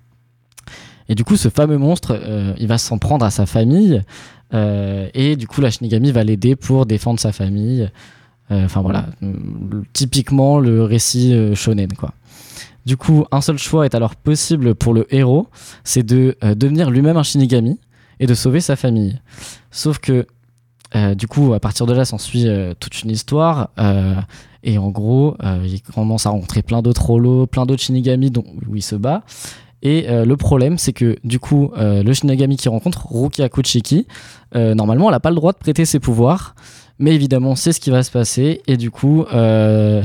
Et 1.09 1.15
du 1.15 1.25
coup, 1.25 1.37
ce 1.37 1.49
fameux 1.49 1.79
monstre, 1.79 2.19
euh, 2.23 2.53
il 2.59 2.69
va 2.69 2.79
s'en 2.79 2.99
prendre 2.99 3.25
à 3.25 3.31
sa 3.31 3.47
famille, 3.47 4.03
euh, 4.55 5.09
et 5.15 5.37
du 5.37 5.49
coup, 5.49 5.61
la 5.61 5.71
Shinigami 5.71 6.13
va 6.13 6.23
l'aider 6.23 6.55
pour 6.55 6.87
défendre 6.87 7.19
sa 7.19 7.33
famille. 7.33 7.91
Euh, 8.51 8.65
Enfin 8.65 8.81
voilà, 8.81 9.07
euh, 9.23 9.33
typiquement 9.93 10.59
le 10.59 10.83
récit 10.83 11.35
euh, 11.35 11.55
shonen 11.55 11.93
quoi. 11.93 12.13
Du 12.87 12.97
coup, 12.97 13.27
un 13.33 13.43
seul 13.43 13.59
choix 13.59 13.85
est 13.85 13.95
alors 13.95 14.17
possible 14.17 14.75
pour 14.75 14.95
le 14.95 15.07
héros, 15.15 15.49
c'est 15.85 16.03
de 16.03 16.39
devenir 16.41 16.91
lui-même 16.91 17.19
un 17.19 17.23
Shinigami 17.23 17.79
et 18.19 18.27
de 18.27 18.33
sauver 18.33 18.63
sa 18.63 18.77
famille. 18.77 19.21
Sauf 19.71 19.99
que, 19.99 20.27
du 21.15 21.27
coup, 21.27 21.53
à 21.53 21.61
partir 21.61 21.85
de 21.85 21.93
là, 21.93 22.07
s'ensuit 22.07 22.47
toute 22.81 23.03
une 23.03 23.11
histoire. 23.11 23.69
et 24.63 24.79
en 24.79 24.89
gros, 24.89 25.37
il 25.67 25.83
commence 25.83 26.25
à 26.25 26.31
rencontrer 26.31 26.63
plein 26.63 26.81
d'autres 26.81 27.11
holos, 27.11 27.47
plein 27.47 27.67
d'autres 27.67 27.83
Shinigami 27.83 28.31
dont, 28.31 28.45
où 28.67 28.75
il 28.75 28.81
se 28.83 28.95
bat. 28.95 29.23
Et 29.83 30.07
le 30.09 30.37
problème, 30.39 30.79
c'est 30.79 30.95
que 30.95 31.19
du 31.25 31.39
coup, 31.39 31.71
le 31.77 32.11
Shinigami 32.15 32.57
qu'il 32.57 32.71
rencontre, 32.71 33.07
Ruki 33.13 33.43
Akuchiki, 33.43 34.07
euh, 34.55 34.75
normalement, 34.75 35.09
elle 35.09 35.13
n'a 35.13 35.21
pas 35.21 35.31
le 35.31 35.37
droit 35.37 35.53
de 35.53 35.59
prêter 35.59 35.85
ses 35.85 36.01
pouvoirs. 36.01 36.55
Mais 36.99 37.15
évidemment, 37.15 37.55
c'est 37.55 37.73
ce 37.73 37.81
qui 37.81 37.91
va 37.91 38.03
se 38.03 38.11
passer. 38.11 38.63
Et 38.67 38.77
du 38.77 38.91
coup, 38.91 39.25
euh, 39.33 40.03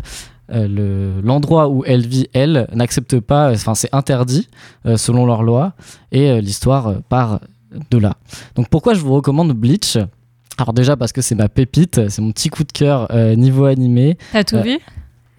euh, 0.51 0.67
le- 0.67 1.21
l'endroit 1.21 1.69
où 1.69 1.83
elle 1.85 2.05
vit, 2.05 2.27
elle, 2.33 2.67
n'accepte 2.73 3.19
pas, 3.19 3.51
enfin, 3.51 3.73
c'est 3.75 3.93
interdit 3.93 4.47
euh, 4.85 4.97
selon 4.97 5.25
leur 5.25 5.41
loi. 5.43 5.73
Et 6.11 6.29
euh, 6.29 6.41
l'histoire 6.41 6.87
euh, 6.87 6.95
part 7.09 7.39
de 7.89 7.97
là. 7.97 8.15
Donc, 8.55 8.69
pourquoi 8.69 8.93
je 8.93 8.99
vous 8.99 9.13
recommande 9.13 9.51
Bleach? 9.53 9.97
Alors 10.59 10.73
déjà 10.73 10.95
parce 10.95 11.11
que 11.11 11.21
c'est 11.21 11.33
ma 11.33 11.49
pépite, 11.49 12.07
c'est 12.09 12.21
mon 12.21 12.31
petit 12.31 12.49
coup 12.49 12.63
de 12.63 12.71
cœur 12.71 13.07
euh, 13.11 13.33
niveau 13.35 13.65
animé. 13.65 14.19
T'as 14.31 14.43
tout 14.43 14.57
Euh, 14.57 14.61
vu? 14.61 14.79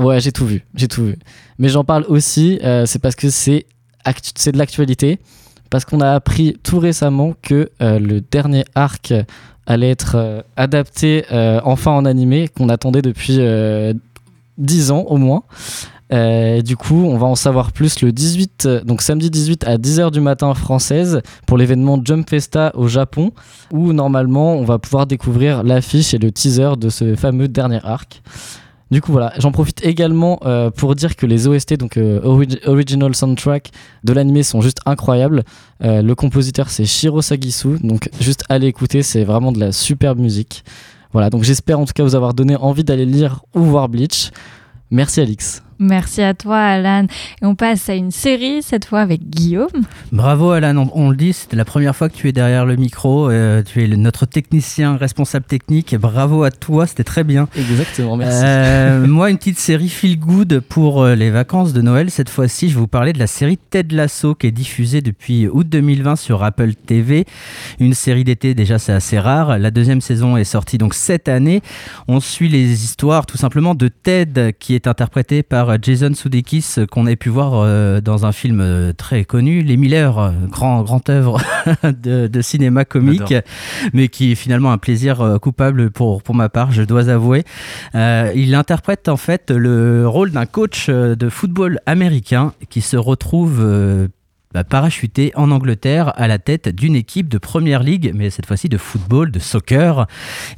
Ouais, 0.00 0.18
j'ai 0.18 0.32
tout 0.32 0.44
vu, 0.44 0.64
j'ai 0.74 0.88
tout 0.88 1.04
vu. 1.04 1.16
Mais 1.60 1.68
j'en 1.68 1.84
parle 1.84 2.04
aussi, 2.08 2.58
euh, 2.64 2.84
c'est 2.84 2.98
parce 2.98 3.14
que 3.14 3.30
c'est 3.30 3.64
de 4.04 4.58
l'actualité, 4.58 5.20
parce 5.70 5.84
qu'on 5.84 6.00
a 6.00 6.10
appris 6.10 6.56
tout 6.64 6.80
récemment 6.80 7.34
que 7.42 7.70
euh, 7.80 8.00
le 8.00 8.20
dernier 8.22 8.64
arc 8.74 9.14
allait 9.66 9.90
être 9.90 10.16
euh, 10.16 10.42
adapté 10.56 11.24
euh, 11.32 11.60
enfin 11.64 11.92
en 11.92 12.04
animé, 12.04 12.48
qu'on 12.48 12.68
attendait 12.68 13.02
depuis 13.02 13.36
euh, 13.38 13.92
10 14.58 14.90
ans 14.90 15.04
au 15.08 15.16
moins. 15.16 15.42
Euh, 16.12 16.60
du 16.60 16.76
coup, 16.76 17.02
on 17.04 17.16
va 17.16 17.26
en 17.26 17.34
savoir 17.34 17.72
plus 17.72 18.02
le 18.02 18.12
18, 18.12 18.66
euh, 18.66 18.80
donc 18.84 19.00
samedi 19.00 19.30
18 19.30 19.64
à 19.64 19.78
10h 19.78 20.10
du 20.10 20.20
matin 20.20 20.52
française 20.54 21.22
pour 21.46 21.56
l'événement 21.56 21.98
Jump 22.04 22.28
Festa 22.28 22.72
au 22.74 22.88
Japon, 22.88 23.32
où 23.72 23.92
normalement 23.92 24.54
on 24.54 24.64
va 24.64 24.78
pouvoir 24.78 25.06
découvrir 25.06 25.62
l'affiche 25.62 26.12
et 26.14 26.18
le 26.18 26.30
teaser 26.30 26.76
de 26.78 26.88
ce 26.90 27.16
fameux 27.16 27.48
dernier 27.48 27.80
arc. 27.82 28.22
Du 28.94 29.00
coup, 29.00 29.10
voilà, 29.10 29.32
j'en 29.38 29.50
profite 29.50 29.84
également 29.84 30.38
euh, 30.44 30.70
pour 30.70 30.94
dire 30.94 31.16
que 31.16 31.26
les 31.26 31.48
OST, 31.48 31.74
donc 31.74 31.96
euh, 31.96 32.20
ori- 32.22 32.60
Original 32.64 33.12
Soundtrack 33.12 33.72
de 34.04 34.12
l'anime, 34.12 34.40
sont 34.44 34.60
juste 34.60 34.78
incroyables. 34.86 35.42
Euh, 35.82 36.00
le 36.00 36.14
compositeur, 36.14 36.70
c'est 36.70 36.84
Shiro 36.84 37.20
Sagisu, 37.20 37.80
donc 37.82 38.08
juste 38.20 38.44
allez 38.48 38.68
écouter, 38.68 39.02
c'est 39.02 39.24
vraiment 39.24 39.50
de 39.50 39.58
la 39.58 39.72
superbe 39.72 40.20
musique. 40.20 40.62
Voilà, 41.12 41.28
donc 41.28 41.42
j'espère 41.42 41.80
en 41.80 41.86
tout 41.86 41.92
cas 41.92 42.04
vous 42.04 42.14
avoir 42.14 42.34
donné 42.34 42.54
envie 42.54 42.84
d'aller 42.84 43.04
lire 43.04 43.40
ou 43.56 43.62
voir 43.62 43.88
Bleach. 43.88 44.30
Merci 44.92 45.20
Alix. 45.20 45.63
Merci 45.84 46.22
à 46.22 46.32
toi, 46.32 46.58
Alan. 46.58 47.04
Et 47.42 47.44
on 47.46 47.54
passe 47.54 47.88
à 47.90 47.94
une 47.94 48.10
série, 48.10 48.62
cette 48.62 48.86
fois 48.86 49.00
avec 49.00 49.28
Guillaume. 49.28 49.68
Bravo 50.12 50.50
Alan, 50.50 50.76
on, 50.76 50.90
on 50.94 51.10
le 51.10 51.16
dit, 51.16 51.32
c'était 51.34 51.56
la 51.56 51.66
première 51.66 51.94
fois 51.94 52.08
que 52.08 52.16
tu 52.16 52.26
es 52.28 52.32
derrière 52.32 52.64
le 52.64 52.76
micro, 52.76 53.28
euh, 53.30 53.62
tu 53.62 53.82
es 53.84 53.86
le- 53.86 53.96
notre 53.96 54.24
technicien 54.24 54.96
responsable 54.96 55.44
technique, 55.44 55.92
et 55.92 55.98
bravo 55.98 56.42
à 56.42 56.50
toi, 56.50 56.86
c'était 56.86 57.04
très 57.04 57.22
bien. 57.22 57.48
Exactement, 57.56 58.16
merci. 58.16 58.40
Euh, 58.44 59.06
moi, 59.06 59.28
une 59.30 59.36
petite 59.36 59.58
série 59.58 59.90
feel 59.90 60.18
good 60.18 60.60
pour 60.68 61.02
euh, 61.02 61.14
les 61.14 61.30
vacances 61.30 61.74
de 61.74 61.82
Noël. 61.82 62.10
Cette 62.10 62.30
fois-ci, 62.30 62.68
je 62.70 62.74
vais 62.74 62.80
vous 62.80 62.86
parler 62.88 63.12
de 63.12 63.18
la 63.18 63.26
série 63.26 63.58
Ted 63.58 63.94
Lasso 63.94 64.34
qui 64.34 64.46
est 64.46 64.52
diffusée 64.52 65.02
depuis 65.02 65.48
août 65.48 65.68
2020 65.68 66.16
sur 66.16 66.42
Apple 66.42 66.74
TV. 66.74 67.26
Une 67.78 67.92
série 67.94 68.24
d'été, 68.24 68.54
déjà, 68.54 68.78
c'est 68.78 68.92
assez 68.92 69.18
rare. 69.18 69.58
La 69.58 69.70
deuxième 69.70 70.00
saison 70.00 70.36
est 70.38 70.44
sortie 70.44 70.78
donc 70.78 70.94
cette 70.94 71.28
année. 71.28 71.60
On 72.08 72.20
suit 72.20 72.48
les 72.48 72.84
histoires 72.84 73.26
tout 73.26 73.36
simplement 73.36 73.74
de 73.74 73.88
Ted 73.88 74.54
qui 74.58 74.74
est 74.74 74.86
interprété 74.86 75.42
par 75.42 75.73
Jason 75.80 76.14
Sudeikis 76.14 76.74
euh, 76.78 76.86
qu'on 76.86 77.06
a 77.06 77.16
pu 77.16 77.28
voir 77.28 77.54
euh, 77.54 78.00
dans 78.00 78.26
un 78.26 78.32
film 78.32 78.60
euh, 78.60 78.92
très 78.92 79.24
connu, 79.24 79.62
Les 79.62 79.76
Miller, 79.76 80.32
grand, 80.48 80.82
grand 80.82 81.08
œuvre 81.08 81.40
de, 81.82 82.26
de 82.26 82.42
cinéma 82.42 82.84
comique, 82.84 83.34
mais 83.92 84.08
qui 84.08 84.32
est 84.32 84.34
finalement 84.34 84.72
un 84.72 84.78
plaisir 84.78 85.38
coupable 85.40 85.90
pour, 85.90 86.22
pour 86.22 86.34
ma 86.34 86.48
part, 86.48 86.72
je 86.72 86.82
dois 86.82 87.08
avouer. 87.08 87.44
Euh, 87.94 88.32
il 88.34 88.54
interprète 88.54 89.08
en 89.08 89.16
fait 89.16 89.50
le 89.50 90.06
rôle 90.06 90.30
d'un 90.30 90.46
coach 90.46 90.88
de 90.88 91.28
football 91.28 91.78
américain 91.86 92.52
qui 92.70 92.80
se 92.80 92.96
retrouve 92.96 94.08
parachuté 94.62 95.32
en 95.34 95.50
Angleterre 95.50 96.12
à 96.16 96.28
la 96.28 96.38
tête 96.38 96.68
d'une 96.68 96.94
équipe 96.94 97.28
de 97.28 97.38
première 97.38 97.82
ligue, 97.82 98.12
mais 98.14 98.30
cette 98.30 98.46
fois-ci 98.46 98.68
de 98.68 98.78
football, 98.78 99.32
de 99.32 99.40
soccer. 99.40 100.06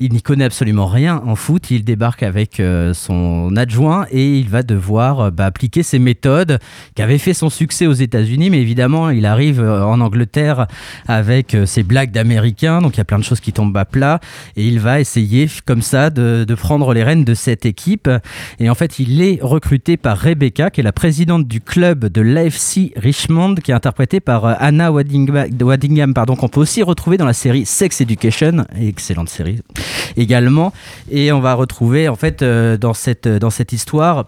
Il 0.00 0.12
n'y 0.12 0.20
connaît 0.20 0.44
absolument 0.44 0.86
rien 0.86 1.22
en 1.24 1.36
foot. 1.36 1.70
Il 1.70 1.84
débarque 1.84 2.22
avec 2.22 2.60
euh, 2.60 2.92
son 2.92 3.56
adjoint 3.56 4.06
et 4.10 4.38
il 4.38 4.48
va 4.48 4.62
devoir 4.62 5.20
euh, 5.20 5.30
bah, 5.30 5.46
appliquer 5.46 5.82
ses 5.82 5.98
méthodes 5.98 6.58
qui 6.94 7.02
avaient 7.02 7.18
fait 7.18 7.32
son 7.32 7.48
succès 7.48 7.86
aux 7.86 7.94
États-Unis, 7.94 8.50
mais 8.50 8.60
évidemment, 8.60 9.08
il 9.08 9.24
arrive 9.24 9.60
euh, 9.60 9.84
en 9.84 10.00
Angleterre 10.00 10.66
avec 11.08 11.56
ses 11.64 11.82
blagues 11.82 12.10
d'américain, 12.10 12.82
donc 12.82 12.96
il 12.96 12.98
y 12.98 13.00
a 13.00 13.04
plein 13.04 13.18
de 13.18 13.24
choses 13.24 13.40
qui 13.40 13.52
tombent 13.52 13.76
à 13.76 13.84
plat 13.84 14.20
et 14.56 14.66
il 14.66 14.80
va 14.80 15.00
essayer 15.00 15.48
comme 15.64 15.82
ça 15.82 16.10
de, 16.10 16.44
prendre 16.56 16.92
les 16.94 17.02
rênes 17.02 17.24
de 17.24 17.34
cette 17.34 17.66
équipe. 17.66 18.10
Et 18.58 18.68
en 18.70 18.74
fait, 18.74 18.98
il 18.98 19.22
est 19.22 19.38
recruté 19.42 19.96
par 19.96 20.18
Rebecca, 20.18 20.70
qui 20.70 20.80
est 20.80 20.84
la 20.84 20.92
présidente 20.92 21.46
du 21.46 21.60
club 21.60 22.06
de 22.06 22.20
l'AFC 22.20 22.92
Richmond, 22.96 23.56
qui 23.56 23.70
est 23.70 23.74
interprétée 23.86 24.18
par 24.18 24.44
euh, 24.44 24.54
Anna 24.58 24.90
Waddingham, 24.90 26.12
qu'on 26.14 26.48
peut 26.48 26.60
aussi 26.60 26.82
retrouver 26.82 27.18
dans 27.18 27.24
la 27.24 27.32
série 27.32 27.64
Sex 27.64 28.00
Education, 28.00 28.66
excellente 28.80 29.28
série 29.28 29.60
également. 30.16 30.72
Et 31.08 31.30
on 31.30 31.38
va 31.38 31.54
retrouver 31.54 32.08
en 32.08 32.16
fait 32.16 32.42
euh, 32.42 32.76
dans 32.76 32.94
cette 32.94 33.28
dans 33.28 33.50
cette 33.50 33.72
histoire 33.72 34.26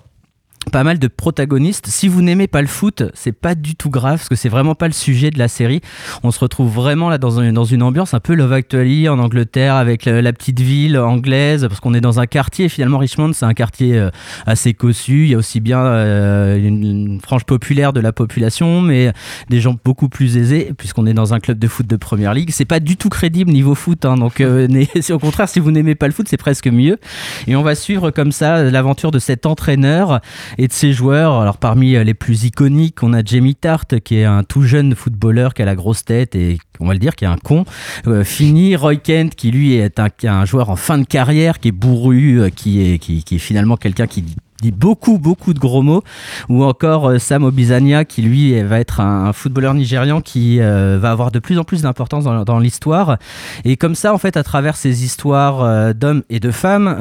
pas 0.70 0.84
mal 0.84 0.98
de 0.98 1.09
protagonistes. 1.09 1.86
Si 1.86 2.09
vous 2.09 2.22
n'aimez 2.22 2.46
pas 2.46 2.61
le 2.61 2.68
foot, 2.68 3.04
c'est 3.14 3.32
pas 3.32 3.54
du 3.54 3.74
tout 3.74 3.90
grave 3.90 4.18
parce 4.18 4.28
que 4.28 4.34
c'est 4.34 4.48
vraiment 4.48 4.74
pas 4.74 4.86
le 4.86 4.92
sujet 4.92 5.30
de 5.30 5.38
la 5.38 5.48
série. 5.48 5.80
On 6.22 6.30
se 6.30 6.40
retrouve 6.40 6.72
vraiment 6.72 7.09
là 7.09 7.18
dans, 7.18 7.40
un- 7.40 7.52
dans 7.52 7.64
une 7.64 7.82
ambiance 7.82 8.14
un 8.14 8.20
peu 8.20 8.34
Love 8.34 8.52
Actually 8.52 9.09
en 9.09 9.18
Angleterre 9.18 9.76
avec 9.76 10.04
la, 10.04 10.32
petite 10.32 10.61
ville 10.61 10.98
anglaise 10.98 11.66
parce 11.68 11.80
qu'on 11.80 11.94
est 11.94 12.00
dans 12.00 12.20
un 12.20 12.26
quartier. 12.26 12.68
Finalement, 12.68 12.98
Richmond, 12.98 13.32
c'est 13.32 13.46
un 13.46 13.54
quartier 13.54 13.96
euh, 13.96 14.11
assez 14.46 14.74
cossu. 14.74 15.24
Il 15.24 15.30
y 15.30 15.34
a 15.34 15.38
aussi 15.38 15.61
bien 15.61 15.80
euh, 15.80 16.56
une, 16.56 17.20
frange 17.22 17.44
populaire 17.44 17.92
de 17.92 18.00
la 18.00 18.12
population, 18.12 18.80
mais 18.80 19.12
des 19.48 19.61
gens 19.61 19.76
beaucoup 19.84 20.09
plus 20.09 20.36
aisés 20.36 20.72
puisqu'on 20.76 21.06
est 21.06 21.14
dans 21.14 21.34
un 21.34 21.40
club 21.40 21.59
de 21.59 21.66
foot 21.66 21.86
de 21.86 21.96
première 21.96 22.34
ligue. 22.34 22.50
C'est 22.52 22.64
pas 22.64 22.80
du 22.80 22.96
tout 22.96 23.09
crédible 23.09 23.50
niveau 23.50 23.74
foot, 23.74 24.04
hein, 24.04 24.16
donc 24.16 24.40
euh, 24.40 24.68
au 25.11 25.18
contraire 25.18 25.48
si 25.48 25.61
vous 25.61 25.70
n'aimez 25.70 25.94
pas 25.94 26.06
le 26.06 26.12
foot, 26.12 26.26
c'est 26.28 26.36
presque 26.36 26.66
mieux. 26.68 26.98
Et 27.46 27.56
on 27.56 27.62
va 27.62 27.74
suivre 27.74 28.11
comme 28.11 28.32
ça 28.32 28.62
l'aventure 28.64 29.11
de 29.11 29.18
cet 29.18 29.46
entraîneur 29.46 30.20
et 30.57 30.68
de 30.68 30.72
ses 30.72 30.92
joueurs. 30.92 31.34
Alors 31.40 31.59
parmi 31.59 31.94
euh, 31.94 32.05
les 32.05 32.14
plus 32.14 32.44
iconiques, 32.44 33.03
on 33.03 33.12
a 33.12 33.22
Jamie 33.24 33.55
Tart 33.55 33.86
qui 34.05 34.16
est 34.16 34.24
un 34.24 34.44
tout 34.44 34.62
jeune 34.62 34.94
footballeur 34.94 35.55
qui 35.55 35.62
a 35.62 35.64
la 35.64 35.74
grosse 35.74 36.05
tête 36.05 36.34
et 36.34 36.59
on 36.80 36.86
va 36.86 36.92
le 36.92 36.99
dire 36.99 37.16
qui 37.16 37.24
est 37.24 37.28
un 37.28 37.36
con. 37.36 37.64
Euh, 38.07 38.24
fini 38.24 38.76
Roy 38.76 38.96
Kent 38.96 39.34
qui 39.34 39.51
lui 39.51 39.74
est 39.74 40.01
un, 40.24 40.44
joueur 40.44 40.70
en 40.70 40.76
fin 40.76 40.99
de 40.99 41.05
carrière 41.05 41.59
qui 41.59 41.68
est 41.68 41.72
bourru, 41.72 42.40
euh, 42.40 42.51
qui 42.51 42.80
est 42.80 43.38
finalement 43.38 43.76
quelqu'un 43.76 44.07
qui 44.07 44.24
dit 44.61 44.72
beaucoup 44.72 45.18
beaucoup 45.18 45.54
de 45.54 45.59
gros 45.59 45.82
mots. 45.82 46.02
Ou 46.48 46.64
encore 46.64 47.11
euh, 47.11 47.18
Sam 47.18 47.44
Obisanya 47.44 48.04
qui 48.04 48.22
lui 48.22 48.61
va 48.62 48.80
être 48.80 49.00
un, 49.00 49.32
footballeur 49.32 49.74
nigérian 49.74 50.20
qui 50.20 50.61
euh, 50.61 50.98
va 51.00 51.11
avoir 51.11 51.30
de 51.30 51.38
plus 51.38 51.59
en 51.59 51.64
plus 51.64 51.82
d'importance 51.82 52.24
dans, 52.24 52.59
l'histoire. 52.59 53.18
Et 53.64 53.76
comme 53.76 53.94
ça 53.94 54.12
en 54.12 54.18
fait 54.18 54.36
à 54.36 54.42
travers 54.42 54.76
ces 54.76 55.04
histoires 55.04 55.62
euh, 55.62 55.92
d'hommes 55.92 56.22
et 56.28 56.40
de 56.40 56.50
femmes 56.50 56.96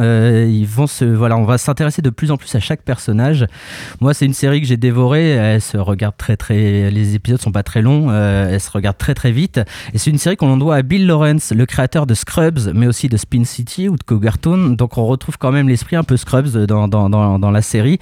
ils 0.47 0.67
vont 0.67 0.87
se 0.87 1.05
voilà 1.05 1.37
on 1.37 1.45
va 1.45 1.57
s'intéresser 1.57 2.01
de 2.01 2.09
plus 2.09 2.31
en 2.31 2.37
plus 2.37 2.53
à 2.55 2.59
chaque 2.59 2.83
personnage. 2.83 3.47
Moi 4.01 4.13
c'est 4.13 4.25
une 4.25 4.33
série 4.33 4.61
que 4.61 4.67
j'ai 4.67 4.77
dévorée. 4.77 5.29
Elle 5.29 5.61
se 5.61 5.77
regarde 5.77 6.15
très 6.17 6.37
très 6.37 6.91
les 6.91 7.15
épisodes 7.15 7.41
sont 7.41 7.51
pas 7.51 7.63
très 7.63 7.81
longs 7.81 8.11
elle 8.11 8.59
se 8.59 8.69
regarde 8.69 8.97
très 8.97 9.15
très 9.15 9.31
vite. 9.31 9.59
Et 9.93 9.97
c'est 9.97 10.11
une 10.11 10.17
série 10.17 10.37
qu'on 10.37 10.57
doit 10.57 10.75
à 10.75 10.81
Bill 10.83 11.07
Lawrence 11.07 11.51
le 11.55 11.65
créateur 11.65 12.05
de 12.05 12.13
Scrubs 12.13 12.71
mais 12.73 12.87
aussi 12.87 13.09
de 13.09 13.17
Spin 13.17 13.45
City 13.45 13.89
ou 13.89 13.95
de 13.95 14.03
Cougartoon 14.03 14.69
donc 14.71 14.97
on 14.97 15.07
retrouve 15.07 15.37
quand 15.37 15.51
même 15.51 15.69
l'esprit 15.69 15.95
un 15.95 16.03
peu 16.03 16.17
Scrubs 16.17 16.65
dans 16.65 17.46
la 17.51 17.61
série. 17.61 17.99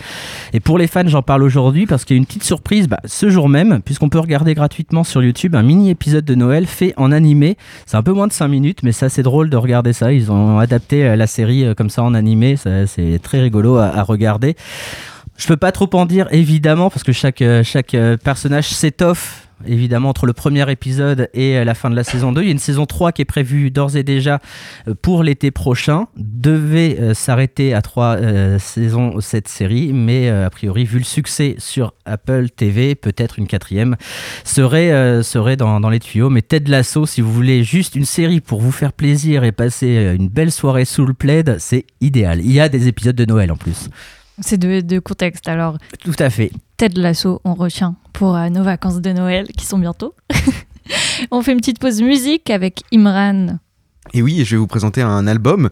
Et 0.53 0.59
pour 0.59 0.77
les 0.77 0.87
fans 0.87 1.07
j'en 1.07 1.21
parle 1.21 1.43
aujourd'hui 1.43 1.85
parce 1.85 2.05
qu'il 2.05 2.15
y 2.15 2.17
a 2.17 2.19
une 2.19 2.25
petite 2.25 2.43
surprise 2.43 2.87
bah, 2.87 2.99
ce 3.05 3.29
jour 3.29 3.49
même 3.49 3.81
puisqu'on 3.83 4.09
peut 4.09 4.19
regarder 4.19 4.53
gratuitement 4.53 5.03
sur 5.03 5.23
YouTube 5.23 5.55
un 5.55 5.63
mini 5.63 5.89
épisode 5.89 6.25
de 6.25 6.35
Noël 6.35 6.65
fait 6.65 6.93
en 6.97 7.11
animé. 7.11 7.57
C'est 7.85 7.97
un 7.97 8.03
peu 8.03 8.13
moins 8.13 8.27
de 8.27 8.33
5 8.33 8.47
minutes 8.47 8.83
mais 8.83 8.91
c'est 8.91 9.05
assez 9.05 9.23
drôle 9.23 9.49
de 9.49 9.57
regarder 9.57 9.93
ça. 9.93 10.11
Ils 10.11 10.31
ont 10.31 10.59
adapté 10.59 11.05
euh, 11.05 11.15
la 11.15 11.27
série 11.27 11.65
euh, 11.65 11.73
comme 11.73 11.89
ça 11.89 12.03
en 12.03 12.13
animé. 12.13 12.55
C'est 12.57 13.19
très 13.21 13.41
rigolo 13.41 13.77
à, 13.77 14.03
regarder. 14.03 14.55
Je 15.37 15.47
peux 15.47 15.57
pas 15.57 15.71
trop 15.71 15.89
en 15.93 16.05
dire 16.05 16.27
évidemment 16.31 16.89
parce 16.89 17.03
que 17.03 17.11
chaque, 17.11 17.41
euh, 17.41 17.63
chaque 17.63 17.95
personnage 18.23 18.69
s'étoffe 18.69 19.44
évidemment 19.65 20.09
entre 20.09 20.25
le 20.25 20.33
premier 20.33 20.69
épisode 20.71 21.29
et 21.33 21.57
euh, 21.57 21.63
la 21.63 21.73
fin 21.73 21.89
de 21.89 21.95
la 21.95 22.03
saison 22.03 22.31
2. 22.31 22.41
Il 22.41 22.45
y 22.45 22.49
a 22.49 22.51
une 22.51 22.59
saison 22.59 22.85
3 22.85 23.11
qui 23.11 23.21
est 23.21 23.25
prévue 23.25 23.71
d'ores 23.71 23.95
et 23.95 24.03
déjà 24.03 24.39
euh, 24.87 24.93
pour 24.99 25.23
l'été 25.23 25.51
prochain. 25.51 26.07
Devait 26.17 26.97
euh, 26.99 27.13
s'arrêter 27.13 27.73
à 27.73 27.81
trois 27.81 28.15
euh, 28.15 28.59
saisons 28.59 29.19
cette 29.21 29.47
série, 29.47 29.93
mais 29.93 30.29
a 30.29 30.49
priori 30.49 30.85
vu 30.85 30.99
le 30.99 31.03
succès 31.03 31.55
sur 31.57 31.93
Apple 32.05 32.49
TV, 32.49 32.95
peut-être 32.95 33.39
une 33.39 33.47
quatrième 33.47 33.95
serait, 34.43 35.23
serait 35.23 35.57
dans, 35.57 35.79
dans 35.79 35.89
les 35.89 35.99
tuyaux. 35.99 36.29
Mais 36.29 36.41
Ted 36.41 36.69
Lasso, 36.69 37.05
si 37.05 37.21
vous 37.21 37.31
voulez 37.31 37.63
juste 37.63 37.95
une 37.95 38.05
série 38.05 38.41
pour 38.41 38.61
vous 38.61 38.71
faire 38.71 38.93
plaisir 38.93 39.43
et 39.43 39.51
passer 39.51 40.15
une 40.17 40.29
belle 40.29 40.51
soirée 40.51 40.85
sous 40.85 41.05
le 41.05 41.13
plaid, 41.13 41.57
c'est 41.59 41.85
idéal. 42.01 42.41
Il 42.41 42.51
y 42.51 42.59
a 42.59 42.69
des 42.69 42.87
épisodes 42.87 43.15
de 43.15 43.25
Noël 43.25 43.51
en 43.51 43.57
plus. 43.57 43.89
C'est 44.39 44.57
de, 44.57 44.81
de 44.81 44.99
contexte 44.99 45.47
alors. 45.47 45.77
Tout 46.03 46.15
à 46.19 46.29
fait. 46.29 46.51
Ted 46.77 46.99
Lasso, 46.99 47.41
on 47.45 47.53
retient 47.53 47.95
pour 48.13 48.35
euh, 48.35 48.49
nos 48.49 48.63
vacances 48.63 49.01
de 49.01 49.11
Noël 49.11 49.47
qui 49.57 49.65
sont 49.65 49.77
bientôt. 49.77 50.13
on 51.31 51.41
fait 51.41 51.53
une 51.53 51.59
petite 51.59 51.79
pause 51.79 52.01
musique 52.01 52.49
avec 52.49 52.81
Imran. 52.93 53.59
Et 54.13 54.21
oui, 54.21 54.43
je 54.45 54.51
vais 54.51 54.57
vous 54.57 54.67
présenter 54.67 55.01
un 55.01 55.25
album 55.27 55.69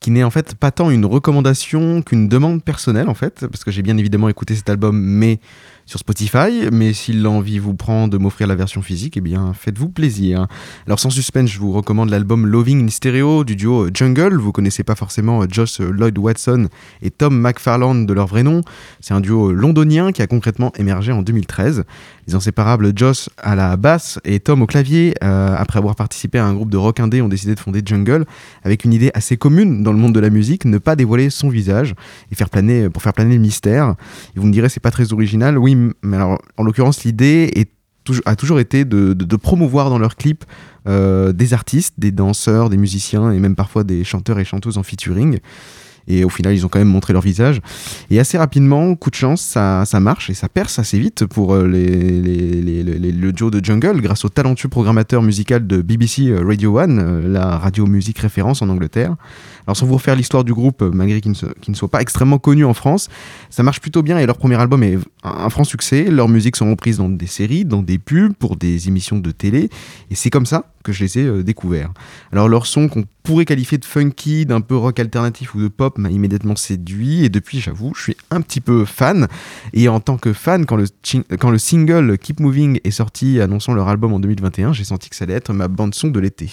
qui 0.00 0.10
n'est 0.10 0.24
en 0.24 0.30
fait 0.30 0.54
pas 0.54 0.70
tant 0.70 0.90
une 0.90 1.06
recommandation 1.06 2.02
qu'une 2.02 2.28
demande 2.28 2.62
personnelle 2.62 3.08
en 3.08 3.14
fait, 3.14 3.46
parce 3.46 3.64
que 3.64 3.70
j'ai 3.70 3.82
bien 3.82 3.96
évidemment 3.96 4.28
écouté 4.28 4.54
cet 4.54 4.68
album, 4.68 5.00
mais 5.00 5.38
sur 5.92 5.98
Spotify, 5.98 6.70
mais 6.72 6.94
si 6.94 7.12
l'envie 7.12 7.58
vous 7.58 7.74
prend 7.74 8.08
de 8.08 8.16
m'offrir 8.16 8.46
la 8.46 8.54
version 8.54 8.80
physique, 8.80 9.18
eh 9.18 9.20
bien 9.20 9.52
faites-vous 9.52 9.90
plaisir. 9.90 10.46
Alors 10.86 10.98
sans 10.98 11.10
suspense, 11.10 11.50
je 11.50 11.58
vous 11.58 11.70
recommande 11.70 12.08
l'album 12.08 12.46
Loving 12.46 12.86
in 12.86 12.88
Stereo 12.88 13.44
du 13.44 13.56
duo 13.56 13.88
Jungle. 13.92 14.36
Vous 14.36 14.52
connaissez 14.52 14.84
pas 14.84 14.94
forcément 14.94 15.42
Josh 15.46 15.80
Lloyd 15.80 16.16
Watson 16.16 16.68
et 17.02 17.10
Tom 17.10 17.38
McFarland 17.38 18.06
de 18.06 18.12
leur 18.14 18.26
vrai 18.26 18.42
nom. 18.42 18.62
C'est 19.00 19.12
un 19.12 19.20
duo 19.20 19.52
londonien 19.52 20.12
qui 20.12 20.22
a 20.22 20.26
concrètement 20.26 20.72
émergé 20.78 21.12
en 21.12 21.20
2013. 21.20 21.84
Les 22.26 22.34
inséparables 22.34 22.92
Josh 22.96 23.28
à 23.36 23.54
la 23.54 23.76
basse 23.76 24.18
et 24.24 24.40
Tom 24.40 24.62
au 24.62 24.66
clavier, 24.66 25.14
euh, 25.22 25.54
après 25.58 25.78
avoir 25.78 25.94
participé 25.94 26.38
à 26.38 26.46
un 26.46 26.54
groupe 26.54 26.70
de 26.70 26.78
rock 26.78 27.00
indé, 27.00 27.20
ont 27.20 27.28
décidé 27.28 27.54
de 27.54 27.60
fonder 27.60 27.82
Jungle 27.84 28.24
avec 28.62 28.86
une 28.86 28.94
idée 28.94 29.10
assez 29.12 29.36
commune 29.36 29.82
dans 29.82 29.92
le 29.92 29.98
monde 29.98 30.14
de 30.14 30.20
la 30.20 30.30
musique, 30.30 30.64
ne 30.64 30.78
pas 30.78 30.96
dévoiler 30.96 31.28
son 31.28 31.50
visage 31.50 31.94
et 32.30 32.34
faire 32.34 32.48
planer, 32.48 32.88
pour 32.88 33.02
faire 33.02 33.12
planer 33.12 33.34
le 33.34 33.40
mystère. 33.40 33.96
Et 34.34 34.40
vous 34.40 34.46
me 34.46 34.52
direz, 34.52 34.70
c'est 34.70 34.80
pas 34.80 34.90
très 34.90 35.12
original. 35.12 35.58
Oui, 35.58 35.74
mais 36.02 36.16
alors, 36.16 36.40
en 36.56 36.62
l'occurrence, 36.62 37.04
l'idée 37.04 37.68
a 38.24 38.36
toujours 38.36 38.60
été 38.60 38.84
de 38.84 39.36
promouvoir 39.36 39.90
dans 39.90 39.98
leurs 39.98 40.16
clips 40.16 40.44
euh, 40.88 41.32
des 41.32 41.54
artistes, 41.54 41.94
des 41.98 42.10
danseurs, 42.10 42.68
des 42.68 42.76
musiciens 42.76 43.30
et 43.30 43.38
même 43.38 43.54
parfois 43.54 43.84
des 43.84 44.02
chanteurs 44.02 44.40
et 44.40 44.44
chanteuses 44.44 44.78
en 44.78 44.82
featuring. 44.82 45.38
Et 46.08 46.24
au 46.24 46.28
final, 46.28 46.54
ils 46.54 46.64
ont 46.66 46.68
quand 46.68 46.78
même 46.78 46.88
montré 46.88 47.12
leur 47.12 47.22
visage. 47.22 47.60
Et 48.10 48.18
assez 48.18 48.36
rapidement, 48.38 48.94
coup 48.96 49.10
de 49.10 49.14
chance, 49.14 49.40
ça, 49.40 49.84
ça 49.84 50.00
marche 50.00 50.30
et 50.30 50.34
ça 50.34 50.48
perce 50.48 50.78
assez 50.78 50.98
vite 50.98 51.26
pour 51.26 51.54
euh, 51.54 51.66
le 51.66 53.30
duo 53.32 53.50
de 53.50 53.64
Jungle 53.64 54.00
grâce 54.00 54.24
au 54.24 54.28
talentueux 54.28 54.68
programmateur 54.68 55.22
musical 55.22 55.66
de 55.66 55.80
BBC 55.82 56.28
euh, 56.28 56.42
Radio 56.46 56.78
One, 56.78 56.98
euh, 56.98 57.28
la 57.28 57.58
radio 57.58 57.86
musique 57.86 58.18
référence 58.18 58.62
en 58.62 58.68
Angleterre. 58.68 59.16
Alors 59.66 59.76
sans 59.76 59.86
vous 59.86 59.94
refaire 59.94 60.16
l'histoire 60.16 60.42
du 60.44 60.52
groupe, 60.52 60.82
malgré 60.82 61.20
qu'il 61.20 61.30
ne, 61.30 61.36
se- 61.36 61.46
qu'il 61.60 61.70
ne 61.72 61.76
soit 61.76 61.88
pas 61.90 62.00
extrêmement 62.00 62.38
connu 62.38 62.64
en 62.64 62.74
France, 62.74 63.08
ça 63.48 63.62
marche 63.62 63.80
plutôt 63.80 64.02
bien 64.02 64.18
et 64.18 64.26
leur 64.26 64.36
premier 64.38 64.56
album 64.56 64.82
est 64.82 64.96
un, 65.22 65.30
un 65.44 65.50
franc 65.50 65.64
succès. 65.64 66.04
Leurs 66.10 66.28
musiques 66.28 66.56
sont 66.56 66.68
reprises 66.68 66.96
dans 66.98 67.08
des 67.08 67.26
séries, 67.26 67.64
dans 67.64 67.82
des 67.82 67.98
pubs, 67.98 68.32
pour 68.34 68.56
des 68.56 68.88
émissions 68.88 69.18
de 69.18 69.30
télé. 69.30 69.70
Et 70.10 70.14
c'est 70.14 70.30
comme 70.30 70.46
ça 70.46 70.64
que 70.82 70.92
je 70.92 71.02
les 71.02 71.18
ai 71.18 71.26
euh, 71.26 71.42
découverts. 71.42 71.92
Alors 72.32 72.48
leur 72.48 72.66
son 72.66 72.88
qu'on 72.88 73.04
pourrait 73.22 73.44
qualifier 73.44 73.78
de 73.78 73.84
funky, 73.84 74.46
d'un 74.46 74.60
peu 74.60 74.76
rock 74.76 74.98
alternatif 74.98 75.54
ou 75.54 75.60
de 75.60 75.68
pop 75.68 75.98
m'a 75.98 76.10
immédiatement 76.10 76.56
séduit. 76.56 77.24
Et 77.24 77.28
depuis, 77.28 77.60
j'avoue, 77.60 77.92
je 77.94 78.02
suis 78.02 78.16
un 78.30 78.40
petit 78.40 78.60
peu 78.60 78.84
fan. 78.84 79.28
Et 79.72 79.88
en 79.88 80.00
tant 80.00 80.18
que 80.18 80.32
fan, 80.32 80.66
quand 80.66 80.76
le, 80.76 80.86
quand 81.38 81.50
le 81.50 81.58
single 81.58 82.18
Keep 82.18 82.40
Moving 82.40 82.80
est 82.84 82.90
sorti 82.90 83.40
annonçant 83.40 83.74
leur 83.74 83.88
album 83.88 84.12
en 84.12 84.20
2021, 84.20 84.72
j'ai 84.72 84.84
senti 84.84 85.08
que 85.08 85.16
ça 85.16 85.24
allait 85.24 85.34
être 85.34 85.52
ma 85.52 85.68
bande 85.68 85.94
son 85.94 86.08
de 86.08 86.20
l'été. 86.20 86.50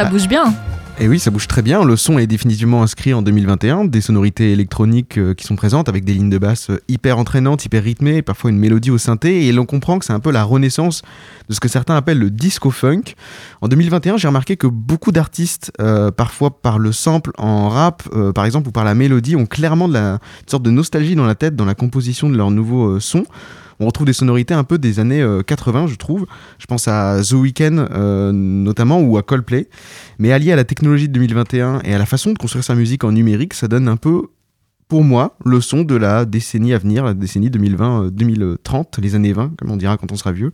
Ça 0.00 0.08
bouge 0.08 0.28
bien. 0.28 0.54
Et 0.98 1.08
oui, 1.08 1.18
ça 1.18 1.30
bouge 1.30 1.46
très 1.46 1.60
bien. 1.60 1.84
Le 1.84 1.94
son 1.94 2.18
est 2.18 2.26
définitivement 2.26 2.82
inscrit 2.82 3.12
en 3.12 3.20
2021. 3.20 3.84
Des 3.84 4.00
sonorités 4.00 4.50
électroniques 4.52 5.18
euh, 5.18 5.34
qui 5.34 5.44
sont 5.46 5.56
présentes 5.56 5.90
avec 5.90 6.06
des 6.06 6.14
lignes 6.14 6.30
de 6.30 6.38
basse 6.38 6.70
euh, 6.70 6.80
hyper 6.88 7.18
entraînantes, 7.18 7.66
hyper 7.66 7.82
rythmées, 7.82 8.22
parfois 8.22 8.48
une 8.48 8.56
mélodie 8.56 8.90
au 8.90 8.96
synthé. 8.96 9.46
Et 9.46 9.52
l'on 9.52 9.66
comprend 9.66 9.98
que 9.98 10.06
c'est 10.06 10.14
un 10.14 10.20
peu 10.20 10.30
la 10.30 10.42
renaissance 10.42 11.02
de 11.50 11.54
ce 11.54 11.60
que 11.60 11.68
certains 11.68 11.96
appellent 11.96 12.18
le 12.18 12.30
disco 12.30 12.70
funk. 12.70 13.02
En 13.60 13.68
2021, 13.68 14.16
j'ai 14.16 14.28
remarqué 14.28 14.56
que 14.56 14.66
beaucoup 14.66 15.12
d'artistes, 15.12 15.70
euh, 15.82 16.10
parfois 16.10 16.62
par 16.62 16.78
le 16.78 16.92
sample 16.92 17.32
en 17.36 17.68
rap, 17.68 18.02
par 18.34 18.46
exemple, 18.46 18.68
ou 18.68 18.72
par 18.72 18.84
la 18.84 18.94
mélodie, 18.94 19.36
ont 19.36 19.46
clairement 19.46 19.86
de 19.86 19.92
la, 19.92 20.12
une 20.12 20.48
sorte 20.48 20.62
de 20.62 20.70
nostalgie 20.70 21.14
dans 21.14 21.26
la 21.26 21.34
tête 21.34 21.56
dans 21.56 21.66
la 21.66 21.74
composition 21.74 22.30
de 22.30 22.38
leur 22.38 22.50
nouveau 22.50 23.00
son. 23.00 23.26
On 23.80 23.86
retrouve 23.86 24.06
des 24.06 24.12
sonorités 24.12 24.52
un 24.52 24.62
peu 24.62 24.78
des 24.78 25.00
années 25.00 25.22
euh, 25.22 25.42
80, 25.42 25.86
je 25.86 25.94
trouve. 25.94 26.26
Je 26.58 26.66
pense 26.66 26.86
à 26.86 27.20
The 27.22 27.32
Weeknd 27.32 27.86
euh, 27.90 28.30
notamment 28.30 29.00
ou 29.00 29.16
à 29.16 29.22
Coldplay. 29.22 29.68
Mais 30.18 30.32
allié 30.32 30.52
à 30.52 30.56
la 30.56 30.64
technologie 30.64 31.08
de 31.08 31.14
2021 31.14 31.80
et 31.84 31.94
à 31.94 31.98
la 31.98 32.06
façon 32.06 32.32
de 32.32 32.38
construire 32.38 32.62
sa 32.62 32.74
musique 32.74 33.04
en 33.04 33.12
numérique, 33.12 33.54
ça 33.54 33.68
donne 33.68 33.88
un 33.88 33.96
peu, 33.96 34.28
pour 34.88 35.02
moi, 35.02 35.36
le 35.46 35.62
son 35.62 35.82
de 35.82 35.96
la 35.96 36.26
décennie 36.26 36.74
à 36.74 36.78
venir, 36.78 37.04
la 37.04 37.14
décennie 37.14 37.48
2020-2030, 37.48 39.00
les 39.00 39.14
années 39.14 39.32
20, 39.32 39.52
comme 39.56 39.70
on 39.70 39.78
dira 39.78 39.96
quand 39.96 40.12
on 40.12 40.16
sera 40.16 40.32
vieux. 40.32 40.52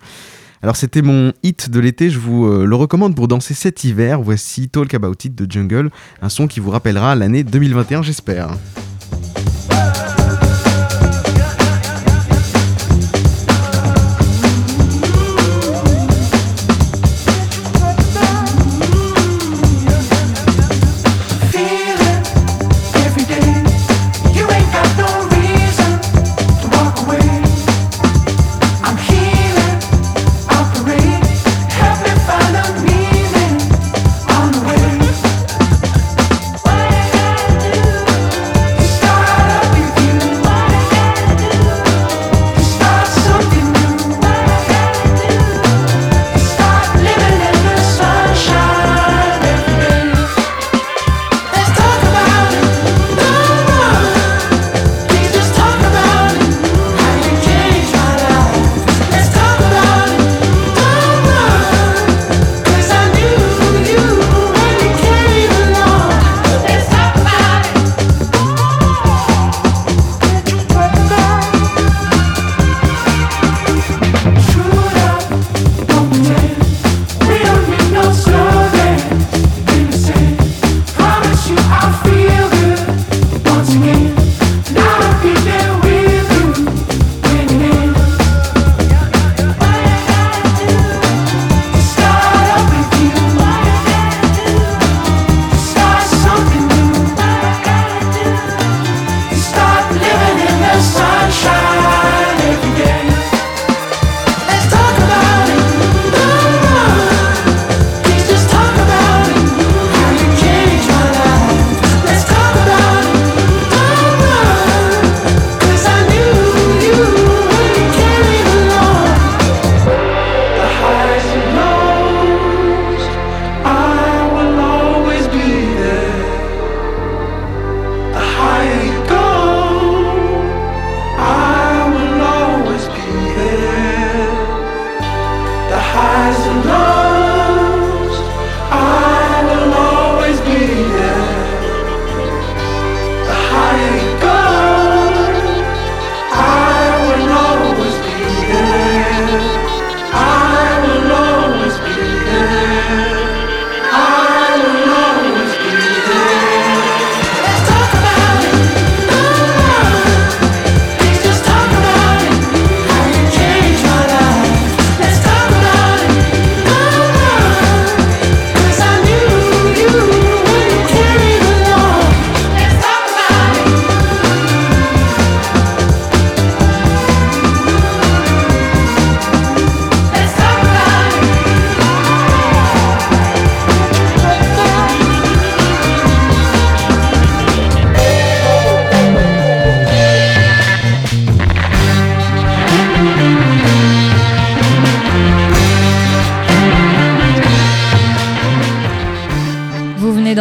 Alors 0.63 0.77
c'était 0.77 1.03
mon 1.03 1.33
hit 1.43 1.69
de 1.71 1.81
l'été, 1.81 2.11
je 2.11 2.19
vous 2.19 2.47
euh, 2.47 2.65
le 2.65 2.77
recommande 2.77 3.15
pour 3.15 3.29
danser 3.29 3.55
cet 3.55 3.85
hiver. 3.85 4.21
Voici 4.23 4.69
Talk 4.69 4.95
About 4.95 5.15
It 5.25 5.35
de 5.35 5.51
Jungle, 5.51 5.91
un 6.23 6.29
son 6.29 6.47
qui 6.47 6.61
vous 6.61 6.71
rappellera 6.71 7.15
l'année 7.15 7.45
2021, 7.45 8.03
j'espère. 8.03 8.51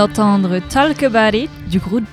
D'entendre 0.07 0.59
Talk 0.69 1.01
About 1.01 1.35
It 1.35 1.49
du 1.67 1.79
groupe 1.79 2.03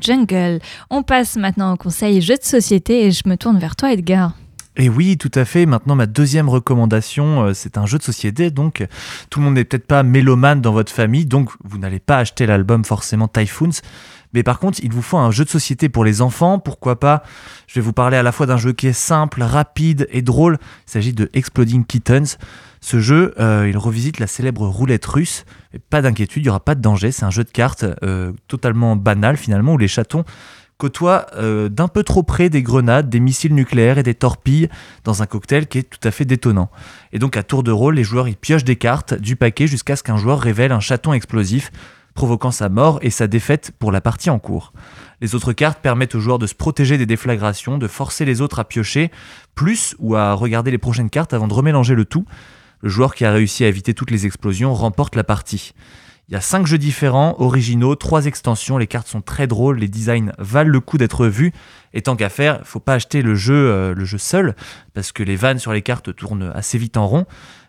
Jungle. 0.00 0.58
On 0.90 1.04
passe 1.04 1.36
maintenant 1.36 1.74
au 1.74 1.76
conseil 1.76 2.20
jeux 2.20 2.36
de 2.36 2.42
société 2.42 3.04
et 3.04 3.12
je 3.12 3.22
me 3.26 3.36
tourne 3.36 3.58
vers 3.58 3.76
toi 3.76 3.92
Edgar. 3.92 4.32
Et 4.76 4.88
oui, 4.88 5.16
tout 5.16 5.30
à 5.32 5.44
fait. 5.44 5.64
Maintenant, 5.64 5.94
ma 5.94 6.06
deuxième 6.06 6.48
recommandation, 6.48 7.44
euh, 7.44 7.54
c'est 7.54 7.78
un 7.78 7.86
jeu 7.86 7.98
de 7.98 8.02
société. 8.02 8.50
Donc, 8.50 8.84
tout 9.30 9.38
le 9.38 9.44
monde 9.44 9.54
n'est 9.54 9.64
peut-être 9.64 9.86
pas 9.86 10.02
mélomane 10.02 10.60
dans 10.60 10.72
votre 10.72 10.92
famille, 10.92 11.24
donc 11.24 11.50
vous 11.62 11.78
n'allez 11.78 12.00
pas 12.00 12.18
acheter 12.18 12.46
l'album 12.46 12.84
forcément 12.84 13.28
Typhoons. 13.28 13.80
Mais 14.34 14.42
par 14.42 14.58
contre, 14.58 14.80
il 14.82 14.92
vous 14.92 15.02
faut 15.02 15.16
un 15.16 15.30
jeu 15.30 15.44
de 15.44 15.48
société 15.48 15.88
pour 15.88 16.04
les 16.04 16.22
enfants. 16.22 16.58
Pourquoi 16.58 16.98
pas? 16.98 17.22
Je 17.68 17.76
vais 17.76 17.80
vous 17.80 17.92
parler 17.92 18.16
à 18.16 18.22
la 18.22 18.32
fois 18.32 18.46
d'un 18.46 18.58
jeu 18.58 18.72
qui 18.72 18.88
est 18.88 18.92
simple, 18.92 19.42
rapide 19.42 20.08
et 20.10 20.20
drôle. 20.20 20.58
Il 20.88 20.90
s'agit 20.90 21.12
de 21.12 21.30
Exploding 21.32 21.84
Kittens. 21.84 22.38
Ce 22.80 23.00
jeu, 23.00 23.34
euh, 23.40 23.66
il 23.68 23.78
revisite 23.78 24.18
la 24.18 24.26
célèbre 24.26 24.66
roulette 24.66 25.06
russe. 25.06 25.44
Pas 25.78 26.02
d'inquiétude, 26.02 26.42
il 26.42 26.46
n'y 26.46 26.50
aura 26.50 26.60
pas 26.60 26.74
de 26.74 26.80
danger. 26.80 27.12
C'est 27.12 27.24
un 27.24 27.30
jeu 27.30 27.44
de 27.44 27.50
cartes 27.50 27.84
euh, 28.02 28.32
totalement 28.48 28.96
banal 28.96 29.36
finalement, 29.36 29.74
où 29.74 29.78
les 29.78 29.88
chatons 29.88 30.24
côtoient 30.78 31.26
euh, 31.36 31.68
d'un 31.68 31.88
peu 31.88 32.02
trop 32.02 32.22
près 32.22 32.50
des 32.50 32.62
grenades, 32.62 33.08
des 33.08 33.20
missiles 33.20 33.54
nucléaires 33.54 33.98
et 33.98 34.02
des 34.02 34.14
torpilles 34.14 34.68
dans 35.04 35.22
un 35.22 35.26
cocktail 35.26 35.66
qui 35.66 35.78
est 35.78 35.88
tout 35.88 36.06
à 36.06 36.10
fait 36.10 36.24
détonnant. 36.24 36.70
Et 37.12 37.18
donc 37.18 37.36
à 37.36 37.42
tour 37.42 37.62
de 37.62 37.70
rôle, 37.70 37.94
les 37.94 38.04
joueurs 38.04 38.28
ils 38.28 38.36
piochent 38.36 38.64
des 38.64 38.76
cartes 38.76 39.14
du 39.14 39.36
paquet 39.36 39.66
jusqu'à 39.66 39.96
ce 39.96 40.02
qu'un 40.02 40.18
joueur 40.18 40.38
révèle 40.38 40.72
un 40.72 40.80
chaton 40.80 41.12
explosif, 41.12 41.70
provoquant 42.14 42.50
sa 42.50 42.68
mort 42.68 42.98
et 43.02 43.10
sa 43.10 43.26
défaite 43.26 43.72
pour 43.78 43.92
la 43.92 44.00
partie 44.00 44.30
en 44.30 44.38
cours. 44.38 44.72
Les 45.20 45.34
autres 45.34 45.52
cartes 45.52 45.80
permettent 45.80 46.14
aux 46.14 46.20
joueurs 46.20 46.38
de 46.38 46.46
se 46.46 46.54
protéger 46.54 46.98
des 46.98 47.06
déflagrations, 47.06 47.78
de 47.78 47.88
forcer 47.88 48.24
les 48.24 48.40
autres 48.40 48.58
à 48.58 48.64
piocher 48.64 49.10
plus 49.54 49.94
ou 49.98 50.16
à 50.16 50.34
regarder 50.34 50.70
les 50.70 50.78
prochaines 50.78 51.10
cartes 51.10 51.32
avant 51.32 51.48
de 51.48 51.54
remélanger 51.54 51.94
le 51.94 52.04
tout. 52.04 52.26
Le 52.82 52.88
joueur 52.88 53.14
qui 53.14 53.24
a 53.24 53.32
réussi 53.32 53.64
à 53.64 53.68
éviter 53.68 53.94
toutes 53.94 54.10
les 54.10 54.26
explosions 54.26 54.74
remporte 54.74 55.16
la 55.16 55.24
partie. 55.24 55.72
Il 56.28 56.32
y 56.32 56.36
a 56.36 56.40
cinq 56.40 56.66
jeux 56.66 56.78
différents, 56.78 57.36
originaux, 57.38 57.94
trois 57.94 58.26
extensions, 58.26 58.78
les 58.78 58.88
cartes 58.88 59.06
sont 59.06 59.20
très 59.20 59.46
drôles, 59.46 59.78
les 59.78 59.86
designs 59.86 60.32
valent 60.38 60.70
le 60.72 60.80
coup 60.80 60.98
d'être 60.98 61.28
vus, 61.28 61.52
et 61.94 62.02
tant 62.02 62.16
qu'à 62.16 62.28
faire, 62.30 62.60
faut 62.64 62.80
pas 62.80 62.94
acheter 62.94 63.22
le 63.22 63.36
jeu, 63.36 63.54
euh, 63.54 63.94
le 63.94 64.04
jeu 64.04 64.18
seul, 64.18 64.56
parce 64.92 65.12
que 65.12 65.22
les 65.22 65.36
vannes 65.36 65.60
sur 65.60 65.72
les 65.72 65.82
cartes 65.82 66.14
tournent 66.16 66.50
assez 66.52 66.78
vite 66.78 66.96
en 66.96 67.06
rond. 67.06 67.26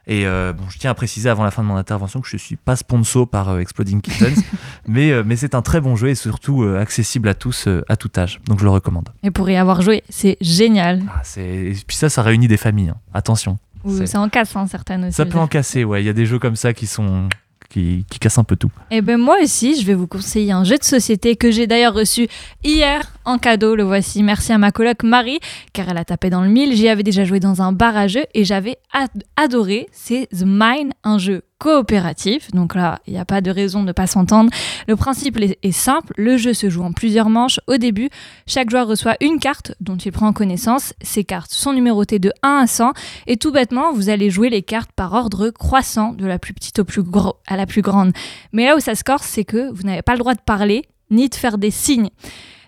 Et 0.07 0.25
euh, 0.25 0.53
bon, 0.53 0.63
je 0.69 0.79
tiens 0.79 0.89
à 0.89 0.93
préciser 0.95 1.29
avant 1.29 1.43
la 1.43 1.51
fin 1.51 1.61
de 1.61 1.67
mon 1.67 1.75
intervention 1.75 2.19
que 2.19 2.27
je 2.27 2.37
suis 2.37 2.55
pas 2.55 2.75
sponsor 2.75 3.29
par 3.29 3.49
euh, 3.49 3.59
Exploding 3.59 4.01
Kittens, 4.01 4.41
mais, 4.87 5.23
mais 5.23 5.35
c'est 5.35 5.53
un 5.53 5.61
très 5.61 5.79
bon 5.79 5.95
jeu 5.95 6.07
et 6.09 6.15
surtout 6.15 6.63
accessible 6.63 7.27
à 7.29 7.35
tous, 7.35 7.67
à 7.87 7.95
tout 7.95 8.09
âge. 8.17 8.39
Donc 8.47 8.57
je 8.57 8.63
le 8.63 8.71
recommande. 8.71 9.09
Et 9.21 9.29
pour 9.29 9.47
y 9.51 9.55
avoir 9.55 9.83
joué, 9.83 10.01
c'est 10.09 10.35
génial. 10.41 11.03
Ah, 11.13 11.21
et 11.39 11.73
puis 11.85 11.95
ça, 11.95 12.09
ça 12.09 12.23
réunit 12.23 12.47
des 12.47 12.57
familles. 12.57 12.89
hein. 12.89 12.97
Attention. 13.13 13.59
Ça 14.05 14.19
en 14.21 14.29
casse 14.29 14.55
hein, 14.55 14.67
certaines 14.67 15.05
aussi. 15.05 15.13
Ça 15.13 15.25
peut 15.25 15.37
en 15.39 15.47
casser, 15.47 15.83
ouais. 15.83 16.01
Il 16.03 16.05
y 16.05 16.09
a 16.09 16.13
des 16.13 16.25
jeux 16.25 16.39
comme 16.39 16.55
ça 16.55 16.73
qui 16.73 16.87
sont 16.87 17.29
qui, 17.69 18.05
qui 18.09 18.17
cassent 18.19 18.37
un 18.37 18.45
peu 18.45 18.55
tout. 18.55 18.71
Et 18.91 19.01
ben 19.01 19.17
moi 19.17 19.37
aussi, 19.43 19.79
je 19.79 19.85
vais 19.85 19.93
vous 19.93 20.07
conseiller 20.07 20.53
un 20.53 20.63
jeu 20.63 20.77
de 20.77 20.83
société 20.85 21.35
que 21.35 21.51
j'ai 21.51 21.67
d'ailleurs 21.67 21.93
reçu 21.93 22.27
hier 22.63 23.11
en 23.25 23.37
cadeau. 23.37 23.75
Le 23.75 23.83
voici. 23.83 24.23
Merci 24.23 24.53
à 24.53 24.57
ma 24.57 24.71
coloc 24.71 25.03
Marie, 25.03 25.39
car 25.73 25.89
elle 25.89 25.97
a 25.97 26.05
tapé 26.05 26.29
dans 26.29 26.41
le 26.41 26.49
mille. 26.49 26.73
J'y 26.75 26.87
avais 26.87 27.03
déjà 27.03 27.25
joué 27.25 27.39
dans 27.41 27.61
un 27.61 27.73
bar 27.73 27.97
à 27.97 28.07
jeux 28.07 28.25
et 28.33 28.45
j'avais 28.45 28.77
ad- 28.93 29.23
adoré. 29.35 29.87
C'est 29.91 30.27
The 30.31 30.43
Mine, 30.45 30.91
un 31.03 31.17
jeu 31.17 31.41
coopératif. 31.59 32.51
Donc 32.51 32.75
là, 32.75 32.99
il 33.07 33.13
n'y 33.13 33.19
a 33.19 33.25
pas 33.25 33.41
de 33.41 33.51
raison 33.51 33.81
de 33.81 33.87
ne 33.87 33.91
pas 33.91 34.07
s'entendre. 34.07 34.51
Le 34.87 34.95
principe 34.95 35.37
est, 35.39 35.71
simple. 35.71 36.13
Le 36.17 36.37
jeu 36.37 36.53
se 36.53 36.69
joue 36.69 36.83
en 36.83 36.91
plusieurs 36.91 37.29
manches. 37.29 37.59
Au 37.67 37.77
début, 37.77 38.09
chaque 38.45 38.69
joueur 38.69 38.87
reçoit 38.87 39.15
une 39.21 39.39
carte 39.39 39.73
dont 39.81 39.97
il 39.97 40.11
prend 40.11 40.33
connaissance. 40.33 40.93
Ces 41.01 41.23
cartes 41.23 41.51
sont 41.51 41.73
numérotées 41.73 42.19
de 42.19 42.31
1 42.43 42.59
à 42.63 42.67
100 42.67 42.93
et 43.27 43.37
tout 43.37 43.51
bêtement, 43.51 43.93
vous 43.93 44.09
allez 44.09 44.29
jouer 44.29 44.49
les 44.49 44.61
cartes 44.61 44.91
par 44.95 45.13
ordre 45.13 45.49
croissant 45.49 46.13
de 46.13 46.25
la 46.25 46.39
plus 46.39 46.53
petite 46.53 46.79
au 46.79 46.85
plus 46.85 47.03
gros, 47.03 47.37
à 47.47 47.57
la 47.57 47.65
plus 47.65 47.81
grande. 47.81 48.11
Mais 48.51 48.65
là 48.65 48.75
où 48.75 48.79
ça 48.79 48.95
se 48.95 49.03
corse, 49.03 49.27
c'est 49.27 49.45
que 49.45 49.71
vous 49.71 49.83
n'avez 49.83 50.01
pas 50.01 50.13
le 50.13 50.19
droit 50.19 50.33
de 50.33 50.41
parler 50.41 50.83
ni 51.09 51.29
de 51.29 51.35
faire 51.35 51.57
des 51.57 51.71
signes. 51.71 52.09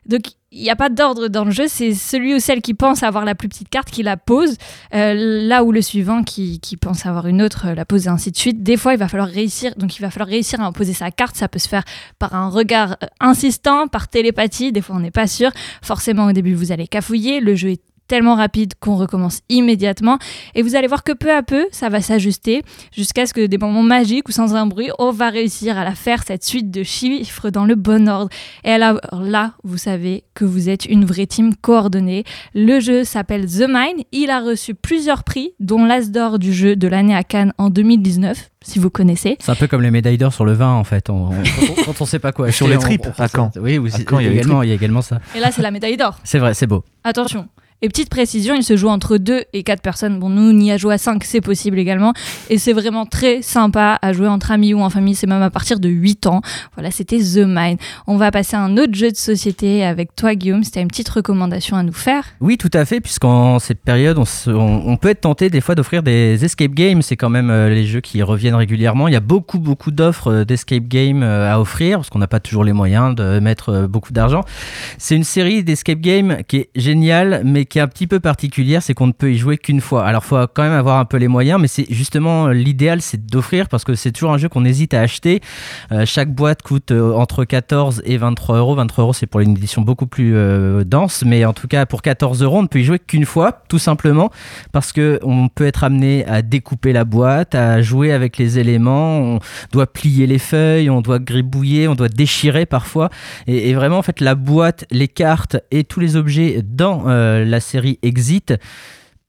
Donc 0.06 0.22
il 0.52 0.64
n'y 0.64 0.70
a 0.70 0.76
pas 0.76 0.90
d'ordre 0.90 1.28
dans 1.28 1.46
le 1.46 1.52
jeu, 1.52 1.68
c'est 1.68 1.94
celui 1.94 2.34
ou 2.34 2.40
celle 2.40 2.62
qui 2.62 2.74
pense 2.74 3.04
avoir 3.04 3.24
la 3.24 3.36
plus 3.36 3.48
petite 3.48 3.70
carte 3.70 3.92
qui 3.92 4.02
la 4.02 4.18
pose, 4.18 4.56
euh, 4.96 5.14
là 5.48 5.64
où 5.64 5.72
le 5.72 5.82
suivant 5.82 6.24
qui, 6.24 6.60
qui 6.60 6.76
pense 6.76 7.06
avoir 7.06 7.28
une 7.28 7.42
autre 7.42 7.68
euh, 7.68 7.76
la 7.76 7.86
pose 7.86 8.08
et 8.08 8.10
ainsi 8.10 8.32
de 8.32 8.38
suite. 8.38 8.64
Des 8.64 8.76
fois, 8.76 8.94
il 8.94 9.00
va 9.00 9.08
falloir 9.08 9.30
réussir, 9.30 9.76
donc 9.76 9.98
il 9.98 10.02
va 10.02 10.10
falloir 10.10 10.30
réussir 10.30 10.60
à 10.60 10.66
imposer 10.66 10.94
sa 10.94 11.12
carte. 11.12 11.36
Ça 11.36 11.48
peut 11.48 11.60
se 11.60 11.68
faire 11.68 11.84
par 12.18 12.34
un 12.34 12.50
regard 12.50 12.98
euh, 13.04 13.08
insistant, 13.20 13.88
par 13.88 14.08
télépathie. 14.08 14.72
Des 14.72 14.82
fois, 14.82 14.96
on 14.96 15.00
n'est 15.00 15.12
pas 15.12 15.28
sûr. 15.28 15.52
Forcément, 15.84 16.26
au 16.26 16.32
début, 16.32 16.56
vous 16.56 16.72
allez 16.72 16.88
cafouiller. 16.88 17.42
Le 17.42 17.54
jeu 17.54 17.70
est 17.70 17.84
tellement 18.10 18.36
rapide 18.36 18.74
qu'on 18.82 18.96
recommence 18.98 19.40
immédiatement 19.48 20.18
et 20.56 20.62
vous 20.64 20.76
allez 20.76 20.88
voir 20.88 21.04
que 21.06 21.14
peu 21.14 21.32
à 21.34 21.44
peu 21.44 21.68
ça 21.72 21.88
va 21.88 22.02
s'ajuster 22.02 22.64
jusqu'à 22.92 23.26
ce 23.26 23.34
que 23.34 23.46
des 23.46 23.58
moments 23.58 23.84
magiques 23.84 24.28
ou 24.28 24.32
sans 24.34 24.56
un 24.56 24.66
bruit 24.66 24.90
on 25.00 25.12
va 25.12 25.30
réussir 25.30 25.78
à 25.78 25.84
la 25.86 25.96
faire 25.96 26.24
cette 26.28 26.44
suite 26.44 26.72
de 26.72 26.84
chiffres 26.84 27.50
dans 27.52 27.66
le 27.66 27.76
bon 27.76 28.10
ordre 28.10 28.30
et 28.66 28.72
alors 28.72 29.00
là 29.14 29.54
vous 29.64 29.78
savez 29.78 30.24
que 30.34 30.44
vous 30.44 30.68
êtes 30.70 30.86
une 30.86 31.06
vraie 31.06 31.28
team 31.28 31.56
coordonnée 31.56 32.24
le 32.56 32.80
jeu 32.80 33.04
s'appelle 33.04 33.46
The 33.46 33.68
Mine 33.70 34.04
il 34.12 34.30
a 34.32 34.42
reçu 34.42 34.74
plusieurs 34.74 35.24
prix 35.24 35.52
dont 35.60 35.86
l'As 35.86 36.10
d'or 36.12 36.40
du 36.40 36.52
jeu 36.52 36.76
de 36.76 36.88
l'année 36.88 37.16
à 37.16 37.24
Cannes 37.24 37.54
en 37.60 37.70
2019 37.70 38.50
si 38.62 38.78
vous 38.80 38.90
connaissez 38.90 39.38
C'est 39.40 39.52
un 39.52 39.56
peu 39.56 39.68
comme 39.68 39.82
les 39.82 39.92
médailles 39.92 40.18
d'or 40.18 40.34
sur 40.34 40.44
le 40.44 40.52
vin 40.52 40.74
en 40.74 40.84
fait. 40.84 41.10
On- 41.10 41.28
on- 41.28 41.30
quand, 41.30 41.72
on, 41.80 41.84
quand 41.86 42.02
on 42.02 42.06
sait 42.06 42.20
pas 42.20 42.34
quoi 42.34 42.52
Sur 42.52 42.68
les 42.68 42.78
tripes, 42.78 43.08
à. 43.18 43.28
Caen. 43.30 43.52
Oui, 43.56 43.78
À 43.78 43.98
Caen, 44.10 44.20
il 44.20 44.26
y 44.26 44.28
a 44.28 44.30
les 44.32 44.36
également, 44.36 44.64
il 44.64 44.70
y 44.70 44.72
a 44.74 44.76
également 44.76 45.02
ça. 45.02 45.20
et 45.34 45.40
là 45.40 45.50
c'est 45.52 45.62
la 45.62 45.72
médaille 45.72 45.96
d'or 45.96 46.20
C'est 46.26 46.40
vrai, 46.40 46.54
c'est 46.54 46.68
beau. 46.68 46.84
Attention. 47.06 47.48
Et 47.82 47.88
petite 47.88 48.10
précision, 48.10 48.56
il 48.56 48.64
se 48.64 48.76
joue 48.76 48.90
entre 48.90 49.16
2 49.16 49.44
et 49.54 49.64
4 49.64 49.82
personnes. 49.82 50.20
Bon, 50.20 50.28
nous, 50.28 50.52
on 50.52 50.60
y 50.60 50.70
a 50.70 50.76
joué 50.76 50.96
à 50.96 50.98
5, 50.98 51.24
c'est 51.24 51.40
possible 51.40 51.80
également. 51.80 52.12
Et 52.50 52.58
c'est 52.58 52.74
vraiment 52.74 53.06
très 53.06 53.42
sympa 53.42 53.98
à 54.02 54.12
jouer 54.12 54.28
entre 54.28 54.52
amis 54.52 54.74
ou 54.74 54.82
en 54.82 54.90
famille. 54.90 55.16
C'est 55.16 55.28
même 55.28 55.42
à 55.42 55.50
partir 55.50 55.80
de 55.80 55.88
8 55.88 56.28
ans. 56.28 56.42
Voilà, 56.76 56.92
c'était 56.92 57.20
The 57.20 57.46
Mind. 57.48 57.80
On 58.06 58.18
va 58.18 58.32
passer 58.32 58.58
à 58.58 58.60
un 58.60 58.76
autre 58.78 58.94
jeu 58.96 59.12
de 59.12 59.16
société 59.16 59.86
avec 59.86 60.14
toi, 60.14 60.36
Guillaume. 60.36 60.66
C'était 60.66 60.82
une 60.82 60.90
petite 60.90 61.08
recommandation 61.08 61.78
à 61.78 61.84
nous 61.84 61.94
faire. 61.94 62.26
Oui, 62.42 62.58
tout 62.58 62.70
à 62.74 62.84
fait, 62.84 63.00
puisqu'en 63.00 63.60
cette 63.60 63.80
période, 63.80 64.20
on, 64.48 64.98
peut 64.98 65.08
être 65.08 65.22
tenté 65.22 65.50
des 65.50 65.62
fois 65.62 65.76
d'offrir 65.76 66.04
des 66.04 66.44
escape 66.44 66.74
games. 66.74 67.02
C'est 67.02 67.16
quand 67.16 67.30
même 67.30 67.50
euh, 67.50 67.70
les 67.70 67.86
jeux 67.86 68.02
qui 68.02 68.22
reviennent 68.24 68.56
régulièrement. 68.56 69.08
Il 69.08 69.14
y 69.14 69.18
a 69.18 69.22
beaucoup, 69.22 69.60
beaucoup 69.60 69.92
d'offres 69.92 70.34
euh, 70.34 70.44
d'escape 70.44 70.84
games 70.84 71.24
euh, 71.24 71.50
à 71.50 71.62
offrir, 71.62 72.00
parce 72.00 72.10
qu'on 72.10 72.20
n'a 72.20 72.28
pas 72.28 72.42
toujours 72.42 72.66
les 72.66 72.74
moyens 72.74 73.16
de 73.16 73.40
mettre 73.40 73.88
beaucoup 73.88 74.12
d'argent. 74.12 74.44
C'est 74.98 75.16
une 75.16 75.24
série 75.24 75.64
d'escape 75.64 76.00
games 76.00 76.40
qui 76.46 76.58
est 76.58 76.70
géniale, 76.76 77.42
mais 77.46 77.69
qui 77.70 77.78
est 77.78 77.82
un 77.82 77.88
petit 77.88 78.08
peu 78.08 78.20
particulière, 78.20 78.82
c'est 78.82 78.94
qu'on 78.94 79.08
ne 79.08 79.12
peut 79.12 79.32
y 79.32 79.38
jouer 79.38 79.58
qu'une 79.58 79.80
fois. 79.80 80.04
Alors, 80.06 80.26
faut 80.26 80.38
quand 80.54 80.64
même 80.64 80.74
avoir 80.74 80.98
un 80.98 81.06
peu 81.06 81.18
les 81.18 81.28
moyens, 81.28 81.62
mais 81.62 81.68
c'est 81.68 81.86
justement 81.90 82.48
euh, 82.48 82.54
l'idéal, 82.54 83.02
c'est 83.02 83.26
d'offrir, 83.26 83.70
parce 83.70 83.84
que 83.84 83.96
c'est 83.96 84.12
toujours 84.12 84.32
un 84.32 84.38
jeu 84.38 84.50
qu'on 84.50 84.66
hésite 84.66 84.94
à 84.94 85.02
acheter. 85.02 85.42
Euh, 85.92 86.06
chaque 86.06 86.34
boîte 86.34 86.64
coûte 86.64 86.92
euh, 86.92 87.14
entre 87.14 87.46
14 87.46 88.02
et 88.06 88.18
23 88.18 88.58
euros. 88.58 88.76
23 88.76 89.04
euros, 89.04 89.14
c'est 89.14 89.28
pour 89.28 89.40
une 89.40 89.52
édition 89.52 89.82
beaucoup 89.84 90.08
plus 90.08 90.34
dense, 90.86 91.24
mais 91.26 91.46
en 91.46 91.54
tout 91.54 91.68
cas, 91.68 91.86
pour 91.86 92.02
14 92.02 92.42
euros, 92.42 92.60
on 92.60 92.64
ne 92.64 92.68
peut 92.68 92.80
y 92.80 92.84
jouer 92.84 93.00
qu'une 93.00 93.26
fois, 93.26 93.62
tout 93.68 93.80
simplement, 93.80 94.32
parce 94.72 94.92
que 94.92 95.20
on 95.24 95.48
peut 95.48 95.66
être 95.66 95.84
amené 95.84 96.26
à 96.26 96.42
découper 96.42 96.94
la 96.94 97.06
boîte, 97.06 97.54
à 97.54 97.82
jouer 97.82 98.12
avec 98.12 98.38
les 98.38 98.58
éléments, 98.58 99.20
on 99.20 99.40
doit 99.72 99.88
plier 99.88 100.26
les 100.28 100.40
feuilles, 100.40 100.90
on 100.90 101.02
doit 101.02 101.20
gribouiller, 101.20 101.88
on 101.88 101.96
doit 101.96 102.10
déchirer 102.10 102.66
parfois, 102.66 103.10
et, 103.48 103.74
vraiment, 103.74 104.00
en 104.00 104.02
fait, 104.02 104.20
la 104.22 104.36
boîte, 104.36 104.86
les 104.92 105.08
cartes 105.08 105.58
et 105.72 105.84
tous 105.84 106.00
les 106.00 106.16
objets 106.16 106.62
dans 106.64 107.04
la 107.06 107.59
série 107.60 108.00
Exit 108.02 108.54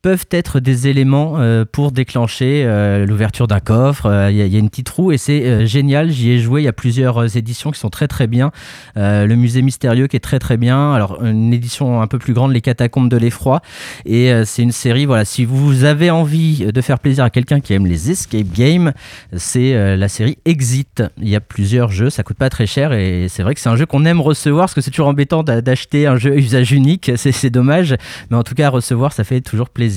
peuvent 0.02 0.24
être 0.30 0.60
des 0.60 0.88
éléments 0.88 1.34
euh, 1.40 1.64
pour 1.70 1.92
déclencher 1.92 2.62
euh, 2.64 3.04
l'ouverture 3.04 3.46
d'un 3.46 3.60
coffre. 3.60 4.06
Euh, 4.06 4.30
Il 4.30 4.36
y, 4.36 4.56
a- 4.56 4.58
une 4.58 4.70
petite 4.70 4.88
roue 4.88 5.12
et 5.12 5.18
c'est 5.18 5.66
génial. 5.66 6.10
J'y 6.10 6.30
ai 6.30 6.38
joué. 6.38 6.62
Il 6.62 6.64
y 6.64 6.68
a 6.68 6.72
plusieurs 6.72 7.36
éditions 7.36 7.70
qui 7.70 7.78
sont 7.80 7.90
très 7.90 8.08
très 8.08 8.26
bien. 8.26 8.50
Le 8.96 9.34
musée 9.34 9.62
mystérieux 9.62 10.06
qui 10.06 10.16
est 10.16 10.20
très 10.20 10.38
très 10.38 10.56
bien. 10.56 10.92
Alors 10.92 11.22
une 11.24 11.52
édition 11.52 12.00
un 12.02 12.06
peu 12.06 12.18
plus 12.18 12.32
grande, 12.32 12.52
les 12.52 12.60
catacombes 12.60 13.08
de 13.10 13.16
l'effroi. 13.16 13.60
Et 14.06 14.30
c'est 14.44 14.62
une 14.62 14.72
série. 14.72 15.06
Voilà, 15.06 15.24
si 15.24 15.44
vous 15.44 15.84
avez 15.84 16.10
envie 16.10 16.66
de 16.72 16.80
faire 16.80 16.98
plaisir 16.98 17.24
à 17.24 17.30
quelqu'un 17.30 17.60
qui 17.60 17.72
aime 17.74 17.86
les 17.86 18.10
escape 18.10 18.46
games, 18.54 18.92
c'est 19.36 19.96
la 19.96 20.08
série 20.08 20.38
Exit. 20.44 21.02
Il 21.18 21.28
y 21.28 21.36
a 21.36 21.40
plusieurs 21.40 21.90
jeux. 21.90 22.10
Ça 22.10 22.22
coûte 22.22 22.36
pas 22.38 22.50
très 22.50 22.66
cher 22.66 22.92
et 22.92 23.26
c'est 23.28 23.42
vrai 23.42 23.54
que 23.54 23.60
c'est 23.60 23.68
un 23.70 23.76
jeu 23.76 23.86
qu'on 23.86 24.04
aime 24.04 24.20
recevoir 24.20 24.64
parce 24.64 24.74
que 24.74 24.80
c'est 24.80 24.90
toujours 24.90 25.08
embêtant 25.08 25.42
d'a- 25.42 25.60
d'acheter 25.62 26.06
un 26.06 26.16
jeu 26.16 26.36
usage 26.36 26.72
unique. 26.72 27.10
C'est 27.16 27.50
dommage, 27.50 27.94
mais 28.30 28.36
en 28.36 28.42
tout 28.42 28.54
cas 28.54 28.68
recevoir, 28.70 29.12
ça 29.12 29.24
fait 29.24 29.40
toujours 29.40 29.68
plaisir. 29.70 29.89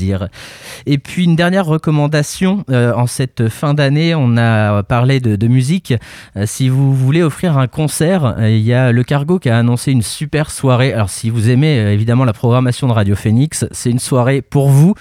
Et 0.86 0.98
puis 0.98 1.24
une 1.26 1.36
dernière 1.36 1.66
recommandation, 1.66 2.64
euh, 2.70 2.94
en 2.94 3.08
cette 3.08 3.50
fin 3.50 3.74
d'année, 3.74 4.16
on 4.16 4.38
a 4.38 4.84
parlé 4.84 5.20
de, 5.20 5.48
musique. 5.48 5.94
Euh, 6.38 6.46
si 6.46 6.70
vous 6.70 6.94
voulez 6.94 7.22
offrir 7.22 7.58
un 7.58 7.68
concert, 7.68 8.36
euh, 8.38 8.50
il 8.50 8.62
y 8.62 8.74
a 8.74 8.92
Le 8.92 9.04
Cargo 9.04 9.40
qui 9.40 9.50
a 9.50 9.58
annoncé 9.58 9.92
une 9.92 10.02
super 10.02 10.50
soirée. 10.50 10.94
Alors 10.94 11.10
si 11.10 11.30
vous 11.30 11.50
aimez 11.50 11.76
évidemment 11.92 12.26
la 12.26 12.34
programmation 12.34 12.88
de 12.88 12.94
Radio 12.94 13.16
Phoenix, 13.16 13.66
c'est 13.72 13.92
une 13.92 14.00
soirée 14.00 14.42
pour 14.42 14.70
vous, 14.70 14.96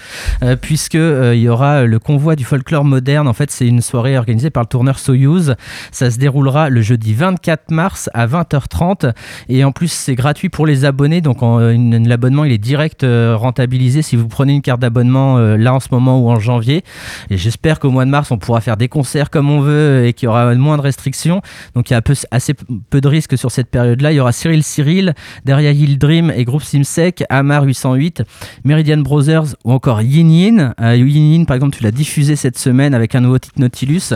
puisque 0.61 0.95
il 0.95 1.39
y 1.39 1.49
aura 1.49 1.83
le 1.85 1.99
convoi 1.99 2.35
du 2.35 2.43
folklore 2.43 2.83
moderne. 2.83 3.27
En 3.27 3.33
fait, 3.33 3.51
c'est 3.51 3.67
une 3.67 3.81
soirée 3.81 4.17
organisée 4.17 4.49
par 4.49 4.63
le 4.63 4.67
tourneur 4.67 4.99
Soyuz. 4.99 5.55
Ça 5.91 6.11
se 6.11 6.17
déroulera 6.17 6.69
le 6.69 6.81
jeudi 6.81 7.13
24 7.13 7.71
mars 7.71 8.09
à 8.13 8.27
20h30 8.27 9.13
et 9.49 9.63
en 9.63 9.71
plus 9.71 9.91
c'est 9.91 10.15
gratuit 10.15 10.49
pour 10.49 10.65
les 10.65 10.85
abonnés. 10.85 11.21
Donc 11.21 11.39
l'abonnement 11.41 12.43
il 12.43 12.51
est 12.51 12.57
direct 12.57 13.05
rentabilisé 13.05 14.01
si 14.01 14.15
vous 14.15 14.27
prenez 14.27 14.53
une 14.53 14.61
carte 14.61 14.82
d'abonnements 14.83 15.37
euh, 15.37 15.57
là 15.57 15.73
en 15.73 15.79
ce 15.79 15.87
moment 15.91 16.19
ou 16.19 16.29
en 16.29 16.39
janvier. 16.39 16.83
Et 17.29 17.37
j'espère 17.37 17.79
qu'au 17.79 17.89
mois 17.89 18.05
de 18.05 18.09
mars, 18.09 18.31
on 18.31 18.37
pourra 18.37 18.61
faire 18.61 18.77
des 18.77 18.89
concerts 18.89 19.29
comme 19.29 19.49
on 19.49 19.61
veut 19.61 20.05
et 20.05 20.13
qu'il 20.13 20.27
y 20.27 20.29
aura 20.29 20.53
moins 20.55 20.77
de 20.77 20.81
restrictions. 20.81 21.41
Donc 21.73 21.89
il 21.89 21.93
y 21.93 21.95
a 21.95 22.01
assez 22.31 22.53
peu 22.89 23.01
de 23.01 23.07
risques 23.07 23.37
sur 23.37 23.49
cette 23.49 23.69
période-là. 23.69 24.11
Il 24.11 24.15
y 24.15 24.19
aura 24.19 24.31
Cyril 24.31 24.63
Cyril, 24.63 25.13
Derrière 25.45 25.71
Hill 25.71 25.97
Dream 25.97 26.31
et 26.35 26.43
Groupe 26.43 26.63
Simsec, 26.63 27.23
Amar 27.29 27.63
808, 27.63 28.23
Meridian 28.65 28.97
Brothers 28.97 29.55
ou 29.63 29.71
encore 29.71 30.01
Yin 30.01 30.29
Yin. 30.29 30.73
Euh, 30.81 30.95
Yin 30.95 31.33
Yin, 31.33 31.45
par 31.45 31.55
exemple, 31.55 31.77
tu 31.77 31.83
l'as 31.83 31.91
diffusé 31.91 32.35
cette 32.35 32.57
semaine 32.57 32.93
avec 32.93 33.15
un 33.15 33.21
nouveau 33.21 33.39
titre 33.39 33.59
Nautilus. 33.59 34.13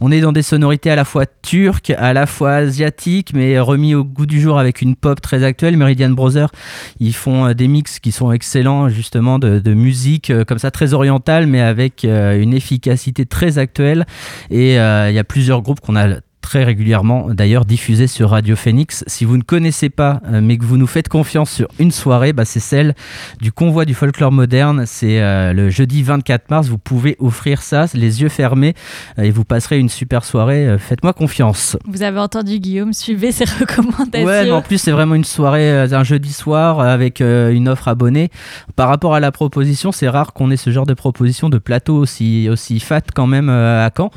On 0.00 0.12
est 0.12 0.20
dans 0.20 0.32
des 0.32 0.42
sonorités 0.42 0.90
à 0.90 0.96
la 0.96 1.04
fois 1.04 1.24
turques, 1.42 1.90
à 1.96 2.12
la 2.12 2.26
fois 2.26 2.52
asiatiques, 2.52 3.32
mais 3.32 3.58
remis 3.58 3.94
au 3.94 4.04
goût 4.04 4.26
du 4.26 4.40
jour 4.40 4.58
avec 4.58 4.82
une 4.82 4.96
pop 4.96 5.20
très 5.20 5.44
actuelle. 5.44 5.76
Meridian 5.76 6.10
Brothers, 6.10 6.50
ils 6.98 7.14
font 7.14 7.46
euh, 7.46 7.54
des 7.54 7.68
mix 7.68 7.98
qui 7.98 8.12
sont 8.12 8.30
excellents, 8.32 8.88
justement, 8.90 9.38
de 9.38 9.74
musique 9.74 10.09
euh, 10.30 10.44
comme 10.44 10.58
ça, 10.58 10.70
très 10.70 10.92
orientale, 10.92 11.46
mais 11.46 11.60
avec 11.60 12.04
euh, 12.04 12.40
une 12.40 12.54
efficacité 12.54 13.26
très 13.26 13.58
actuelle. 13.58 14.06
Et 14.50 14.78
euh, 14.78 15.10
il 15.10 15.14
y 15.14 15.18
a 15.18 15.24
plusieurs 15.24 15.62
groupes 15.62 15.80
qu'on 15.80 15.96
a 15.96 16.20
très 16.40 16.64
régulièrement 16.64 17.28
d'ailleurs 17.30 17.64
diffusés 17.64 18.06
sur 18.06 18.30
Radio 18.30 18.56
Phoenix. 18.56 19.04
Si 19.06 19.24
vous 19.24 19.36
ne 19.36 19.42
connaissez 19.42 19.90
pas, 19.90 20.20
euh, 20.26 20.40
mais 20.42 20.58
que 20.58 20.64
vous 20.64 20.76
nous 20.76 20.86
faites 20.86 21.08
confiance 21.08 21.50
sur 21.50 21.68
une 21.78 21.90
soirée, 21.90 22.32
bah, 22.32 22.44
c'est 22.44 22.60
celle 22.60 22.94
du 23.40 23.52
convoi 23.52 23.84
du 23.84 23.94
folklore 23.94 24.32
moderne. 24.32 24.84
C'est 24.86 25.20
euh, 25.20 25.52
le 25.52 25.70
jeudi 25.70 26.02
24 26.02 26.50
mars. 26.50 26.68
Vous 26.68 26.78
pouvez 26.78 27.16
offrir 27.18 27.62
ça, 27.62 27.86
les 27.94 28.22
yeux 28.22 28.28
fermés, 28.28 28.74
euh, 29.18 29.22
et 29.22 29.30
vous 29.30 29.44
passerez 29.44 29.78
une 29.78 29.88
super 29.88 30.24
soirée. 30.24 30.76
Faites-moi 30.78 31.12
confiance. 31.12 31.76
Vous 31.86 32.02
avez 32.02 32.18
entendu 32.18 32.58
Guillaume, 32.58 32.92
suivez 32.92 33.32
ses 33.32 33.44
recommandations. 33.60 34.26
Ouais, 34.26 34.44
mais 34.44 34.50
en 34.50 34.62
plus 34.62 34.78
c'est 34.78 34.92
vraiment 34.92 35.14
une 35.14 35.24
soirée, 35.24 35.70
un 35.70 36.04
jeudi 36.04 36.32
soir 36.32 36.80
avec 36.80 37.20
euh, 37.20 37.52
une 37.52 37.68
offre 37.68 37.88
abonnée. 37.88 38.30
Par 38.76 38.88
rapport 38.88 39.14
à 39.14 39.20
la 39.20 39.32
proposition, 39.32 39.92
c'est 39.92 40.08
rare 40.08 40.32
qu'on 40.32 40.50
ait 40.50 40.56
ce 40.56 40.70
genre 40.70 40.86
de 40.86 40.94
proposition 40.94 41.48
de 41.48 41.58
plateau 41.58 41.96
aussi 41.96 42.48
aussi 42.48 42.80
fat 42.80 43.02
quand 43.14 43.26
même 43.26 43.48
euh, 43.48 43.86
à 43.86 43.90
Caen. 43.94 44.10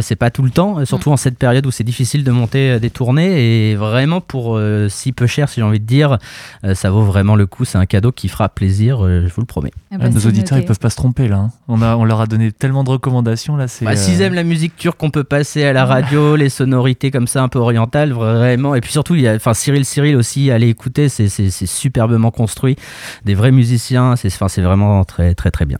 C'est 0.00 0.16
pas 0.16 0.30
tout 0.30 0.42
le 0.42 0.50
temps, 0.50 0.84
surtout 0.84 1.10
en 1.10 1.16
cette 1.16 1.38
période 1.38 1.65
où 1.66 1.70
c'est 1.70 1.84
difficile 1.84 2.24
de 2.24 2.30
monter 2.30 2.70
euh, 2.72 2.78
des 2.78 2.90
tournées 2.90 3.70
et 3.70 3.74
vraiment 3.74 4.20
pour 4.20 4.56
euh, 4.56 4.88
si 4.88 5.12
peu 5.12 5.26
cher, 5.26 5.48
si 5.48 5.56
j'ai 5.56 5.62
envie 5.64 5.80
de 5.80 5.84
dire, 5.84 6.18
euh, 6.64 6.74
ça 6.74 6.90
vaut 6.90 7.02
vraiment 7.02 7.36
le 7.36 7.46
coup. 7.46 7.64
C'est 7.64 7.78
un 7.78 7.86
cadeau 7.86 8.12
qui 8.12 8.28
fera 8.28 8.48
plaisir, 8.48 9.04
euh, 9.04 9.26
je 9.28 9.34
vous 9.34 9.40
le 9.42 9.46
promets. 9.46 9.72
Ah 9.90 9.98
bah, 9.98 10.04
Ah, 10.06 10.10
nos 10.10 10.20
c'est 10.20 10.26
auditeurs, 10.28 10.56
noté. 10.56 10.64
ils 10.64 10.68
peuvent 10.68 10.78
pas 10.78 10.90
se 10.90 10.96
tromper 10.96 11.28
là. 11.28 11.36
hein. 11.36 11.50
On, 11.68 11.82
a, 11.82 11.96
on 11.96 12.04
leur 12.04 12.20
a 12.20 12.26
donné 12.26 12.52
tellement 12.52 12.84
de 12.84 12.90
recommandations 12.90 13.56
là. 13.56 13.68
c'est, 13.68 13.84
Bah, 13.84 13.92
euh, 13.92 13.96
S'ils 13.96 14.20
aiment 14.22 14.34
la 14.34 14.44
musique 14.44 14.76
turque 14.76 14.98
qu'on 14.98 15.10
peut 15.10 15.24
passer 15.24 15.64
à 15.64 15.72
la 15.72 15.84
radio, 15.84 16.36
les 16.36 16.48
sonorités 16.48 17.10
comme 17.10 17.26
ça 17.26 17.42
un 17.42 17.48
peu 17.48 17.58
orientales, 17.58 18.12
vraiment. 18.12 18.74
Et 18.74 18.80
puis 18.80 18.92
surtout, 18.92 19.14
il 19.14 19.22
y 19.22 19.28
a, 19.28 19.34
enfin 19.34 19.52
Cyril 19.54 19.84
Cyril 19.84 20.16
aussi, 20.16 20.50
allez 20.50 20.68
écouter, 20.68 21.08
c'est 21.08 21.28
superbement 21.66 22.30
construit, 22.30 22.76
des 23.24 23.34
vrais 23.34 23.52
musiciens, 23.52 24.14
c'est 24.16 24.60
vraiment 24.62 25.04
très 25.04 25.34
très 25.34 25.50
très 25.50 25.64
bien. 25.64 25.78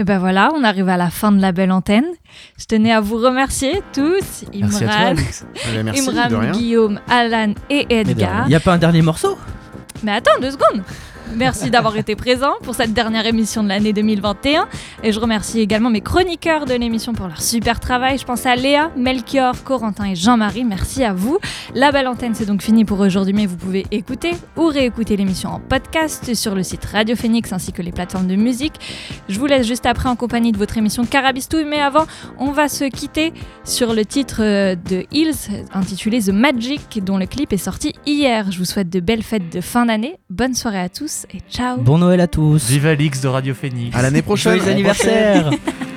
Et 0.00 0.04
ben 0.04 0.18
voilà, 0.18 0.50
on 0.54 0.62
arrive 0.62 0.88
à 0.88 0.96
la 0.96 1.10
fin 1.10 1.32
de 1.32 1.40
la 1.40 1.50
belle 1.50 1.72
antenne. 1.72 2.06
Je 2.56 2.66
tenais 2.66 2.92
à 2.92 3.00
vous 3.00 3.16
remercier 3.16 3.82
tous, 3.92 4.44
Merci 4.54 4.84
à 4.84 4.86
toi, 4.86 4.94
Imran, 4.94 5.06
Alex. 5.06 5.46
Merci, 5.84 6.08
Imran. 6.08 6.50
Guillaume, 6.52 7.00
Alan 7.08 7.54
et 7.68 7.86
Edgar. 7.90 8.44
Il 8.46 8.50
n'y 8.50 8.54
a 8.54 8.60
pas 8.60 8.74
un 8.74 8.78
dernier 8.78 9.02
morceau? 9.02 9.36
Mais 10.04 10.12
attends 10.12 10.38
deux 10.40 10.52
secondes. 10.52 10.84
Merci 11.36 11.70
d'avoir 11.70 11.96
été 11.96 12.16
présent 12.16 12.54
pour 12.62 12.74
cette 12.74 12.92
dernière 12.92 13.26
émission 13.26 13.62
de 13.62 13.68
l'année 13.68 13.92
2021. 13.92 14.66
Et 15.02 15.12
je 15.12 15.20
remercie 15.20 15.60
également 15.60 15.90
mes 15.90 16.00
chroniqueurs 16.00 16.64
de 16.64 16.74
l'émission 16.74 17.12
pour 17.12 17.28
leur 17.28 17.42
super 17.42 17.80
travail. 17.80 18.18
Je 18.18 18.24
pense 18.24 18.46
à 18.46 18.56
Léa, 18.56 18.90
Melchior, 18.96 19.62
Corentin 19.64 20.04
et 20.04 20.16
Jean-Marie. 20.16 20.64
Merci 20.64 21.04
à 21.04 21.12
vous. 21.12 21.38
La 21.74 21.92
belle 21.92 22.08
antenne, 22.08 22.34
c'est 22.34 22.46
donc 22.46 22.62
fini 22.62 22.84
pour 22.84 23.00
aujourd'hui, 23.00 23.34
mais 23.34 23.46
vous 23.46 23.56
pouvez 23.56 23.86
écouter 23.90 24.32
ou 24.56 24.66
réécouter 24.66 25.16
l'émission 25.16 25.50
en 25.50 25.60
podcast 25.60 26.34
sur 26.34 26.54
le 26.54 26.62
site 26.62 26.84
Radio 26.84 27.14
Phoenix 27.14 27.52
ainsi 27.52 27.72
que 27.72 27.82
les 27.82 27.92
plateformes 27.92 28.26
de 28.26 28.36
musique. 28.36 28.74
Je 29.28 29.38
vous 29.38 29.46
laisse 29.46 29.66
juste 29.66 29.86
après 29.86 30.08
en 30.08 30.16
compagnie 30.16 30.52
de 30.52 30.58
votre 30.58 30.78
émission 30.78 31.04
Carabistouille. 31.04 31.64
Mais 31.64 31.80
avant, 31.80 32.06
on 32.38 32.52
va 32.52 32.68
se 32.68 32.84
quitter 32.84 33.32
sur 33.64 33.92
le 33.92 34.04
titre 34.04 34.40
euh, 34.40 34.74
de 34.74 35.04
Hills 35.12 35.64
intitulé 35.72 36.20
The 36.20 36.30
Magic, 36.30 37.04
dont 37.04 37.18
le 37.18 37.26
clip 37.26 37.52
est 37.52 37.58
sorti 37.58 37.94
hier. 38.06 38.50
Je 38.50 38.58
vous 38.58 38.64
souhaite 38.64 38.90
de 38.90 39.00
belles 39.00 39.22
fêtes 39.22 39.52
de 39.52 39.60
fin 39.60 39.86
d'année. 39.86 40.16
Bonne 40.30 40.54
soirée 40.54 40.80
à 40.80 40.88
tous 40.88 41.17
et 41.32 41.40
ciao. 41.50 41.78
Bon 41.78 41.98
Noël 41.98 42.20
à 42.20 42.26
tous. 42.26 42.68
Vive 42.68 42.86
Alix 42.86 43.20
de 43.20 43.28
Radio 43.28 43.54
Phoenix. 43.54 43.96
À 43.96 44.02
l'année 44.02 44.22
prochaine. 44.22 44.56
Joyeux 44.56 44.70
anniversaire 44.70 45.50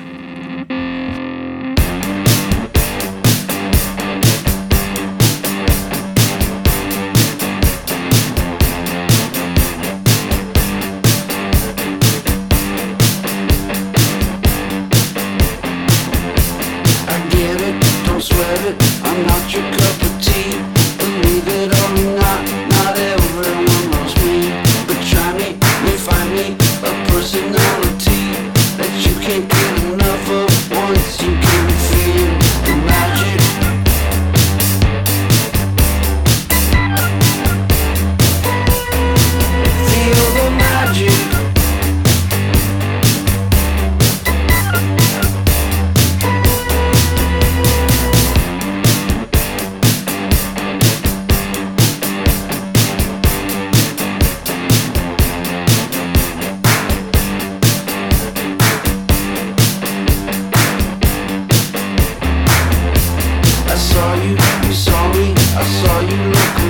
saw 65.72 66.00
you 66.00 66.16
look 66.16 66.61